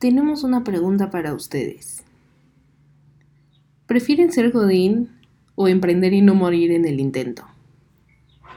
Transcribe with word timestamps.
tenemos 0.00 0.44
una 0.44 0.64
pregunta 0.64 1.10
para 1.10 1.34
ustedes. 1.34 2.02
¿Prefieren 3.84 4.32
ser 4.32 4.50
Godín 4.50 5.10
o 5.56 5.68
emprender 5.68 6.14
y 6.14 6.22
no 6.22 6.34
morir 6.34 6.72
en 6.72 6.86
el 6.86 7.00
intento? 7.00 7.44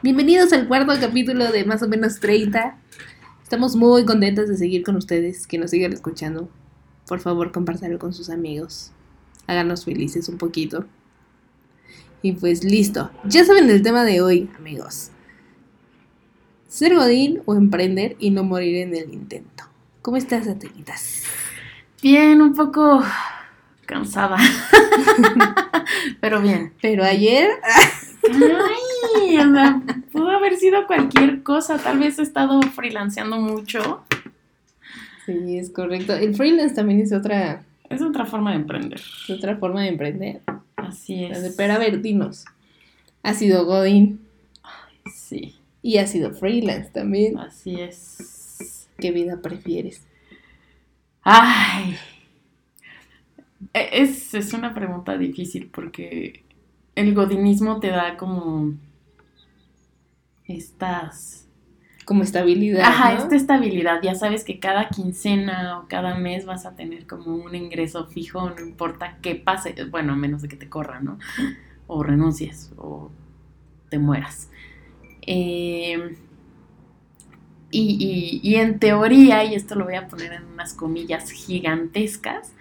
Bienvenidos 0.01 0.53
al 0.53 0.69
cuarto 0.69 0.93
capítulo 1.01 1.51
de 1.51 1.65
más 1.65 1.83
o 1.83 1.89
menos 1.89 2.21
30. 2.21 2.77
Estamos 3.43 3.75
muy 3.75 4.05
contentos 4.05 4.47
de 4.47 4.55
seguir 4.55 4.83
con 4.83 4.95
ustedes, 4.95 5.45
que 5.45 5.57
nos 5.57 5.71
sigan 5.71 5.91
escuchando. 5.91 6.49
Por 7.09 7.19
favor, 7.19 7.51
compártanlo 7.51 7.99
con 7.99 8.13
sus 8.13 8.29
amigos. 8.29 8.93
Háganos 9.45 9.83
felices 9.83 10.29
un 10.29 10.37
poquito. 10.37 10.85
Y 12.21 12.31
pues 12.31 12.63
listo. 12.63 13.11
Ya 13.25 13.43
saben 13.43 13.69
el 13.69 13.81
tema 13.81 14.05
de 14.05 14.21
hoy, 14.21 14.49
amigos. 14.57 15.11
Ser 16.69 16.95
Godín 16.95 17.41
o 17.43 17.53
emprender 17.53 18.15
y 18.17 18.29
no 18.29 18.45
morir 18.45 18.77
en 18.77 18.95
el 18.95 19.13
intento. 19.13 19.72
¿Cómo 20.03 20.17
estás, 20.17 20.49
Atelitas? 20.49 21.23
Bien, 22.01 22.41
un 22.41 22.53
poco 22.53 23.01
cansada. 23.85 24.35
Pero 26.19 26.41
bien. 26.41 26.73
Pero 26.81 27.05
ayer. 27.05 27.49
Ay, 28.21 29.37
o 29.37 29.53
sea, 29.53 29.81
pudo 30.11 30.29
haber 30.31 30.57
sido 30.57 30.87
cualquier 30.87 31.41
cosa. 31.41 31.77
Tal 31.77 31.99
vez 31.99 32.19
he 32.19 32.23
estado 32.23 32.61
freelanceando 32.63 33.37
mucho. 33.37 34.03
Sí, 35.25 35.57
es 35.57 35.69
correcto. 35.69 36.13
El 36.13 36.35
freelance 36.35 36.75
también 36.75 36.99
es 36.99 37.13
otra. 37.13 37.63
Es 37.89 38.01
otra 38.01 38.25
forma 38.25 38.49
de 38.51 38.57
emprender. 38.57 38.99
Es 38.99 39.29
otra 39.29 39.55
forma 39.55 39.83
de 39.83 39.87
emprender. 39.87 40.41
Así 40.75 41.23
es. 41.23 41.53
Pero 41.55 41.75
a 41.75 41.77
ver, 41.77 42.01
dinos. 42.01 42.43
¿Ha 43.23 43.33
sido 43.35 43.65
Godín? 43.65 44.19
Sí. 45.15 45.55
Y 45.81 45.99
ha 45.99 46.07
sido 46.07 46.33
freelance 46.33 46.89
también. 46.91 47.39
Así 47.39 47.79
es. 47.79 48.32
¿Qué 49.03 49.11
vida 49.11 49.41
prefieres? 49.41 50.07
Ay. 51.23 51.97
E, 53.73 54.01
Es, 54.01 54.33
es 54.33 54.53
una 54.53 54.73
pregunta 54.73 55.17
difícil 55.17 55.69
porque 55.69 56.45
el 56.95 57.13
godinismo 57.13 57.81
te 57.81 57.89
da 57.89 58.15
como 58.15 58.75
estas... 60.45 61.49
Como 62.05 62.23
estabilidad. 62.23 62.85
Ajá, 62.85 63.15
¿no? 63.15 63.19
esta 63.23 63.35
estabilidad. 63.35 63.99
Ya 64.01 64.15
sabes 64.15 64.45
que 64.45 64.61
cada 64.61 64.87
quincena 64.87 65.79
o 65.79 65.89
cada 65.89 66.15
mes 66.15 66.45
vas 66.45 66.65
a 66.65 66.73
tener 66.77 67.05
como 67.05 67.35
un 67.35 67.55
ingreso 67.55 68.07
fijo, 68.07 68.51
no 68.51 68.61
importa 68.61 69.17
qué 69.21 69.35
pase. 69.35 69.75
Bueno, 69.91 70.13
a 70.13 70.15
menos 70.15 70.41
de 70.43 70.47
que 70.47 70.55
te 70.55 70.69
corran, 70.69 71.03
¿no? 71.03 71.19
O 71.87 72.03
renuncies 72.03 72.71
o 72.77 73.11
te 73.89 73.99
mueras. 73.99 74.49
Eh, 75.21 76.17
y, 77.73 78.55
en 78.55 78.79
teoría, 78.79 79.43
y 79.43 79.55
esto 79.55 79.75
lo 79.75 79.85
voy 79.85 79.95
a 79.95 80.07
poner 80.07 80.33
en 80.33 80.45
unas 80.45 80.73
comillas 80.73 81.31
gigantescas, 81.31 82.53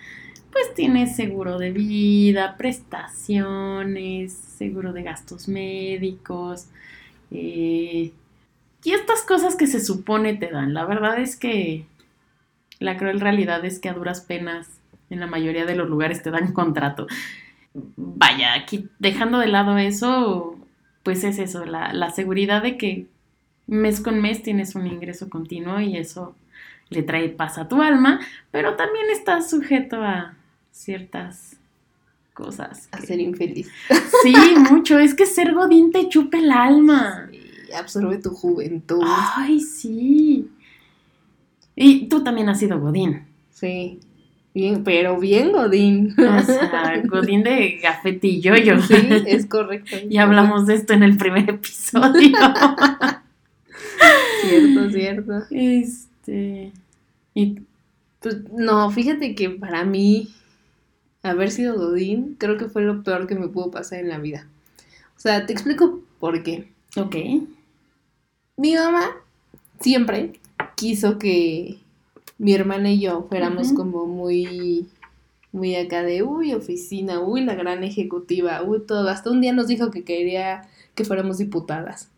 pues 0.50 0.74
tienes 0.74 1.16
seguro 1.16 1.58
de 1.58 1.70
vida, 1.70 2.56
prestaciones, 2.56 4.32
seguro 4.32 4.92
de 4.92 5.02
gastos 5.02 5.48
médicos, 5.48 6.66
eh, 7.30 8.12
y 8.84 8.92
estas 8.92 9.22
cosas 9.22 9.54
que 9.56 9.66
se 9.66 9.80
supone 9.80 10.34
te 10.34 10.50
dan. 10.50 10.74
La 10.74 10.84
verdad 10.84 11.18
es 11.18 11.36
que 11.36 11.86
la 12.80 12.96
cruel 12.96 13.20
realidad 13.20 13.64
es 13.64 13.78
que 13.78 13.88
a 13.88 13.94
duras 13.94 14.22
penas 14.22 14.68
en 15.08 15.20
la 15.20 15.26
mayoría 15.26 15.66
de 15.66 15.76
los 15.76 15.88
lugares 15.88 16.22
te 16.22 16.30
dan 16.30 16.52
contrato. 16.52 17.06
Vaya, 17.74 18.54
aquí 18.54 18.88
dejando 18.98 19.38
de 19.38 19.48
lado 19.48 19.78
eso, 19.78 20.56
pues 21.02 21.22
es 21.24 21.38
eso, 21.38 21.64
la 21.64 22.10
seguridad 22.10 22.62
de 22.62 22.76
que 22.76 23.06
mes 23.66 24.00
con 24.00 24.20
mes 24.20 24.42
tienes 24.42 24.74
un 24.74 24.86
ingreso 24.86 25.28
continuo 25.28 25.80
y 25.80 25.96
eso 25.96 26.34
le 26.90 27.02
trae 27.02 27.28
paz 27.28 27.58
a 27.58 27.68
tu 27.68 27.80
alma, 27.80 28.20
pero 28.50 28.76
también 28.76 29.06
estás 29.10 29.50
sujeto 29.50 30.02
a 30.02 30.34
ciertas 30.70 31.56
cosas. 32.34 32.88
A 32.92 33.00
ser 33.00 33.20
infeliz. 33.20 33.70
Sí, 34.22 34.34
mucho. 34.70 34.98
Es 34.98 35.14
que 35.14 35.26
ser 35.26 35.54
godín 35.54 35.90
te 35.92 36.08
chupa 36.08 36.38
el 36.38 36.50
alma. 36.50 37.28
Y 37.32 37.72
absorbe 37.72 38.18
tu 38.18 38.30
juventud. 38.30 39.02
Ay, 39.04 39.60
sí. 39.60 40.50
Y 41.74 42.08
tú 42.08 42.22
también 42.22 42.48
has 42.48 42.58
sido 42.58 42.78
godín. 42.78 43.24
Sí. 43.50 44.00
Bien, 44.54 44.84
pero 44.84 45.18
bien, 45.18 45.50
Godín. 45.50 46.14
O 46.18 46.42
sea, 46.42 47.02
godín 47.06 47.42
de 47.42 47.80
yoyo. 48.40 48.82
Sí, 48.82 48.94
es 49.26 49.46
correcto. 49.46 49.96
Y 50.08 50.18
hablamos 50.18 50.66
de 50.66 50.74
esto 50.74 50.92
en 50.92 51.02
el 51.02 51.16
primer 51.16 51.48
episodio. 51.48 52.36
Cierto, 54.42 54.90
cierto. 54.90 55.32
Este. 55.50 56.72
Y 57.34 57.60
Pues 58.20 58.50
no, 58.52 58.90
fíjate 58.90 59.34
que 59.34 59.50
para 59.50 59.84
mí 59.84 60.28
haber 61.22 61.50
sido 61.50 61.76
Godín 61.76 62.36
creo 62.38 62.58
que 62.58 62.66
fue 62.66 62.82
lo 62.82 63.02
peor 63.02 63.26
que 63.26 63.34
me 63.34 63.48
pudo 63.48 63.70
pasar 63.70 64.00
en 64.00 64.08
la 64.08 64.18
vida. 64.18 64.46
O 65.16 65.20
sea, 65.20 65.46
te 65.46 65.52
explico 65.52 66.00
por 66.18 66.42
qué. 66.42 66.68
Ok. 66.96 67.16
Mi 68.56 68.74
mamá 68.74 69.10
siempre 69.80 70.32
quiso 70.76 71.18
que 71.18 71.78
mi 72.38 72.54
hermana 72.54 72.90
y 72.90 73.00
yo 73.00 73.26
fuéramos 73.28 73.72
como 73.72 74.06
muy, 74.06 74.88
muy 75.52 75.76
acá 75.76 76.02
de, 76.02 76.22
uy, 76.22 76.52
oficina, 76.54 77.20
uy, 77.20 77.44
la 77.44 77.54
gran 77.54 77.84
ejecutiva, 77.84 78.62
uy, 78.62 78.80
todo. 78.86 79.08
Hasta 79.08 79.30
un 79.30 79.40
día 79.40 79.52
nos 79.52 79.68
dijo 79.68 79.90
que 79.90 80.04
quería 80.04 80.68
que 80.94 81.04
fuéramos 81.04 81.38
diputadas. 81.38 82.08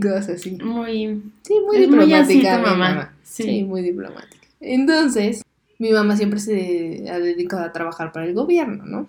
Cosas 0.00 0.28
así. 0.30 0.52
Muy. 0.62 1.22
Sí, 1.42 1.54
muy 1.66 1.78
diplomática 1.78 2.56
tu 2.56 2.62
mi 2.62 2.66
mamá. 2.66 2.88
mamá. 2.88 3.16
Sí. 3.24 3.42
Sí, 3.42 3.62
muy 3.64 3.82
diplomática. 3.82 4.46
Entonces, 4.60 5.42
mi 5.78 5.90
mamá 5.90 6.16
siempre 6.16 6.38
se 6.38 7.10
ha 7.10 7.18
dedicado 7.18 7.64
a 7.64 7.72
trabajar 7.72 8.12
para 8.12 8.26
el 8.26 8.34
gobierno, 8.34 8.84
¿no? 8.86 9.08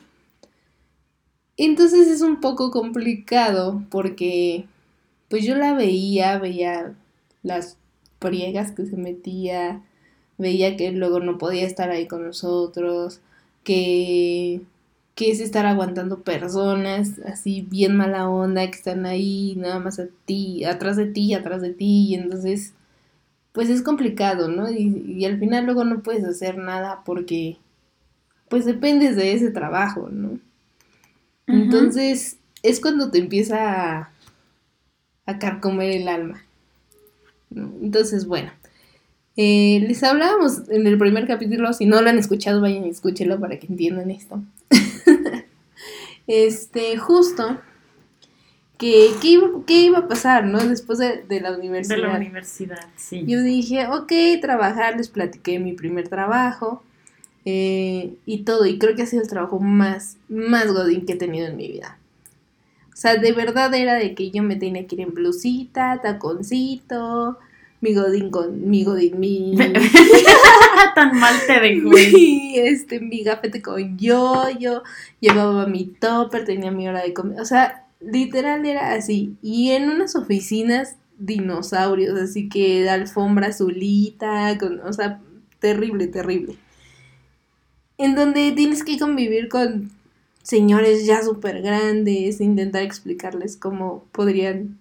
Entonces 1.58 2.08
es 2.08 2.22
un 2.22 2.42
poco 2.42 2.72
complicado 2.72 3.84
porque, 3.92 4.66
pues 5.30 5.46
yo 5.46 5.56
la 5.56 5.74
veía, 5.74 6.40
veía 6.40 6.96
las 7.44 7.78
priegas 8.18 8.72
que 8.72 8.88
se 8.88 8.98
metía, 8.98 9.84
veía 10.40 10.76
que 10.76 10.92
luego 10.92 11.20
no 11.20 11.38
podía 11.38 11.66
estar 11.66 11.92
ahí 11.92 12.08
con 12.08 12.26
nosotros, 12.26 13.22
que, 13.64 14.62
que 15.16 15.32
es 15.32 15.40
estar 15.40 15.66
aguantando 15.66 16.22
personas 16.24 17.20
así 17.26 17.62
bien 17.70 17.96
mala 17.96 18.28
onda 18.30 18.66
que 18.70 18.78
están 18.78 19.06
ahí 19.06 19.56
nada 19.58 19.80
más 19.80 20.00
a 20.00 20.08
ti, 20.26 20.64
atrás 20.66 20.98
de 20.98 21.06
ti, 21.06 21.34
atrás 21.34 21.62
de 21.62 21.72
ti, 21.74 22.08
y 22.10 22.16
entonces 22.16 22.74
pues 23.52 23.70
es 23.70 23.84
complicado, 23.84 24.48
¿no? 24.48 24.72
Y, 24.72 25.04
y 25.08 25.26
al 25.26 25.38
final 25.38 25.66
luego 25.66 25.84
no 25.86 26.02
puedes 26.02 26.24
hacer 26.24 26.58
nada 26.58 27.04
porque 27.06 27.58
pues 28.50 28.66
dependes 28.66 29.16
de 29.16 29.34
ese 29.34 29.52
trabajo, 29.52 30.10
¿no? 30.12 30.40
Entonces 31.48 32.38
es 32.64 32.80
cuando 32.80 33.12
te 33.12 33.20
empieza 33.20 34.00
a, 34.00 34.12
a 35.26 35.40
carcomer 35.40 35.92
el 35.92 36.08
alma. 36.08 36.44
¿no? 37.50 37.72
Entonces, 37.82 38.26
bueno, 38.26 38.52
eh, 39.36 39.84
les 39.88 40.04
hablábamos 40.04 40.70
en 40.70 40.88
el 40.88 40.98
primer 40.98 41.28
capítulo, 41.28 41.74
si 41.74 41.86
no 41.86 42.02
lo 42.02 42.10
han 42.10 42.18
escuchado, 42.18 42.62
vayan 42.62 42.86
y 42.86 42.90
escúchenlo 42.90 43.40
para 43.40 43.60
que 43.60 43.68
entiendan 43.68 44.12
esto. 44.12 44.42
Este, 46.28 46.98
justo, 46.98 47.60
que, 48.78 49.12
¿qué, 49.22 49.28
iba, 49.30 49.48
qué 49.66 49.82
iba 49.82 50.00
a 50.00 50.08
pasar, 50.08 50.46
no? 50.46 50.60
Después 50.60 51.00
de, 51.00 51.24
de 51.24 51.42
la 51.42 51.52
De 51.52 51.58
universidad. 51.60 51.98
la 51.98 52.16
universidad, 52.18 52.88
sí. 52.96 53.24
Yo 53.28 53.42
dije, 53.42 53.88
ok, 53.88 54.12
trabajar, 54.42 54.98
les 54.98 55.10
platiqué 55.10 55.60
mi 55.60 55.74
primer 55.74 56.08
trabajo 56.10 56.84
eh, 57.46 58.14
y 58.26 58.44
todo, 58.44 58.66
y 58.66 58.80
creo 58.80 58.96
que 58.96 59.04
ha 59.04 59.06
sido 59.06 59.22
el 59.22 59.30
trabajo 59.30 59.60
más, 59.60 60.18
más 60.30 60.72
godín 60.72 61.06
que 61.06 61.14
he 61.14 61.18
tenido 61.18 61.48
en 61.48 61.58
mi 61.58 61.68
vida. 61.68 61.98
O 62.94 62.96
sea, 62.96 63.16
de 63.18 63.32
verdad 63.34 63.74
era 63.74 63.96
de 63.96 64.16
que 64.16 64.32
yo 64.32 64.44
me 64.44 64.56
tenía 64.56 64.86
que 64.88 64.96
ir 64.96 65.02
en 65.02 65.14
blusita, 65.14 66.00
taconcito, 66.02 67.38
mi 67.84 67.94
godín 67.94 68.32
con, 68.32 68.70
mi 68.70 68.86
godín, 68.86 69.20
mi, 69.20 69.56
Tan 70.96 71.20
mal 71.20 71.36
te 71.46 71.60
dejó. 71.60 71.90
mi, 71.90 72.58
este, 72.58 73.02
mi 73.02 73.24
gafete 73.24 73.62
con 73.62 73.98
yo-yo, 73.98 74.84
llevaba 75.20 75.68
mi 75.68 75.86
topper, 75.86 76.46
tenía 76.46 76.72
mi 76.72 76.88
hora 76.88 77.04
de 77.04 77.14
comer, 77.14 77.42
o 77.42 77.46
sea, 77.46 77.88
literal 78.00 78.66
era 78.66 78.94
así. 78.94 79.36
Y 79.42 79.72
en 79.72 79.90
unas 79.90 80.16
oficinas 80.16 80.96
dinosaurios, 81.18 82.18
así 82.18 82.48
que 82.48 82.84
de 82.84 82.90
alfombra 82.90 83.48
azulita, 83.48 84.58
con, 84.58 84.80
o 84.80 84.94
sea, 84.94 85.22
terrible, 85.60 86.08
terrible. 86.08 86.56
En 87.98 88.16
donde 88.16 88.54
tienes 88.54 88.86
que 88.86 88.98
convivir 88.98 89.50
con 89.50 89.92
señores 90.42 91.06
ya 91.06 91.22
súper 91.22 91.62
grandes, 91.62 92.40
intentar 92.40 92.84
explicarles 92.84 93.58
cómo 93.58 94.06
podrían 94.14 94.80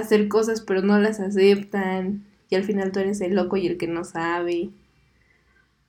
hacer 0.00 0.28
cosas 0.28 0.60
pero 0.60 0.82
no 0.82 0.98
las 0.98 1.20
aceptan 1.20 2.24
y 2.50 2.54
al 2.54 2.64
final 2.64 2.92
tú 2.92 3.00
eres 3.00 3.20
el 3.20 3.34
loco 3.34 3.56
y 3.56 3.66
el 3.66 3.76
que 3.76 3.88
no 3.88 4.04
sabe. 4.04 4.70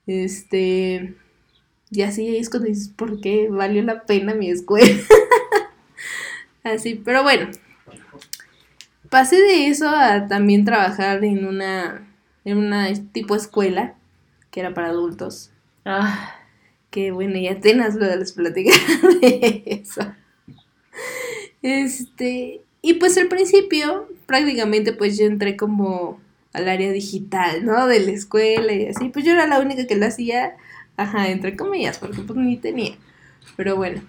Este, 0.06 1.14
y 1.90 2.02
así 2.02 2.36
es 2.36 2.50
cuando 2.50 2.68
dices, 2.68 2.88
¿por 2.88 3.20
qué 3.20 3.48
valió 3.48 3.82
la 3.82 4.04
pena 4.04 4.34
mi 4.34 4.50
escuela? 4.50 4.98
así, 6.64 6.94
pero 6.94 7.22
bueno. 7.22 7.50
Pasé 9.10 9.36
de 9.36 9.68
eso 9.68 9.88
a 9.88 10.26
también 10.26 10.64
trabajar 10.64 11.24
en 11.24 11.46
una, 11.46 12.06
en 12.44 12.58
una 12.58 12.92
tipo 13.12 13.36
escuela 13.36 13.94
que 14.50 14.60
era 14.60 14.74
para 14.74 14.88
adultos. 14.88 15.50
Ah, 15.84 16.34
Que 16.90 17.10
bueno, 17.10 17.36
y 17.38 17.48
apenas 17.48 17.94
lo 17.94 18.04
les 18.16 18.32
platicar 18.32 18.74
de 19.20 19.62
eso. 19.66 20.02
Este, 21.62 22.62
y 22.82 22.94
pues 22.94 23.16
al 23.18 23.28
principio, 23.28 24.08
prácticamente 24.26 24.92
pues 24.92 25.18
yo 25.18 25.26
entré 25.26 25.56
como 25.56 26.20
al 26.52 26.68
área 26.68 26.92
digital, 26.92 27.64
¿no? 27.64 27.86
De 27.86 28.00
la 28.00 28.12
escuela 28.12 28.72
y 28.72 28.86
así. 28.86 29.08
Pues 29.08 29.24
yo 29.24 29.32
era 29.32 29.46
la 29.46 29.60
única 29.60 29.86
que 29.86 29.96
lo 29.96 30.06
hacía, 30.06 30.56
ajá, 30.96 31.28
entre 31.28 31.56
comillas, 31.56 31.98
porque 31.98 32.22
pues 32.22 32.38
ni 32.38 32.56
tenía. 32.56 32.96
Pero 33.56 33.76
bueno, 33.76 34.02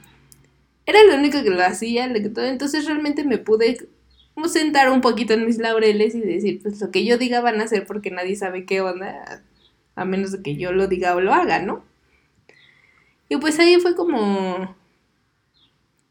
era 0.86 1.04
lo 1.04 1.16
único 1.16 1.44
que 1.44 1.50
lo 1.50 1.64
hacía, 1.64 2.08
lo 2.08 2.16
que 2.16 2.30
todo. 2.30 2.46
Entonces 2.46 2.86
realmente 2.86 3.24
me 3.24 3.38
pude 3.38 3.90
como 4.34 4.48
sentar 4.48 4.90
un 4.90 5.02
poquito 5.02 5.34
en 5.34 5.46
mis 5.46 5.58
laureles 5.58 6.16
y 6.16 6.22
decir, 6.22 6.62
pues 6.62 6.80
lo 6.80 6.92
que 6.92 7.06
yo 7.06 7.18
diga 7.18 7.42
van 7.42 7.60
a 7.62 7.66
hacer 7.66 7.86
porque 7.86 8.12
nadie 8.12 8.36
sabe 8.36 8.66
qué 8.66 8.82
onda, 8.82 9.44
a 9.96 10.06
menos 10.06 10.32
de 10.32 10.42
que 10.42 10.56
yo 10.56 10.72
lo 10.72 10.88
diga 10.88 11.16
o 11.16 11.22
lo 11.22 11.34
haga, 11.34 11.62
¿no? 11.62 11.84
Y 13.28 13.38
pues 13.38 13.60
ahí 13.60 13.80
fue 13.80 13.96
como... 13.96 14.76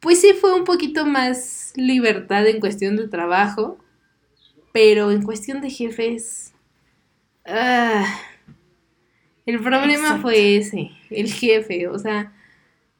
Pues 0.00 0.20
sí 0.20 0.32
fue 0.34 0.55
un 0.55 0.64
poquito 0.64 1.05
más 1.06 1.68
libertad 1.78 2.46
en 2.46 2.60
cuestión 2.60 2.96
de 2.96 3.08
trabajo, 3.08 3.78
pero 4.72 5.10
en 5.10 5.22
cuestión 5.22 5.60
de 5.60 5.70
jefes... 5.70 6.52
ah, 7.46 8.06
el 9.46 9.60
problema 9.60 9.92
Exacto. 9.94 10.22
fue 10.22 10.56
ese, 10.56 10.90
el 11.10 11.32
jefe, 11.32 11.88
o 11.88 11.98
sea, 11.98 12.34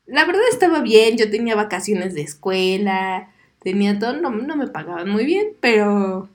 la 0.06 0.25
verdad 0.25 0.42
estaba 0.50 0.80
bien, 0.80 1.19
yo 1.19 1.30
tenía 1.30 1.54
vacaciones 1.54 2.14
de 2.14 2.22
escuela, 2.22 3.30
tenía 3.60 3.98
todo, 3.98 4.14
no, 4.14 4.30
no 4.30 4.56
me 4.56 4.69
pagaban 4.69 5.08
muy 5.10 5.26
bien, 5.26 5.48
pero... 5.60 6.28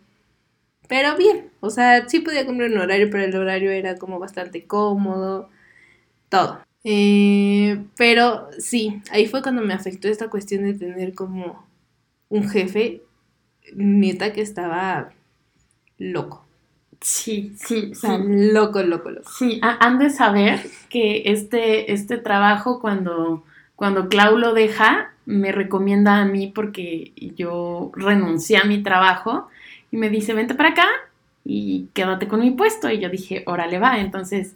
Pero 0.87 1.17
bien, 1.17 1.49
o 1.61 1.69
sea, 1.69 2.07
sí 2.07 2.19
podía 2.19 2.45
cumplir 2.45 2.71
un 2.71 2.77
horario, 2.77 3.09
pero 3.09 3.23
el 3.23 3.35
horario 3.35 3.71
era 3.71 3.95
como 3.97 4.19
bastante 4.19 4.67
cómodo, 4.67 5.49
todo. 6.29 6.61
Eh, 6.83 7.83
pero 7.97 8.49
sí, 8.59 9.01
ahí 9.11 9.25
fue 9.27 9.41
cuando 9.41 9.61
me 9.61 9.73
afectó 9.73 10.09
esta 10.09 10.29
cuestión 10.29 10.63
de 10.63 10.73
tener 10.73 11.13
como 11.15 11.65
un 12.37 12.49
jefe 12.49 13.01
neta 13.75 14.33
que 14.33 14.41
estaba 14.41 15.13
loco. 15.99 16.45
sí, 17.01 17.53
sí, 17.57 17.91
O 17.91 17.95
sea, 17.95 18.17
sí. 18.17 18.23
loco, 18.27 18.81
loco, 18.83 19.09
loco. 19.11 19.29
Sí, 19.29 19.59
ha- 19.63 19.77
han 19.85 19.99
de 19.99 20.09
saber 20.09 20.59
que 20.89 21.23
este, 21.25 21.91
este 21.93 22.17
trabajo, 22.17 22.79
cuando, 22.79 23.43
cuando 23.75 24.09
Clau 24.09 24.37
lo 24.37 24.53
deja, 24.53 25.13
me 25.25 25.51
recomienda 25.51 26.17
a 26.21 26.25
mí 26.25 26.47
porque 26.53 27.13
yo 27.37 27.91
renuncié 27.95 28.57
a 28.57 28.65
mi 28.65 28.83
trabajo 28.83 29.47
y 29.91 29.97
me 29.97 30.09
dice, 30.09 30.33
vente 30.33 30.55
para 30.55 30.69
acá 30.69 30.87
y 31.45 31.87
quédate 31.93 32.27
con 32.27 32.41
mi 32.41 32.51
puesto. 32.51 32.89
Y 32.89 32.99
yo 32.99 33.09
dije, 33.09 33.43
órale, 33.45 33.79
va. 33.79 33.99
Entonces, 33.99 34.55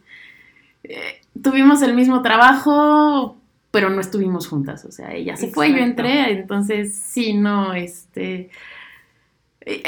eh, 0.84 1.22
tuvimos 1.42 1.82
el 1.82 1.94
mismo 1.96 2.22
trabajo, 2.22 3.38
pero 3.78 3.92
no 3.92 4.02
estuvimos 4.02 4.48
juntas. 4.48 4.86
O 4.86 4.92
sea, 4.92 5.14
ella 5.14 5.36
se 5.38 5.50
fue, 5.52 5.70
yo 5.70 5.78
Exacto. 5.78 6.02
entré. 6.02 6.32
Entonces, 6.32 6.96
sí, 6.96 7.36
no, 7.36 7.76
este... 7.76 8.50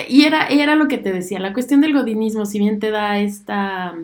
Y 0.08 0.26
era, 0.26 0.46
era 0.48 0.76
lo 0.76 0.88
que 0.88 1.00
te 1.00 1.12
decía, 1.12 1.40
la 1.40 1.54
cuestión 1.54 1.82
del 1.82 1.94
godinismo, 1.94 2.46
si 2.46 2.60
bien 2.60 2.80
te 2.80 2.92
da 2.92 3.18
esta 3.20 3.96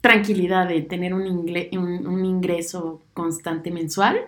tranquilidad 0.00 0.66
de 0.68 0.82
tener 0.82 1.14
un, 1.14 1.22
ingle- 1.24 1.68
un, 1.78 2.06
un 2.08 2.24
ingreso 2.24 3.00
constante 3.12 3.70
mensual, 3.70 4.18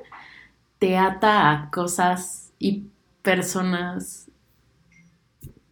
te 0.78 0.96
ata 0.96 1.50
a 1.50 1.70
cosas 1.70 2.52
y 2.60 2.84
personas 3.22 4.25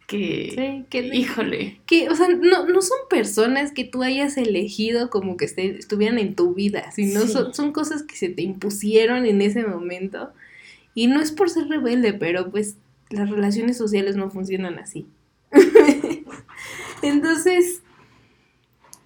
que, 0.07 0.51
Sí, 0.55 0.85
que, 0.89 0.99
híjole, 1.15 1.79
que, 1.87 2.09
o 2.09 2.15
sea, 2.15 2.27
no, 2.29 2.67
no 2.67 2.81
son 2.81 2.97
personas 3.09 3.71
que 3.71 3.83
tú 3.85 4.03
hayas 4.03 4.37
elegido 4.37 5.09
como 5.09 5.35
que 5.37 5.45
esté- 5.45 5.77
estuvieran 5.79 6.19
en 6.19 6.35
tu 6.35 6.53
vida, 6.53 6.91
sino 6.91 7.21
Sí. 7.21 7.29
son, 7.29 7.53
son 7.53 7.71
cosas 7.71 8.03
que 8.03 8.15
se 8.15 8.29
te 8.29 8.41
impusieron 8.43 9.25
en 9.25 9.41
ese 9.41 9.63
momento. 9.65 10.31
Y 10.93 11.07
no 11.07 11.21
es 11.21 11.31
por 11.31 11.49
ser 11.49 11.67
rebelde, 11.67 12.13
pero 12.13 12.51
pues 12.51 12.77
las 13.09 13.29
relaciones 13.29 13.77
sociales 13.77 14.15
no 14.15 14.29
funcionan 14.29 14.79
así. 14.79 15.07
Entonces, 17.01 17.81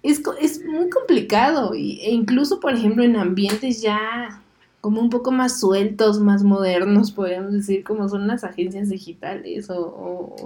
es, 0.02 0.22
es 0.40 0.64
muy 0.64 0.88
complicado. 0.90 1.74
e 1.74 2.10
incluso, 2.10 2.60
por 2.60 2.74
ejemplo, 2.74 3.02
en 3.04 3.16
ambientes 3.16 3.82
ya 3.82 4.42
como 4.80 5.00
un 5.00 5.10
poco 5.10 5.30
más 5.32 5.60
sueltos, 5.60 6.20
más 6.20 6.42
modernos, 6.44 7.12
podríamos 7.14 7.52
decir, 7.52 7.84
como 7.84 8.08
son 8.08 8.26
las 8.26 8.44
agencias 8.44 8.88
digitales 8.90 9.70
o, 9.70 9.80
o, 9.80 10.36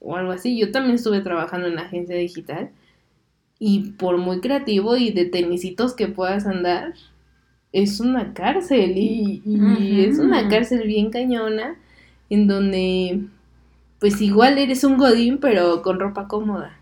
o 0.00 0.16
algo 0.16 0.32
así. 0.32 0.58
Yo 0.58 0.72
también 0.72 0.96
estuve 0.96 1.20
trabajando 1.20 1.68
en 1.68 1.78
agencia 1.78 2.16
digital 2.16 2.70
y 3.58 3.92
por 3.92 4.16
muy 4.18 4.40
creativo 4.40 4.96
y 4.96 5.12
de 5.12 5.26
tenisitos 5.26 5.94
que 5.94 6.08
puedas 6.08 6.46
andar, 6.46 6.94
es 7.72 8.00
una 8.00 8.34
cárcel 8.34 8.94
y, 8.96 9.42
es 10.06 10.18
una 10.18 10.48
cárcel 10.48 10.86
bien 10.86 11.10
cañona 11.10 11.76
en 12.30 12.48
donde 12.48 13.26
pues 14.00 14.20
igual 14.22 14.58
eres 14.58 14.84
un 14.84 14.96
godín 14.98 15.38
pero 15.40 15.82
con 15.82 16.00
ropa 16.00 16.28
cómoda. 16.28 16.80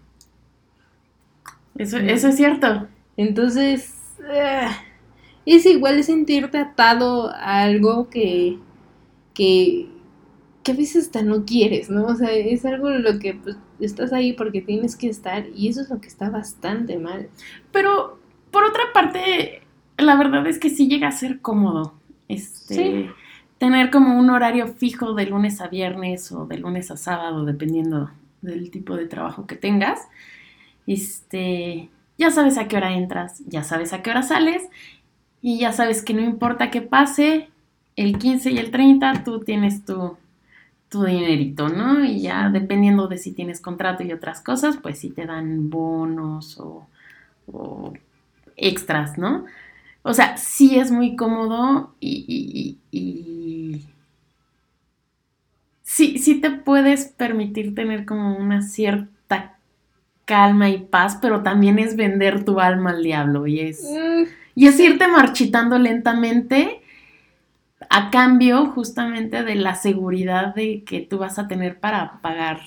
eso, 1.76 1.98
Mm. 1.98 2.08
eso 2.08 2.28
es 2.28 2.36
cierto. 2.36 2.88
Entonces, 3.16 3.94
ah, 4.30 4.76
es 5.46 5.66
igual 5.66 6.02
sentirte 6.04 6.58
atado 6.58 7.30
a 7.30 7.62
algo 7.62 8.08
que, 8.10 8.58
que, 9.34 9.88
que 10.62 10.72
a 10.72 10.74
veces 10.74 11.06
hasta 11.06 11.22
no 11.22 11.44
quieres, 11.44 11.90
¿no? 11.90 12.06
O 12.06 12.14
sea, 12.14 12.32
es 12.32 12.64
algo 12.64 12.90
lo 12.90 13.18
que 13.18 13.34
pues, 13.34 13.56
estás 13.80 14.12
ahí 14.12 14.32
porque 14.34 14.60
tienes 14.62 14.96
que 14.96 15.08
estar 15.08 15.46
y 15.54 15.68
eso 15.68 15.80
es 15.82 15.90
lo 15.90 16.00
que 16.00 16.08
está 16.08 16.30
bastante 16.30 16.98
mal. 16.98 17.30
Pero 17.72 18.18
por 18.50 18.64
otra 18.64 18.82
parte, 18.92 19.62
la 19.96 20.16
verdad 20.16 20.46
es 20.46 20.58
que 20.58 20.70
sí 20.70 20.88
llega 20.88 21.08
a 21.08 21.12
ser 21.12 21.40
cómodo. 21.40 21.94
Este, 22.28 22.74
Sí. 22.74 23.06
Tener 23.58 23.90
como 23.90 24.16
un 24.18 24.30
horario 24.30 24.68
fijo 24.68 25.14
de 25.14 25.26
lunes 25.26 25.60
a 25.60 25.66
viernes 25.68 26.30
o 26.30 26.46
de 26.46 26.58
lunes 26.58 26.92
a 26.92 26.96
sábado, 26.96 27.44
dependiendo 27.44 28.10
del 28.40 28.70
tipo 28.70 28.96
de 28.96 29.06
trabajo 29.06 29.46
que 29.48 29.56
tengas. 29.56 30.06
Este, 30.86 31.90
ya 32.18 32.30
sabes 32.30 32.58
a 32.58 32.68
qué 32.68 32.76
hora 32.76 32.94
entras, 32.94 33.42
ya 33.46 33.64
sabes 33.64 33.92
a 33.92 34.02
qué 34.02 34.10
hora 34.10 34.22
sales 34.22 34.62
y 35.42 35.58
ya 35.60 35.72
sabes 35.72 36.02
que 36.02 36.14
no 36.14 36.22
importa 36.22 36.70
qué 36.70 36.82
pase, 36.82 37.48
el 37.96 38.18
15 38.18 38.50
y 38.50 38.58
el 38.58 38.70
30 38.70 39.24
tú 39.24 39.40
tienes 39.40 39.84
tu, 39.84 40.16
tu 40.90 41.04
dinerito, 41.04 41.68
¿no? 41.68 42.04
Y 42.04 42.20
ya 42.22 42.50
dependiendo 42.50 43.08
de 43.08 43.18
si 43.18 43.32
tienes 43.32 43.60
contrato 43.60 44.02
y 44.04 44.12
otras 44.12 44.40
cosas, 44.42 44.78
pues 44.82 44.98
sí 45.00 45.10
te 45.10 45.26
dan 45.26 45.70
bonos 45.70 46.58
o, 46.60 46.86
o 47.52 47.92
extras, 48.56 49.18
¿no? 49.18 49.46
O 50.02 50.14
sea, 50.14 50.36
sí 50.38 50.78
es 50.78 50.90
muy 50.92 51.16
cómodo 51.16 51.94
y, 52.00 52.78
y- 52.92 52.98
y- 52.98 53.82
sí, 55.82 56.18
sí 56.18 56.40
te 56.40 56.50
puedes 56.50 57.06
permitir 57.06 57.74
tener 57.74 58.04
como 58.04 58.36
una 58.36 58.62
cierta 58.62 59.58
calma 60.26 60.70
y 60.70 60.78
paz, 60.84 61.18
pero 61.22 61.42
también 61.42 61.78
es 61.78 61.96
vender 61.96 62.44
tu 62.44 62.60
alma 62.60 62.90
al 62.90 63.02
diablo 63.02 63.46
y 63.46 63.60
es, 63.60 64.02
y 64.58 64.66
es 64.66 64.80
irte 64.80 65.06
marchitando 65.06 65.78
lentamente 65.78 66.80
a 67.90 68.10
cambio 68.10 68.66
justamente 68.66 69.44
de 69.44 69.54
la 69.54 69.76
seguridad 69.76 70.52
de 70.52 70.82
que 70.82 71.00
tú 71.00 71.18
vas 71.18 71.38
a 71.38 71.46
tener 71.46 71.78
para 71.78 72.20
pagar 72.22 72.58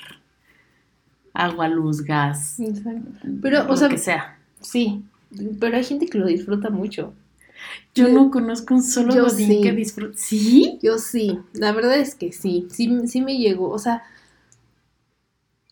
agua, 1.33 1.67
luz, 1.67 2.01
gas, 2.03 2.61
Exacto. 2.61 3.27
Pero, 3.41 3.63
o 3.63 3.67
lo 3.67 3.75
sea, 3.75 3.89
que 3.89 3.97
sea. 3.97 4.39
Sí, 4.61 5.03
pero 5.59 5.75
hay 5.75 5.83
gente 5.83 6.05
que 6.05 6.17
lo 6.17 6.27
disfruta 6.27 6.69
mucho. 6.69 7.13
Yo 7.93 8.07
no 8.07 8.31
conozco 8.31 8.73
un 8.73 8.83
solo 8.83 9.13
yo 9.13 9.29
sí. 9.29 9.59
que 9.61 9.73
disfrute. 9.73 10.17
¿Sí? 10.17 10.79
Yo 10.81 10.97
sí, 10.97 11.39
la 11.51 11.73
verdad 11.73 11.97
es 11.97 12.15
que 12.15 12.31
sí, 12.31 12.67
sí, 12.71 13.01
sí 13.05 13.21
me 13.21 13.37
llegó, 13.37 13.69
o 13.69 13.79
sea, 13.79 14.03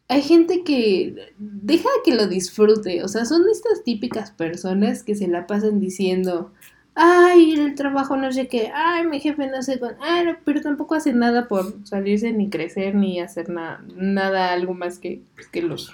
hay 0.10 0.24
gente 0.24 0.63
que 0.63 1.34
deja 1.38 1.88
que 2.04 2.16
lo 2.16 2.28
disfrute, 2.28 3.04
o 3.04 3.08
sea, 3.08 3.25
son 3.25 3.44
estas 3.50 3.84
típicas 3.84 4.32
personas 4.32 5.04
que 5.04 5.13
se 5.13 5.28
la 5.28 5.46
pasan 5.46 5.80
diciendo, 5.80 6.51
ay, 6.96 7.54
el 7.54 7.75
trabajo 7.75 8.18
no 8.18 8.32
sé 8.32 8.48
qué, 8.48 8.72
ay, 8.74 9.06
mi 9.06 9.20
jefe 9.20 9.48
no 9.48 9.62
sé 9.62 9.78
cuán, 9.78 9.98
ay, 10.01 10.25
no", 10.25 10.36
pero 10.44 10.62
tampoco 10.62 10.96
hace 10.96 11.13
nada 11.13 11.48
por 11.48 11.75
salirse 11.86 12.34
ni 12.34 12.50
crecer 12.50 12.96
ni 12.96 13.20
hacer 13.20 13.50
nada, 13.50 13.86
nada, 13.96 14.51
algo 14.51 14.74
más 14.74 14.98
que, 14.98 15.22
que 15.51 15.62
los 15.62 15.94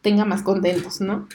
tenga 0.00 0.24
más 0.24 0.42
contentos, 0.42 1.00
¿no? 1.00 1.28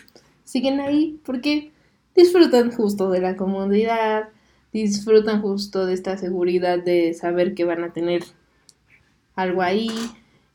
Siguen 0.45 0.79
ahí 0.79 1.19
porque 1.25 1.73
disfrutan 2.15 2.71
justo 2.71 3.09
de 3.09 3.19
la 3.19 3.35
comodidad, 3.35 4.29
disfrutan 4.71 5.41
justo 5.41 5.85
de 5.85 5.95
esta 5.95 6.17
seguridad 6.17 6.79
de 6.79 7.13
saber 7.13 7.55
que 7.55 7.65
van 7.65 7.83
a 7.83 7.91
tener 7.91 8.23
algo 9.35 9.61
ahí, 9.61 9.91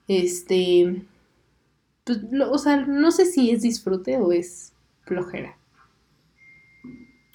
este, 0.09 1.03
pues, 2.09 2.21
lo- 2.33 2.51
o 2.51 2.59
sea, 2.59 2.77
no 2.87 3.11
sé 3.11 3.27
si 3.27 3.51
es 3.51 3.61
disfrute 3.63 4.17
o 4.17 4.33
es 4.33 4.73
flojera 5.05 5.57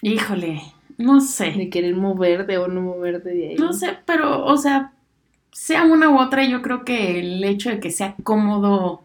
Híjole, 0.02 0.62
no 0.98 1.22
sé. 1.22 1.52
de 1.52 1.70
querer 1.70 1.96
moverte 1.96 2.58
o 2.58 2.68
no 2.68 2.82
moverte 2.82 3.30
de 3.30 3.50
ahí. 3.50 3.56
No 3.56 3.72
sé, 3.72 3.98
pero, 4.06 4.44
o 4.46 4.58
sea, 4.58 4.92
sea 5.52 5.84
una 5.84 6.10
u 6.10 6.20
otra, 6.20 6.46
yo 6.46 6.62
creo 6.62 6.84
que 6.84 7.20
el 7.20 7.44
hecho 7.44 7.70
de 7.70 7.80
que 7.80 7.90
sea 7.92 8.16
cómodo 8.24 9.04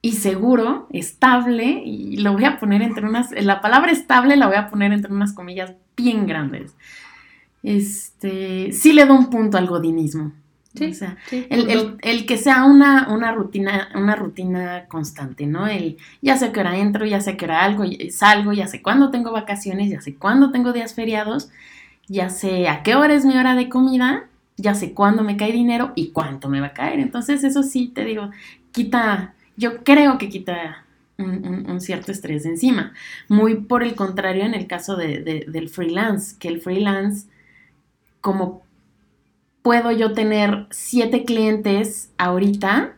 y 0.00 0.12
seguro, 0.14 0.88
estable, 0.90 1.82
y 1.84 2.16
lo 2.16 2.32
voy 2.32 2.44
a 2.46 2.58
poner 2.58 2.82
entre 2.82 3.06
unas, 3.06 3.30
la 3.30 3.60
palabra 3.60 3.92
estable 3.92 4.36
la 4.36 4.48
voy 4.48 4.56
a 4.56 4.68
poner 4.68 4.92
entre 4.92 5.12
unas 5.12 5.32
comillas 5.32 5.74
bien 5.96 6.26
grandes. 6.26 6.74
Este, 7.62 8.72
sí 8.72 8.92
le 8.92 9.06
da 9.06 9.12
un 9.12 9.30
punto 9.30 9.56
al 9.56 9.68
godinismo. 9.68 10.32
Sí, 10.74 10.86
o 10.90 10.94
sea, 10.94 11.18
sí, 11.26 11.46
el, 11.50 11.68
el- 11.70 11.96
el 12.00 12.24
que 12.26 12.38
sea 12.38 12.64
una, 12.64 13.08
una 13.12 13.32
rutina, 13.32 13.90
una 13.94 14.16
rutina 14.16 14.86
constante, 14.88 15.46
¿no? 15.46 15.66
El 15.66 15.98
ya 16.22 16.38
sé 16.38 16.46
a 16.46 16.52
qué 16.52 16.60
hora 16.60 16.78
entro, 16.78 17.04
ya 17.04 17.20
sé 17.20 17.32
a 17.32 17.36
qué 17.36 17.44
hora 17.44 17.62
algo, 17.62 17.84
salgo, 18.10 18.52
ya 18.54 18.66
sé 18.66 18.80
cuándo 18.80 19.10
tengo 19.10 19.32
vacaciones, 19.32 19.90
ya 19.90 20.00
sé 20.00 20.14
cuándo 20.16 20.50
tengo 20.50 20.72
días 20.72 20.94
feriados, 20.94 21.50
ya 22.08 22.30
sé 22.30 22.68
a 22.68 22.82
qué 22.82 22.94
hora 22.96 23.14
es 23.14 23.24
mi 23.26 23.36
hora 23.36 23.54
de 23.54 23.68
comida, 23.68 24.26
ya 24.56 24.74
sé 24.74 24.92
cuándo 24.94 25.22
me 25.24 25.36
cae 25.36 25.52
dinero 25.52 25.92
y 25.94 26.08
cuánto 26.10 26.48
me 26.48 26.60
va 26.60 26.68
a 26.68 26.74
caer. 26.74 27.00
Entonces, 27.00 27.44
eso 27.44 27.62
sí, 27.62 27.88
te 27.94 28.04
digo, 28.04 28.30
quita, 28.72 29.34
yo 29.56 29.84
creo 29.84 30.18
que 30.18 30.28
quita 30.30 30.84
un, 31.18 31.46
un- 31.46 31.70
un 31.70 31.80
cierto 31.80 32.12
estrés 32.12 32.44
de 32.44 32.50
encima. 32.50 32.92
Muy 33.28 33.56
por 33.56 33.82
el 33.82 33.94
contrario 33.94 34.44
en 34.44 34.54
el 34.54 34.66
caso 34.66 34.96
de- 34.96 35.20
de- 35.22 35.46
del 35.48 35.68
freelance, 35.68 36.36
que 36.38 36.48
el 36.48 36.60
freelance, 36.60 37.28
como 38.20 38.62
puedo 39.62 39.90
yo 39.92 40.12
tener 40.12 40.66
siete 40.70 41.24
clientes 41.24 42.10
ahorita 42.18 42.92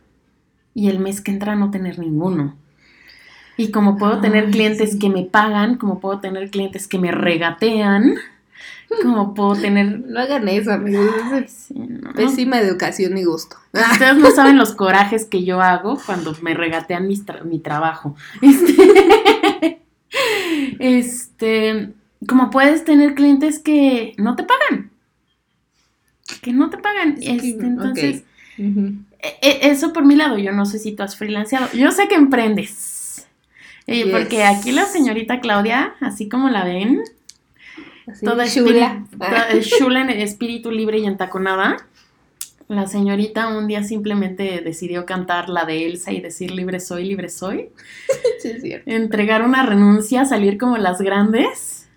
y 0.73 0.89
el 0.89 0.99
mes 0.99 1.21
que 1.21 1.31
entra 1.31 1.55
no 1.55 1.71
tener 1.71 1.99
ninguno. 1.99 2.55
Y 3.57 3.71
como 3.71 3.97
puedo 3.97 4.19
tener 4.19 4.49
clientes 4.51 4.91
sí. 4.91 4.99
que 4.99 5.09
me 5.09 5.23
pagan, 5.23 5.77
como 5.77 5.99
puedo 5.99 6.19
tener 6.19 6.49
clientes 6.51 6.87
que 6.89 6.99
me 6.99 7.11
regatean, 7.11 8.15
como 9.01 9.33
puedo 9.33 9.55
tener... 9.55 10.01
No 10.05 10.19
hagan 10.19 10.47
eso, 10.49 10.73
amigos. 10.73 11.05
Es 11.33 11.51
Sí, 11.67 11.73
no. 11.75 12.11
pésima 12.13 12.59
educación 12.59 13.17
y 13.17 13.23
gusto. 13.23 13.55
Ustedes 13.73 14.17
no 14.17 14.29
saben 14.31 14.57
los 14.57 14.73
corajes 14.73 15.23
que 15.25 15.43
yo 15.45 15.61
hago 15.61 15.97
cuando 16.05 16.35
me 16.41 16.53
regatean 16.53 17.07
tra- 17.07 17.43
mi 17.43 17.59
trabajo. 17.59 18.15
Este, 18.41 19.81
este, 20.79 21.93
como 22.27 22.49
puedes 22.49 22.85
tener 22.85 23.15
clientes 23.15 23.59
que 23.59 24.13
no 24.17 24.35
te 24.35 24.43
pagan. 24.43 24.91
Que 26.45 26.53
no 26.53 26.69
te 26.69 26.77
pagan. 26.77 27.17
Es 27.19 27.41
que, 27.41 27.49
Este, 27.49 27.65
entonces, 27.65 28.23
e- 28.57 29.37
e- 29.41 29.59
eso 29.71 29.91
por 29.93 30.05
mi 30.05 30.15
lado, 30.15 30.37
yo 30.37 30.51
no 30.51 30.65
sé 30.65 30.77
si 30.79 30.91
tú 30.91 31.01
has 31.03 31.17
freelanceado. 31.17 31.67
Yo 31.73 31.91
sé 31.91 32.07
que 32.07 32.15
emprendes. 32.15 33.27
Eh, 33.87 34.03
Yes. 34.05 34.13
Porque 34.13 34.43
aquí 34.43 34.71
la 34.71 34.85
señorita 34.85 35.39
Claudia, 35.39 35.95
así 36.01 36.29
como 36.29 36.49
la 36.49 36.63
ven, 36.63 37.01
Así, 38.07 38.25
toda 38.25 38.47
chula. 38.47 39.03
espíritu, 39.03 39.17
toda 39.17 39.47
chula 39.79 40.01
en 40.01 40.09
espíritu 40.11 40.71
libre 40.71 40.99
y 40.99 41.05
entaconada. 41.05 41.77
La 42.67 42.87
señorita 42.87 43.47
un 43.47 43.67
día 43.67 43.83
simplemente 43.83 44.61
decidió 44.63 45.05
cantar 45.05 45.49
la 45.49 45.65
de 45.65 45.85
Elsa 45.85 46.11
y 46.11 46.21
decir 46.21 46.49
libre 46.51 46.79
soy, 46.79 47.05
libre 47.05 47.29
soy. 47.29 47.69
Sí, 48.41 48.49
es 48.49 48.61
cierto. 48.61 48.89
Entregar 48.91 49.43
una 49.43 49.63
renuncia, 49.65 50.25
salir 50.25 50.57
como 50.59 50.77
las 50.77 50.99
grandes, 51.01 51.87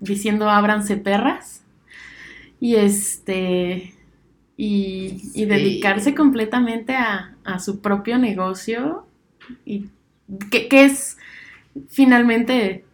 diciendo 0.00 0.48
ábranse 0.50 0.96
perras. 0.96 1.59
Y 2.60 2.76
este. 2.76 3.94
Y, 4.56 5.14
y 5.14 5.18
Sí. 5.32 5.44
dedicarse 5.46 6.14
completamente 6.14 6.94
a, 6.94 7.34
a 7.44 7.58
su 7.58 7.80
propio 7.80 8.18
negocio. 8.18 9.06
Y 9.64 9.86
que, 10.50 10.68
que 10.68 10.84
es 10.84 11.16
finalmente 11.88 12.84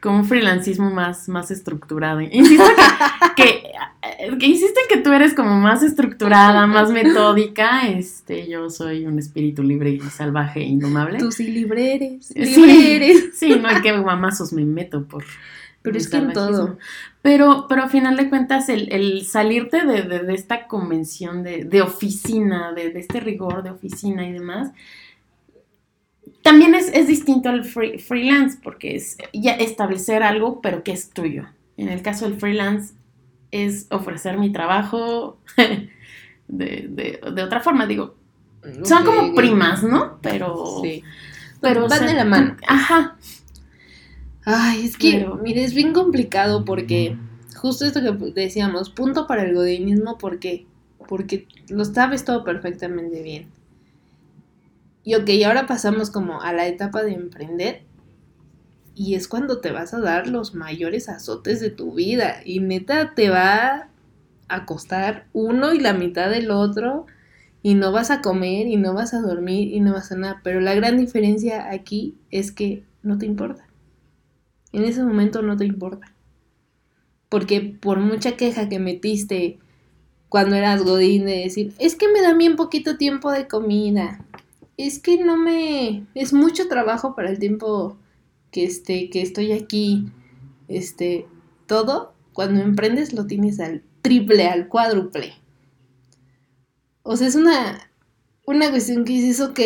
como 0.00 0.18
un 0.18 0.24
freelancismo 0.24 0.90
más, 0.90 1.28
más 1.28 1.50
estructurado. 1.50 2.20
Insisto 2.32 2.64
que, 3.36 3.62
que, 4.20 4.38
que 4.38 4.46
insisto 4.46 4.80
en 4.80 4.96
que 4.96 5.02
tú 5.02 5.12
eres 5.12 5.32
como 5.34 5.60
más 5.60 5.82
estructurada, 5.82 6.66
más 6.66 6.90
metódica. 6.90 7.86
Este, 7.88 8.48
yo 8.48 8.68
soy 8.70 9.06
un 9.06 9.18
espíritu 9.18 9.62
libre 9.62 9.90
y 9.90 10.00
salvaje 10.00 10.60
e 10.60 10.64
indomable. 10.64 11.18
Tú 11.18 11.30
sí 11.30 11.48
libre 11.48 11.94
eres. 11.94 12.26
Sí. 12.26 12.40
Libre 12.40 12.96
eres. 12.96 13.38
Sí, 13.38 13.50
no 13.60 13.68
hay 13.68 13.80
que 13.82 13.92
mamazos 13.92 14.52
me 14.52 14.64
meto 14.64 15.04
por. 15.06 15.24
Pero 15.82 15.96
es 15.96 16.08
que 16.08 16.16
en 16.16 16.32
todo. 16.32 16.78
Pero, 17.22 17.66
pero 17.68 17.84
a 17.84 17.88
final 17.88 18.16
de 18.16 18.28
cuentas, 18.28 18.68
el, 18.68 18.92
el 18.92 19.24
salirte 19.24 19.86
de, 19.86 20.02
de- 20.02 20.18
de 20.24 20.34
esta 20.34 20.66
convención 20.66 21.42
de, 21.44 21.64
de 21.64 21.80
oficina, 21.82 22.72
de, 22.72 22.88
este 22.98 23.20
rigor 23.20 23.62
de 23.62 23.70
oficina 23.70 24.26
y 24.26 24.32
demás, 24.32 24.72
también 26.42 26.74
es, 26.74 26.88
es 26.92 27.06
distinto 27.06 27.48
al 27.48 27.64
free- 27.64 27.98
freelance, 27.98 28.58
porque 28.62 28.96
es 28.96 29.16
ya 29.32 29.52
establecer 29.52 30.22
algo, 30.22 30.60
pero 30.60 30.82
que 30.82 30.92
es 30.92 31.10
tuyo. 31.10 31.46
En 31.76 31.88
el 31.88 32.02
caso 32.02 32.24
del 32.28 32.38
freelance, 32.38 32.94
es 33.50 33.86
ofrecer 33.90 34.38
mi 34.38 34.50
trabajo 34.50 35.38
de, 36.48 37.20
otra 37.44 37.60
forma. 37.60 37.86
Digo, 37.86 38.16
son 38.84 39.04
como 39.04 39.34
primas, 39.34 39.82
¿no? 39.82 40.18
Pero. 40.20 40.80
Sí. 40.82 41.02
pero 41.60 41.84
o 41.86 41.88
Van 41.88 41.98
sea, 42.00 42.08
de 42.08 42.14
la 42.14 42.24
mano. 42.24 42.56
Ajá. 42.66 43.16
Ay, 44.44 44.84
es 44.86 44.96
que, 44.96 45.12
Pero- 45.12 45.36
mire, 45.36 45.64
es 45.64 45.74
bien 45.74 45.92
complicado 45.92 46.64
porque 46.64 47.16
justo 47.56 47.84
esto 47.84 48.00
que 48.00 48.32
decíamos, 48.32 48.90
punto 48.90 49.26
para 49.26 49.44
el 49.44 49.54
godinismo, 49.54 50.18
porque 50.18 50.66
porque 51.08 51.46
lo 51.68 51.84
sabes 51.84 52.24
todo 52.24 52.44
perfectamente 52.44 53.22
bien. 53.22 53.48
Y 55.04 55.14
ok, 55.14 55.28
ahora 55.44 55.66
pasamos 55.66 56.10
como 56.10 56.42
a 56.42 56.52
la 56.52 56.66
etapa 56.68 57.02
de 57.02 57.12
emprender 57.12 57.82
y 58.94 59.14
es 59.14 59.26
cuando 59.26 59.60
te 59.60 59.72
vas 59.72 59.94
a 59.94 60.00
dar 60.00 60.28
los 60.28 60.54
mayores 60.54 61.08
azotes 61.08 61.60
de 61.60 61.70
tu 61.70 61.92
vida 61.94 62.36
y 62.44 62.60
neta 62.60 63.14
te 63.14 63.30
va 63.30 63.88
a 64.48 64.66
costar 64.66 65.26
uno 65.32 65.72
y 65.74 65.80
la 65.80 65.92
mitad 65.92 66.30
del 66.30 66.50
otro 66.50 67.06
y 67.62 67.74
no 67.74 67.90
vas 67.90 68.10
a 68.10 68.20
comer 68.20 68.66
y 68.66 68.76
no 68.76 68.94
vas 68.94 69.12
a 69.12 69.20
dormir 69.20 69.68
y 69.68 69.80
no 69.80 69.92
vas 69.92 70.12
a 70.12 70.16
nada, 70.16 70.40
pero 70.44 70.60
la 70.60 70.74
gran 70.74 70.98
diferencia 70.98 71.70
aquí 71.70 72.14
es 72.30 72.52
que 72.52 72.84
no 73.02 73.18
te 73.18 73.26
importa. 73.26 73.66
En 74.72 74.84
ese 74.84 75.02
momento 75.02 75.42
no 75.42 75.56
te 75.56 75.64
importa. 75.64 76.12
Porque 77.28 77.60
por 77.60 77.98
mucha 78.00 78.36
queja 78.36 78.68
que 78.68 78.78
metiste 78.78 79.58
cuando 80.28 80.56
eras 80.56 80.82
godín 80.82 81.26
de 81.26 81.38
decir, 81.38 81.74
es 81.78 81.94
que 81.94 82.08
me 82.08 82.22
da 82.22 82.32
bien 82.34 82.56
poquito 82.56 82.96
tiempo 82.96 83.30
de 83.30 83.46
comida, 83.48 84.24
es 84.78 84.98
que 84.98 85.22
no 85.22 85.36
me... 85.36 86.06
es 86.14 86.32
mucho 86.32 86.68
trabajo 86.68 87.14
para 87.14 87.30
el 87.30 87.38
tiempo 87.38 87.98
que, 88.50 88.64
este, 88.64 89.10
que 89.10 89.20
estoy 89.20 89.52
aquí, 89.52 90.06
este, 90.68 91.26
todo, 91.66 92.14
cuando 92.32 92.60
emprendes 92.60 93.12
lo 93.12 93.26
tienes 93.26 93.60
al 93.60 93.82
triple, 94.00 94.46
al 94.46 94.68
cuádruple. 94.68 95.34
O 97.02 97.16
sea, 97.16 97.26
es 97.26 97.34
una, 97.34 97.90
una 98.46 98.70
cuestión 98.70 99.04
que 99.04 99.12
dices, 99.12 99.40
ok, 99.40 99.60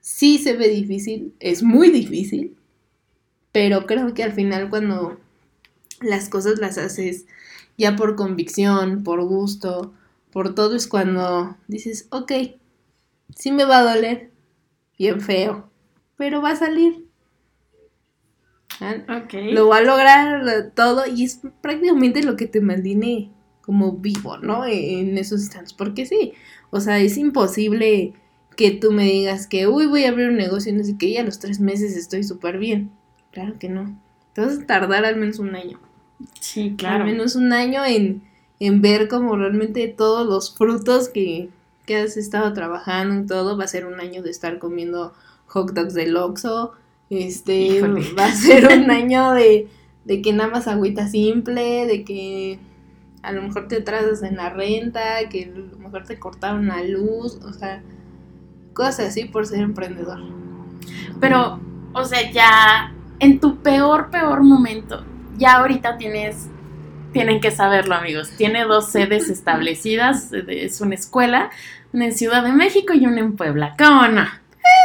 sí 0.00 0.38
se 0.38 0.56
ve 0.56 0.68
difícil, 0.68 1.34
es 1.38 1.62
muy 1.62 1.90
difícil, 1.90 2.56
pero 3.52 3.86
creo 3.86 4.14
que 4.14 4.22
al 4.24 4.32
final 4.32 4.70
cuando 4.70 5.18
las 6.02 6.28
cosas 6.28 6.58
las 6.60 6.78
haces 6.78 7.26
ya 7.78 7.96
por 7.96 8.16
convicción, 8.16 9.04
por 9.04 9.22
gusto, 9.24 9.94
por 10.32 10.54
todo 10.54 10.76
es 10.76 10.88
cuando 10.88 11.56
dices, 11.68 12.08
ok, 12.10 12.32
sí 13.34 13.50
me 13.50 13.64
va 13.64 13.78
a 13.80 13.94
doler, 13.94 14.30
bien 14.98 15.20
feo, 15.20 15.70
pero 16.16 16.42
va 16.42 16.52
a 16.52 16.56
salir. 16.56 17.06
¿Ah? 18.80 18.96
Lo 19.48 19.68
va 19.68 19.78
a 19.78 19.82
lograr 19.82 20.42
lo- 20.44 20.70
todo 20.72 21.04
y 21.06 21.24
es 21.24 21.40
prácticamente 21.60 22.22
lo 22.22 22.36
que 22.36 22.46
te 22.46 22.60
mantiene 22.60 23.30
como 23.62 23.92
vivo, 23.92 24.38
¿no? 24.38 24.64
En 24.66 25.18
esos 25.18 25.40
instantes, 25.42 25.72
porque 25.74 26.06
sí, 26.06 26.32
o 26.70 26.80
sea, 26.80 26.98
es 26.98 27.16
imposible 27.16 28.14
que 28.56 28.70
tú 28.72 28.92
me 28.92 29.04
digas 29.04 29.46
que, 29.46 29.66
uy, 29.68 29.86
voy 29.86 30.04
a 30.04 30.10
abrir 30.10 30.28
un 30.28 30.36
negocio 30.36 30.72
y 30.72 30.76
no 30.76 30.84
sé 30.84 30.96
qué, 30.98 31.06
y 31.08 31.16
a 31.18 31.24
los 31.24 31.38
tres 31.38 31.60
meses 31.60 31.96
estoy 31.96 32.24
súper 32.24 32.58
bien. 32.58 32.90
Claro 33.32 33.54
que 33.58 33.68
no. 33.68 33.96
Te 34.32 34.42
vas 34.42 34.58
a 34.58 34.66
tardar 34.66 35.04
al 35.04 35.16
menos 35.16 35.38
un 35.38 35.54
año. 35.54 35.78
Sí, 36.40 36.74
claro. 36.76 37.04
Al 37.04 37.10
menos 37.10 37.36
un 37.36 37.52
año 37.52 37.84
en, 37.84 38.22
en 38.58 38.82
ver 38.82 39.08
como 39.08 39.36
realmente 39.36 39.88
todos 39.88 40.26
los 40.26 40.54
frutos 40.54 41.08
que, 41.08 41.48
que 41.86 41.96
has 41.96 42.16
estado 42.16 42.52
trabajando 42.52 43.22
y 43.22 43.26
todo. 43.26 43.56
Va 43.56 43.64
a 43.64 43.68
ser 43.68 43.86
un 43.86 44.00
año 44.00 44.22
de 44.22 44.30
estar 44.30 44.58
comiendo 44.58 45.12
hot 45.46 45.72
dogs 45.72 45.94
del 45.94 46.16
Oxxo. 46.16 46.72
Este, 47.08 47.56
Híjole. 47.56 48.12
va 48.18 48.26
a 48.26 48.34
ser 48.34 48.66
un 48.66 48.90
año 48.90 49.32
de, 49.32 49.68
de 50.04 50.22
que 50.22 50.32
nada 50.32 50.50
más 50.50 50.68
agüita 50.68 51.08
simple, 51.08 51.86
de 51.86 52.04
que 52.04 52.58
a 53.22 53.32
lo 53.32 53.42
mejor 53.42 53.68
te 53.68 53.76
atrasas 53.76 54.22
en 54.22 54.36
la 54.36 54.50
renta, 54.50 55.28
que 55.28 55.44
a 55.44 55.58
lo 55.58 55.78
mejor 55.78 56.04
te 56.04 56.18
cortaron 56.18 56.68
la 56.68 56.82
luz, 56.82 57.36
o 57.44 57.52
sea, 57.52 57.82
cosas 58.72 59.08
así 59.08 59.24
por 59.26 59.46
ser 59.46 59.60
emprendedor. 59.60 60.20
Pero, 61.20 61.60
o 61.92 62.04
sea, 62.04 62.30
ya 62.30 62.94
en 63.20 63.38
tu 63.38 63.62
peor, 63.62 64.10
peor 64.10 64.42
momento, 64.42 65.04
ya 65.38 65.58
ahorita 65.58 65.96
tienes, 65.96 66.48
tienen 67.12 67.40
que 67.40 67.50
saberlo, 67.50 67.94
amigos. 67.94 68.30
Tiene 68.36 68.64
dos 68.64 68.90
sedes 68.90 69.28
establecidas. 69.30 70.32
Es 70.32 70.80
una 70.80 70.94
escuela, 70.94 71.50
una 71.92 72.06
en 72.06 72.12
Ciudad 72.12 72.42
de 72.42 72.52
México 72.52 72.92
y 72.94 73.06
una 73.06 73.20
en 73.20 73.36
Puebla. 73.36 73.74
¿Cómo 73.78 74.08
no? 74.08 74.26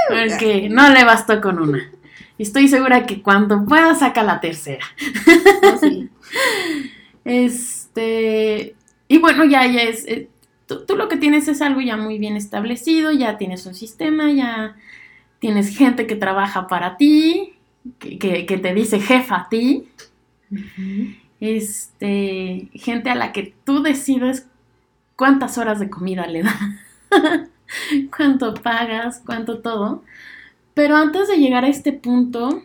Porque 0.10 0.70
no 0.70 0.90
le 0.90 1.04
bastó 1.04 1.42
con 1.42 1.60
una. 1.60 1.90
Y 2.38 2.44
estoy 2.44 2.68
segura 2.68 3.06
que 3.06 3.22
cuando 3.22 3.66
pueda 3.66 3.96
saca 3.96 4.24
la 4.24 4.40
tercera. 4.40 4.86
Este. 7.24 8.76
Y 9.08 9.18
bueno, 9.18 9.46
ya, 9.46 9.66
ya 9.66 9.82
es. 9.82 10.06
eh, 10.08 10.30
tú, 10.68 10.86
tú 10.86 10.96
lo 10.96 11.08
que 11.08 11.18
tienes 11.18 11.48
es 11.48 11.62
algo 11.62 11.82
ya 11.82 11.98
muy 11.98 12.20
bien 12.20 12.36
establecido, 12.36 13.12
ya 13.12 13.38
tienes 13.38 13.66
un 13.66 13.74
sistema, 13.74 14.32
ya 14.32 14.76
tienes 15.40 15.76
gente 15.76 16.08
que 16.08 16.16
trabaja 16.16 16.68
para 16.68 16.98
ti, 16.98 17.55
que, 18.00 18.18
que- 18.20 18.46
que 18.46 18.58
te 18.58 18.74
dice 18.74 19.00
jefa 19.00 19.36
a 19.36 19.50
ti, 19.50 19.88
este, 21.40 22.70
gente 22.74 23.10
a 23.10 23.16
la 23.16 23.32
que 23.34 23.54
tú 23.66 23.84
decides 23.84 24.48
cuántas 25.16 25.58
horas 25.58 25.80
de 25.80 25.90
comida 25.90 26.28
le 26.28 26.44
das, 26.44 26.56
cuánto 28.16 28.54
pagas, 28.56 29.22
cuánto 29.26 29.60
todo. 29.60 30.04
Pero 30.74 30.98
antes 30.98 31.28
de 31.30 31.38
llegar 31.38 31.66
a 31.66 31.70
este 31.70 31.94
punto, 31.94 32.64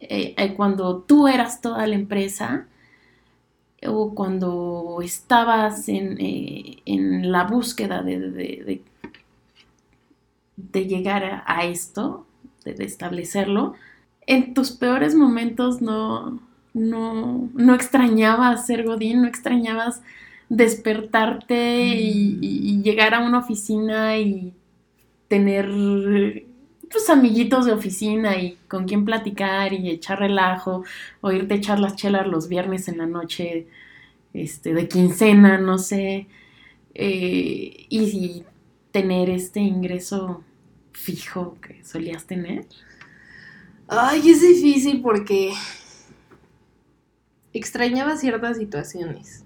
eh, 0.00 0.34
eh, 0.36 0.54
cuando 0.54 0.98
tú 1.02 1.26
eras 1.28 1.60
toda 1.60 1.86
la 1.86 1.94
empresa, 1.94 2.66
o 3.86 4.14
cuando 4.14 5.00
estabas 5.02 5.88
en, 5.88 6.18
eh, 6.20 6.76
en 6.86 7.30
la 7.30 7.44
búsqueda 7.44 8.02
de, 8.02 8.18
de- 8.18 8.30
de- 8.64 8.82
de 10.56 10.86
llegar 10.86 11.42
a, 11.46 11.64
esto, 11.64 12.26
de 12.64 12.84
establecerlo, 12.84 13.74
en 14.26 14.54
tus 14.54 14.70
peores 14.72 15.14
momentos 15.14 15.82
no, 15.82 16.40
no, 16.74 17.48
no 17.54 17.74
extrañabas 17.74 18.66
ser 18.66 18.84
Godín, 18.84 19.22
no 19.22 19.28
extrañabas 19.28 20.02
despertarte 20.48 21.86
y, 21.96 22.38
y- 22.40 22.70
y 22.70 22.82
llegar 22.82 23.14
a 23.14 23.20
una 23.20 23.38
oficina 23.38 24.18
y 24.18 24.52
tener 25.28 25.68
pues 26.90 27.10
amiguitos 27.10 27.66
de 27.66 27.72
oficina 27.72 28.36
y 28.40 28.56
con 28.68 28.86
quien 28.86 29.04
platicar 29.04 29.72
y 29.72 29.90
echar 29.90 30.20
relajo 30.20 30.84
o 31.20 31.32
irte 31.32 31.54
a 31.54 31.56
echar 31.56 31.80
las 31.80 31.96
chelas 31.96 32.26
los 32.26 32.48
viernes 32.48 32.88
en 32.88 32.98
la 32.98 33.06
noche 33.06 33.66
este, 34.34 34.74
de 34.74 34.88
quincena, 34.88 35.58
no 35.58 35.78
sé, 35.78 36.26
eh, 36.94 37.86
y, 37.88 37.98
y 38.04 38.44
tener 38.92 39.30
este 39.30 39.60
ingreso 39.60 40.44
fijo 40.92 41.56
que 41.62 41.84
solías 41.84 42.26
tener. 42.26 42.66
Ay, 43.86 44.30
es 44.30 44.40
difícil 44.40 45.02
porque 45.02 45.52
extrañaba 47.52 48.16
ciertas 48.16 48.56
situaciones. 48.56 49.44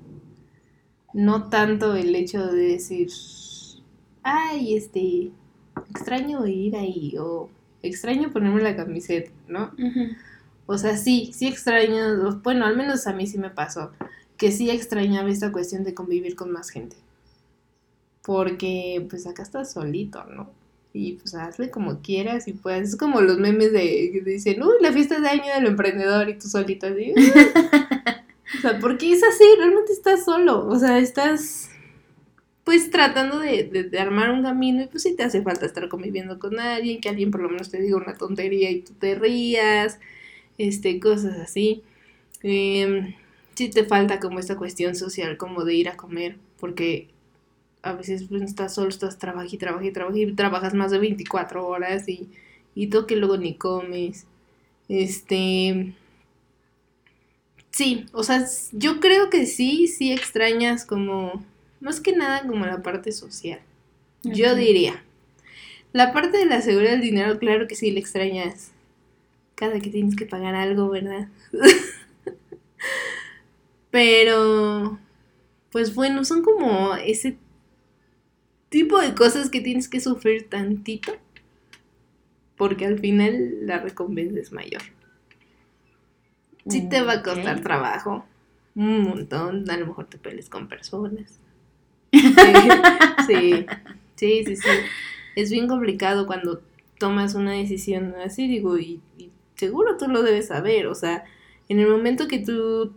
No 1.13 1.49
tanto 1.49 1.95
el 1.97 2.15
hecho 2.15 2.47
de 2.47 2.73
decir, 2.73 3.09
ay, 4.23 4.77
este, 4.77 5.33
extraño 5.91 6.47
ir 6.47 6.77
ahí 6.77 7.17
o 7.19 7.51
extraño 7.83 8.31
ponerme 8.31 8.63
la 8.63 8.77
camiseta, 8.77 9.31
¿no? 9.49 9.73
O 10.67 10.79
sea, 10.79 10.97
sí, 10.97 11.31
sí 11.33 11.49
extraño, 11.49 12.41
bueno, 12.43 12.67
al 12.67 12.77
menos 12.77 13.07
a 13.07 13.13
mí 13.13 13.27
sí 13.27 13.39
me 13.39 13.51
pasó, 13.51 13.91
que 14.37 14.53
sí 14.53 14.71
extrañaba 14.71 15.31
esta 15.31 15.51
cuestión 15.51 15.83
de 15.83 15.95
convivir 15.95 16.37
con 16.37 16.51
más 16.53 16.71
gente. 16.71 16.97
Porque 18.23 19.05
pues 19.09 19.27
acá 19.27 19.43
estás 19.43 19.73
solito, 19.73 20.25
¿no? 20.25 20.51
Y 20.93 21.15
pues 21.15 21.35
hazle 21.35 21.71
como 21.71 22.01
quieras 22.03 22.49
y 22.49 22.55
pues 22.55 22.91
es 22.91 22.97
como 22.97 23.21
los 23.21 23.39
memes 23.39 23.73
de 23.73 24.11
que 24.13 24.23
dicen, 24.25 24.63
uy, 24.63 24.75
la 24.81 24.93
fiesta 24.93 25.21
de 25.21 25.29
año 25.29 25.53
del 25.55 25.67
emprendedor 25.67 26.29
y 26.29 26.39
tú 26.39 26.49
solito 26.49 26.87
así. 26.87 27.13
o 28.59 28.61
sea, 28.61 28.79
porque 28.81 29.13
es 29.13 29.23
así, 29.23 29.45
realmente 29.59 29.93
estás 29.93 30.25
solo, 30.25 30.67
o 30.67 30.79
sea, 30.79 30.99
estás 30.99 31.71
pues 32.65 32.91
tratando 32.91 33.39
de, 33.39 33.65
de- 33.65 33.85
de 33.85 33.99
armar 33.99 34.31
un 34.31 34.43
camino 34.43 34.83
y 34.83 34.87
pues 34.89 35.03
sí 35.03 35.17
te 35.17 35.23
hace 35.25 35.43
falta 35.43 35.67
estar 35.67 35.89
conviviendo 35.89 36.39
con 36.39 36.61
alguien, 36.61 37.01
que 37.01 37.09
alguien 37.09 37.31
por 37.31 37.41
lo 37.43 37.49
menos 37.49 37.71
te 37.71 37.81
diga 37.81 37.97
una 37.97 38.15
tontería 38.15 38.71
y 38.71 38.83
tú 38.83 38.93
te 38.95 39.15
rías, 39.15 39.99
este, 40.59 41.01
cosas 41.01 41.39
así. 41.39 41.83
Em, 42.43 43.15
sí 43.55 43.69
te 43.71 43.85
falta 43.85 44.21
como 44.21 44.39
esta 44.41 44.57
cuestión 44.57 44.95
social, 44.97 45.37
como 45.39 45.65
de 45.65 45.75
ir 45.75 45.89
a 45.89 45.97
comer, 45.97 46.37
porque 46.61 47.09
a 47.89 47.95
veces 47.95 48.25
pues, 48.29 48.43
estás 48.43 48.75
solo, 48.75 48.89
estás 48.89 49.19
trabajando 49.19 49.55
y 49.55 49.59
trabajando 49.59 49.89
y 49.89 49.93
trabajando 49.93 50.21
y 50.21 50.35
trabajas 50.35 50.75
más 50.75 50.91
de 50.91 50.99
24 50.99 51.67
horas 51.67 52.09
y, 52.09 52.29
y 52.75 52.89
tú 52.89 53.07
que 53.07 53.17
luego 53.17 53.37
ni 53.37 53.55
comes. 53.55 54.27
Este... 54.89 55.95
Sí, 57.71 58.07
o 58.13 58.25
sea, 58.25 58.45
yo 58.73 58.99
creo 58.99 59.31
que 59.31 59.47
sí, 59.47 59.87
sí 59.87 60.13
extrañas 60.13 60.85
como, 60.85 61.45
más 61.81 62.01
que 62.01 62.13
nada 62.13 62.47
como 62.47 62.67
la 62.67 62.83
parte 62.83 63.13
social. 63.13 63.61
Yo 64.23 64.55
diría. 64.55 65.05
La 65.93 66.13
parte 66.13 66.39
de 66.39 66.47
la 66.47 66.61
seguridad 66.61 66.93
del 66.93 67.01
dinero, 67.01 67.39
claro 67.39 67.69
que 67.69 67.77
sí 67.77 67.91
la 67.91 68.01
extrañas. 68.01 68.73
Cada 69.55 69.81
que 69.81 69.91
tienes 69.91 70.17
que 70.17 70.27
pagar 70.27 70.55
algo, 70.55 70.89
¿verdad? 70.89 71.29
Pero, 73.91 74.99
pues 75.71 75.95
bueno, 75.95 76.25
son 76.25 76.43
como 76.43 76.95
ese 76.97 77.39
tipo 78.69 78.99
de 79.01 79.15
cosas 79.15 79.51
que 79.51 79.61
tienes 79.61 79.89
que 79.89 80.01
sufrir 80.01 80.49
tantito. 80.49 81.13
Porque 82.57 82.87
al 82.87 82.99
final 82.99 83.67
la 83.67 83.79
recompensa 83.79 84.41
es 84.41 84.53
mayor. 84.53 84.83
Sí 86.69 86.89
te 86.89 87.03
va 87.03 87.15
a 87.15 87.23
costar 87.23 87.63
trabajo. 87.63 88.25
Un 88.75 89.03
montón. 89.03 89.71
A 89.71 89.77
lo 89.77 89.87
mejor 89.87 90.07
te 90.07 90.19
pelees 90.19 90.49
con 90.49 90.69
personas. 90.69 91.39
Sí, 92.11 93.67
sí, 94.17 94.45
sí, 94.45 94.57
sí. 94.57 94.69
Es 95.37 95.51
bien 95.51 95.69
complicado 95.69 96.27
cuando 96.27 96.63
tomas 96.99 97.35
una 97.35 97.53
decisión 97.53 98.15
así, 98.25 98.49
digo, 98.49 98.79
y, 98.79 99.01
y 99.17 99.31
seguro 99.55 99.97
tú 99.97 100.09
lo 100.09 100.23
debes 100.23 100.49
saber, 100.49 100.87
o 100.87 100.95
sea, 100.95 101.25
en 101.69 101.79
el 101.79 101.89
momento 101.89 102.29
que 102.29 102.39
tú, 102.39 102.93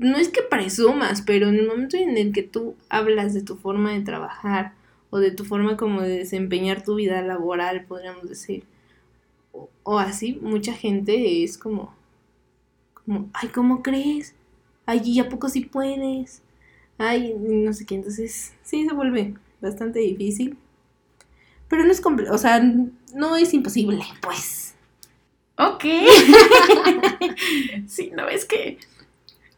no 0.00 0.16
es 0.16 0.30
que 0.30 0.42
presumas, 0.42 1.22
pero 1.22 1.48
en 1.48 1.56
el 1.56 1.68
momento 1.68 1.96
en 1.96 2.16
el 2.16 2.32
que 2.32 2.42
tú 2.42 2.74
hablas 2.88 3.34
de 3.34 3.42
tu 3.42 3.56
forma 3.56 3.92
de 3.92 4.00
trabajar 4.00 4.72
o 5.10 5.18
de 5.18 5.30
tu 5.30 5.44
forma 5.44 5.76
como 5.76 6.00
de 6.00 6.18
desempeñar 6.18 6.82
tu 6.82 6.94
vida 6.94 7.20
laboral, 7.22 7.84
podríamos 7.84 8.28
decir, 8.28 8.64
o, 9.52 9.68
o 9.82 9.98
así, 9.98 10.38
mucha 10.40 10.72
gente 10.72 11.44
es 11.44 11.58
como, 11.58 11.94
como, 12.94 13.28
ay, 13.34 13.50
¿cómo 13.50 13.82
crees? 13.82 14.34
Ay, 14.86 15.02
¿y 15.04 15.20
a 15.20 15.28
poco 15.28 15.50
sí 15.50 15.66
puedes? 15.66 16.42
Ay, 16.96 17.34
no 17.38 17.72
sé 17.74 17.84
qué, 17.84 17.96
entonces 17.96 18.54
sí 18.62 18.88
se 18.88 18.94
vuelve 18.94 19.34
bastante 19.60 19.98
difícil. 19.98 20.56
Pero 21.68 21.84
no 21.84 21.92
es 21.92 22.00
complejo, 22.00 22.34
o 22.34 22.38
sea, 22.38 22.60
no 23.14 23.36
es 23.36 23.52
imposible, 23.52 24.02
pues. 24.22 24.74
Ok. 25.56 25.84
sí, 27.86 28.10
no, 28.16 28.28
es 28.28 28.46
que. 28.46 28.78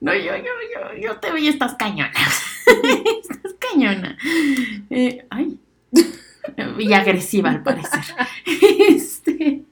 No, 0.02 0.12
yo, 0.12 0.36
yo, 0.36 0.42
yo, 0.74 1.00
yo 1.00 1.16
te 1.18 1.40
y 1.40 1.46
estás 1.46 1.76
cañona. 1.76 2.10
estás 3.22 3.54
cañona. 3.60 4.18
Eh, 4.90 5.24
ay. 5.30 5.60
Y 6.76 6.92
agresiva 6.92 7.50
al 7.50 7.62
parecer. 7.62 8.00
este. 8.88 9.62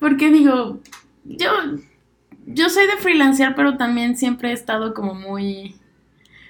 Porque 0.00 0.32
digo, 0.32 0.80
yo. 1.24 1.48
Yo 2.46 2.68
soy 2.68 2.86
de 2.86 2.96
freelancear, 2.96 3.54
pero 3.54 3.76
también 3.76 4.16
siempre 4.16 4.50
he 4.50 4.52
estado 4.52 4.92
como 4.92 5.14
muy. 5.14 5.76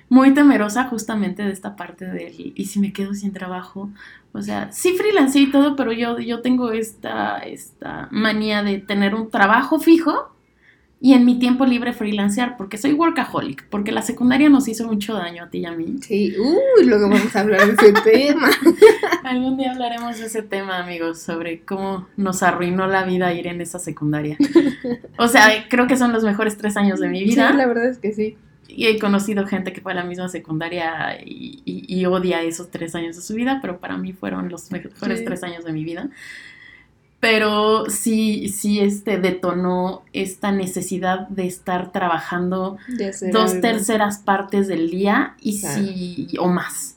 Muy 0.09 0.33
temerosa 0.33 0.85
justamente 0.85 1.43
de 1.43 1.53
esta 1.53 1.77
parte 1.77 2.07
del. 2.07 2.55
¿Y 2.55 2.65
si 2.65 2.81
me 2.81 2.95
quedo 2.95 3.13
sin 3.13 3.35
trabajo? 3.35 3.91
O 4.33 4.41
sea, 4.41 4.73
sí 4.73 4.95
freelancé 4.97 5.41
y 5.41 5.51
todo, 5.51 5.77
pero 5.77 5.93
yo, 5.93 6.19
yo 6.21 6.41
tengo 6.41 6.73
esta, 6.73 7.39
esta 7.41 8.09
manía 8.11 8.63
de 8.63 8.79
tener 8.79 9.15
un 9.15 9.31
trabajo 9.31 9.79
fijo 9.79 10.36
y 11.01 11.13
en 11.13 11.25
mi 11.27 11.39
tiempo 11.39 11.67
libre 11.67 11.93
freelancear, 11.93 12.57
porque 12.57 12.79
soy 12.79 12.95
workaholic, 12.95 13.69
porque 13.69 13.93
la 13.93 14.01
secundaria 14.03 14.49
nos 14.49 14.67
hizo 14.67 14.87
mucho 14.87 15.13
daño 15.15 15.45
a 15.45 15.51
ti 15.51 15.59
y 15.59 15.67
a 15.67 15.73
mí. 15.73 15.97
Sí, 16.01 16.35
uy, 16.39 16.87
luego 16.87 17.09
vamos 17.11 17.37
a 17.37 17.41
hablar 17.41 17.67
de 17.67 17.73
ese 17.75 17.93
tema. 18.05 18.49
Algún 19.25 19.57
día 19.59 19.73
hablaremos 19.73 20.19
de 20.19 20.27
ese 20.27 20.43
tema, 20.43 20.79
amigos, 20.79 21.21
sobre 21.21 21.61
cómo 21.61 22.09
nos 22.17 22.43
arruinó 22.43 22.87
la 22.87 23.05
vida 23.05 23.33
ir 23.35 23.47
en 23.47 23.61
esa 23.61 23.79
secundaria. 23.79 24.37
O 25.19 25.29
sea, 25.29 25.49
creo 25.71 25.87
que 25.87 25.97
son 25.97 26.13
los 26.13 26.25
mejores 26.25 26.57
tres 26.59 26.77
años 26.77 27.01
de 27.01 27.09
mi 27.09 27.25
vida. 27.25 27.51
Sí, 27.51 27.57
la 27.57 27.67
verdad 27.67 27.87
es 27.89 27.99
que 27.99 28.13
sí. 28.13 28.37
Y 28.69 28.87
he 28.87 28.99
conocido 28.99 29.47
gente 29.47 29.73
que 29.73 29.81
fue 29.81 29.93
a 29.93 29.95
la 29.95 30.05
misma 30.05 30.29
secundaria 30.29 31.19
y, 31.25 31.63
y- 31.65 31.85
y 32.01 32.05
odia 32.07 32.43
esos 32.43 32.71
tres 32.71 32.95
años 32.95 33.17
de 33.17 33.23
su 33.23 33.35
vida, 33.35 33.59
pero 33.63 33.79
para 33.81 33.97
mí 33.97 34.13
fueron 34.13 34.49
los 34.51 34.71
mejores 34.73 35.21
Sí. 35.21 35.25
tres 35.25 35.43
años 35.43 35.65
de 35.65 35.73
mi 35.73 35.85
vida. 35.85 36.11
Pero 37.21 37.89
sí, 37.89 38.49
sí 38.49 38.81
este, 38.81 39.19
detonó 39.19 40.03
esta 40.13 40.53
necesidad 40.53 41.29
de 41.29 41.47
estar 41.47 41.91
trabajando 41.91 42.77
De 42.89 43.11
dos 43.33 43.51
algo. 43.53 43.61
terceras 43.63 44.19
partes 44.19 44.69
del 44.69 44.91
día 44.91 45.35
y 45.41 45.61
Claro. 45.61 45.83
sí, 45.83 46.29
o 46.39 46.49
más. 46.49 46.97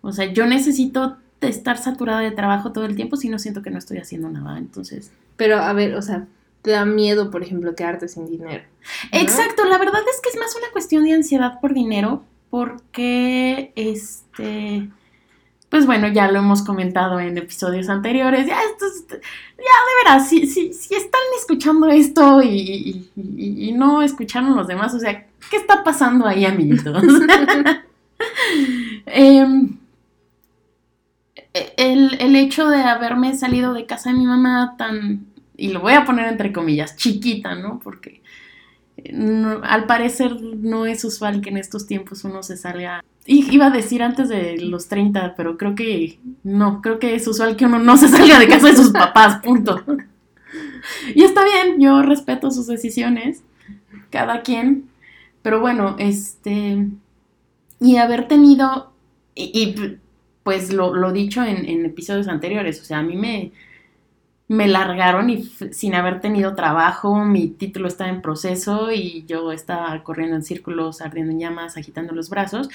O 0.00 0.12
sea, 0.12 0.32
yo 0.32 0.46
necesito 0.46 1.18
estar 1.42 1.76
saturada 1.78 2.20
de 2.20 2.30
trabajo 2.30 2.72
todo 2.72 2.84
el 2.86 2.96
tiempo 2.96 3.16
si 3.16 3.28
no 3.28 3.38
siento 3.38 3.62
que 3.62 3.70
no 3.70 3.78
estoy 3.78 3.98
haciendo 3.98 4.30
nada. 4.30 4.58
Entonces, 4.58 5.10
Pero 5.36 5.58
a 5.58 5.72
ver, 5.74 5.94
o 5.94 6.02
sea, 6.02 6.26
te 6.62 6.70
da 6.72 6.84
miedo, 6.84 7.30
por 7.30 7.42
ejemplo, 7.42 7.74
quedarte 7.74 8.08
sin 8.08 8.26
dinero. 8.26 8.64
¿no? 9.12 9.18
Exacto, 9.18 9.64
la 9.66 9.78
verdad 9.78 10.00
es 10.14 10.20
que 10.22 10.30
es 10.30 10.36
más 10.38 10.54
una 10.56 10.70
cuestión 10.72 11.04
de 11.04 11.12
ansiedad 11.12 11.60
por 11.60 11.74
dinero, 11.74 12.24
porque 12.50 13.72
este, 13.76 14.88
pues 15.70 15.86
bueno, 15.86 16.08
ya 16.08 16.30
lo 16.30 16.40
hemos 16.40 16.62
comentado 16.62 17.20
en 17.20 17.38
episodios 17.38 17.88
anteriores, 17.88 18.46
ya 18.46 18.60
esto 18.62 18.86
es- 18.86 19.06
ya 19.08 19.16
de 19.16 20.04
veras, 20.04 20.28
si, 20.28 20.46
si, 20.46 20.72
si 20.74 20.94
están 20.94 21.20
escuchando 21.38 21.88
esto 21.88 22.42
y, 22.42 23.08
no 23.74 24.02
escucharon 24.02 24.56
los 24.56 24.66
demás, 24.66 24.94
o 24.94 24.98
sea, 24.98 25.26
¿qué 25.50 25.56
está 25.56 25.82
pasando 25.84 26.26
ahí, 26.26 26.44
amiguitos? 26.44 27.02
Em, 29.06 29.78
el, 31.76 32.16
el 32.20 32.36
hecho 32.36 32.68
de 32.68 32.82
haberme 32.82 33.36
salido 33.36 33.72
de 33.72 33.86
casa 33.86 34.10
de 34.10 34.18
mi 34.18 34.26
mamá 34.26 34.74
tan, 34.76 35.26
y 35.56 35.68
lo 35.72 35.80
voy 35.80 35.94
a 35.94 36.04
poner 36.04 36.26
entre 36.28 36.52
comillas, 36.52 36.96
chiquita, 36.96 37.54
¿no? 37.54 37.78
Porque 37.82 38.22
al 39.62 39.86
parecer 39.86 40.40
no 40.42 40.86
es 40.86 41.04
usual 41.04 41.40
que 41.40 41.50
en 41.50 41.56
estos 41.56 41.86
tiempos 41.86 42.24
uno 42.24 42.42
se 42.42 42.56
salga. 42.56 43.02
Iba 43.26 43.66
a 43.66 43.70
decir 43.70 44.02
antes 44.02 44.28
de 44.28 44.58
los 44.58 44.88
30, 44.88 45.34
pero 45.36 45.56
creo 45.56 45.74
que 45.74 46.18
no, 46.42 46.80
creo 46.80 46.98
que 46.98 47.14
es 47.14 47.26
usual 47.28 47.56
que 47.56 47.66
uno 47.66 47.78
no 47.78 47.96
se 47.96 48.08
salga 48.08 48.38
de 48.38 48.48
casa 48.48 48.68
de 48.68 48.76
sus 48.76 48.90
papás, 48.90 49.40
punto. 49.42 49.84
Y 51.14 51.22
está 51.22 51.44
bien, 51.44 51.80
yo 51.80 52.02
respeto 52.02 52.50
sus 52.50 52.66
decisiones, 52.66 53.42
cada 54.10 54.42
quien, 54.42 54.88
pero 55.42 55.60
bueno, 55.60 55.96
este, 55.98 56.88
y 57.80 57.96
haber 57.96 58.28
tenido, 58.28 58.92
y, 59.34 59.74
pues 60.42 60.72
lo, 60.72 60.94
lo 60.94 61.12
dicho 61.12 61.44
en, 61.44 61.84
episodios 61.84 62.28
anteriores, 62.28 62.80
o 62.80 62.84
sea, 62.84 62.98
a 62.98 63.02
mí 63.02 63.16
me, 63.16 63.52
me 64.48 64.68
largaron 64.68 65.30
y 65.30 65.44
sin 65.44 65.94
haber 65.94 66.20
tenido 66.20 66.54
trabajo, 66.54 67.24
mi 67.24 67.48
título 67.48 67.88
estaba 67.88 68.10
en 68.10 68.22
proceso 68.22 68.90
y 68.92 69.24
yo 69.26 69.52
estaba 69.52 70.02
corriendo 70.02 70.36
en 70.36 70.42
círculos, 70.42 71.00
ardiendo 71.00 71.32
en 71.32 71.40
llamas, 71.40 71.76
agitando 71.76 72.14
los 72.14 72.30
brazos. 72.30 72.68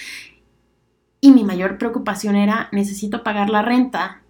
Y 1.25 1.31
mi 1.31 1.43
mayor 1.43 1.79
preocupación 1.79 2.35
era, 2.35 2.69
necesito 2.71 3.23
pagar 3.23 3.49
la 3.49 3.63
renta, 3.63 4.21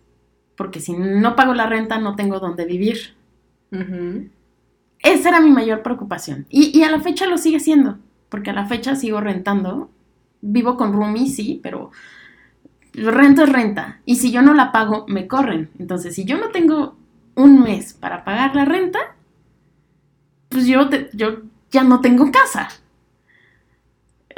porque 0.55 0.79
si 0.79 0.93
no 0.93 1.36
pago 1.36 1.53
la 1.53 1.65
renta 1.65 1.99
no 1.99 2.15
tengo 2.15 2.39
dónde 2.39 2.63
vivir. 2.63 3.15
Esa 4.99 5.27
era 5.27 5.41
mi 5.41 5.51
mayor 5.51 5.84
preocupación. 5.84 6.45
Y, 6.49 6.71
y, 6.73 6.84
a 6.84 6.89
la 6.89 7.01
fecha 7.01 7.27
lo 7.27 7.38
sigue 7.38 7.60
siendo, 7.60 7.97
porque 8.29 8.51
a 8.51 8.53
la 8.53 8.65
fecha 8.67 8.95
sigo 8.95 9.19
rentando. 9.19 9.89
Vivo 10.39 10.77
con 10.77 10.93
Rumi, 10.93 11.27
sí, 11.27 11.60
pero 11.62 11.91
rento 12.93 13.43
es 13.43 13.49
renta. 13.51 13.99
Y 14.05 14.15
si 14.15 14.31
yo 14.31 14.41
no 14.41 14.53
la 14.53 14.71
pago, 14.71 15.03
me 15.10 15.27
corren. 15.27 15.71
Entonces, 15.77 16.15
si 16.15 16.23
yo 16.23 16.38
no 16.38 16.47
tengo 16.47 16.95
un 17.36 17.62
mes 17.62 17.91
para 17.91 18.23
pagar 18.23 18.55
la 18.55 18.63
renta, 18.63 19.17
pues 20.47 20.65
yo, 20.65 20.89
yo 21.12 21.41
ya 21.71 21.84
no 21.84 21.99
tengo 21.99 22.31
casa. 22.31 22.69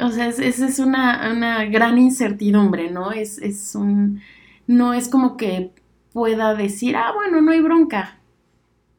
O 0.00 0.10
sea, 0.10 0.28
esa 0.28 0.66
es, 0.66 0.78
una, 0.78 1.64
gran 1.66 1.98
incertidumbre, 1.98 2.90
¿no? 2.90 3.10
Es, 3.10 3.38
es 3.38 3.74
un. 3.74 4.20
No 4.66 4.94
es 4.94 5.08
como 5.08 5.36
que 5.36 5.70
pueda 6.12 6.54
decir, 6.54 6.96
ah, 6.96 7.12
bueno, 7.14 7.40
no 7.40 7.52
hay 7.52 7.60
bronca. 7.60 8.18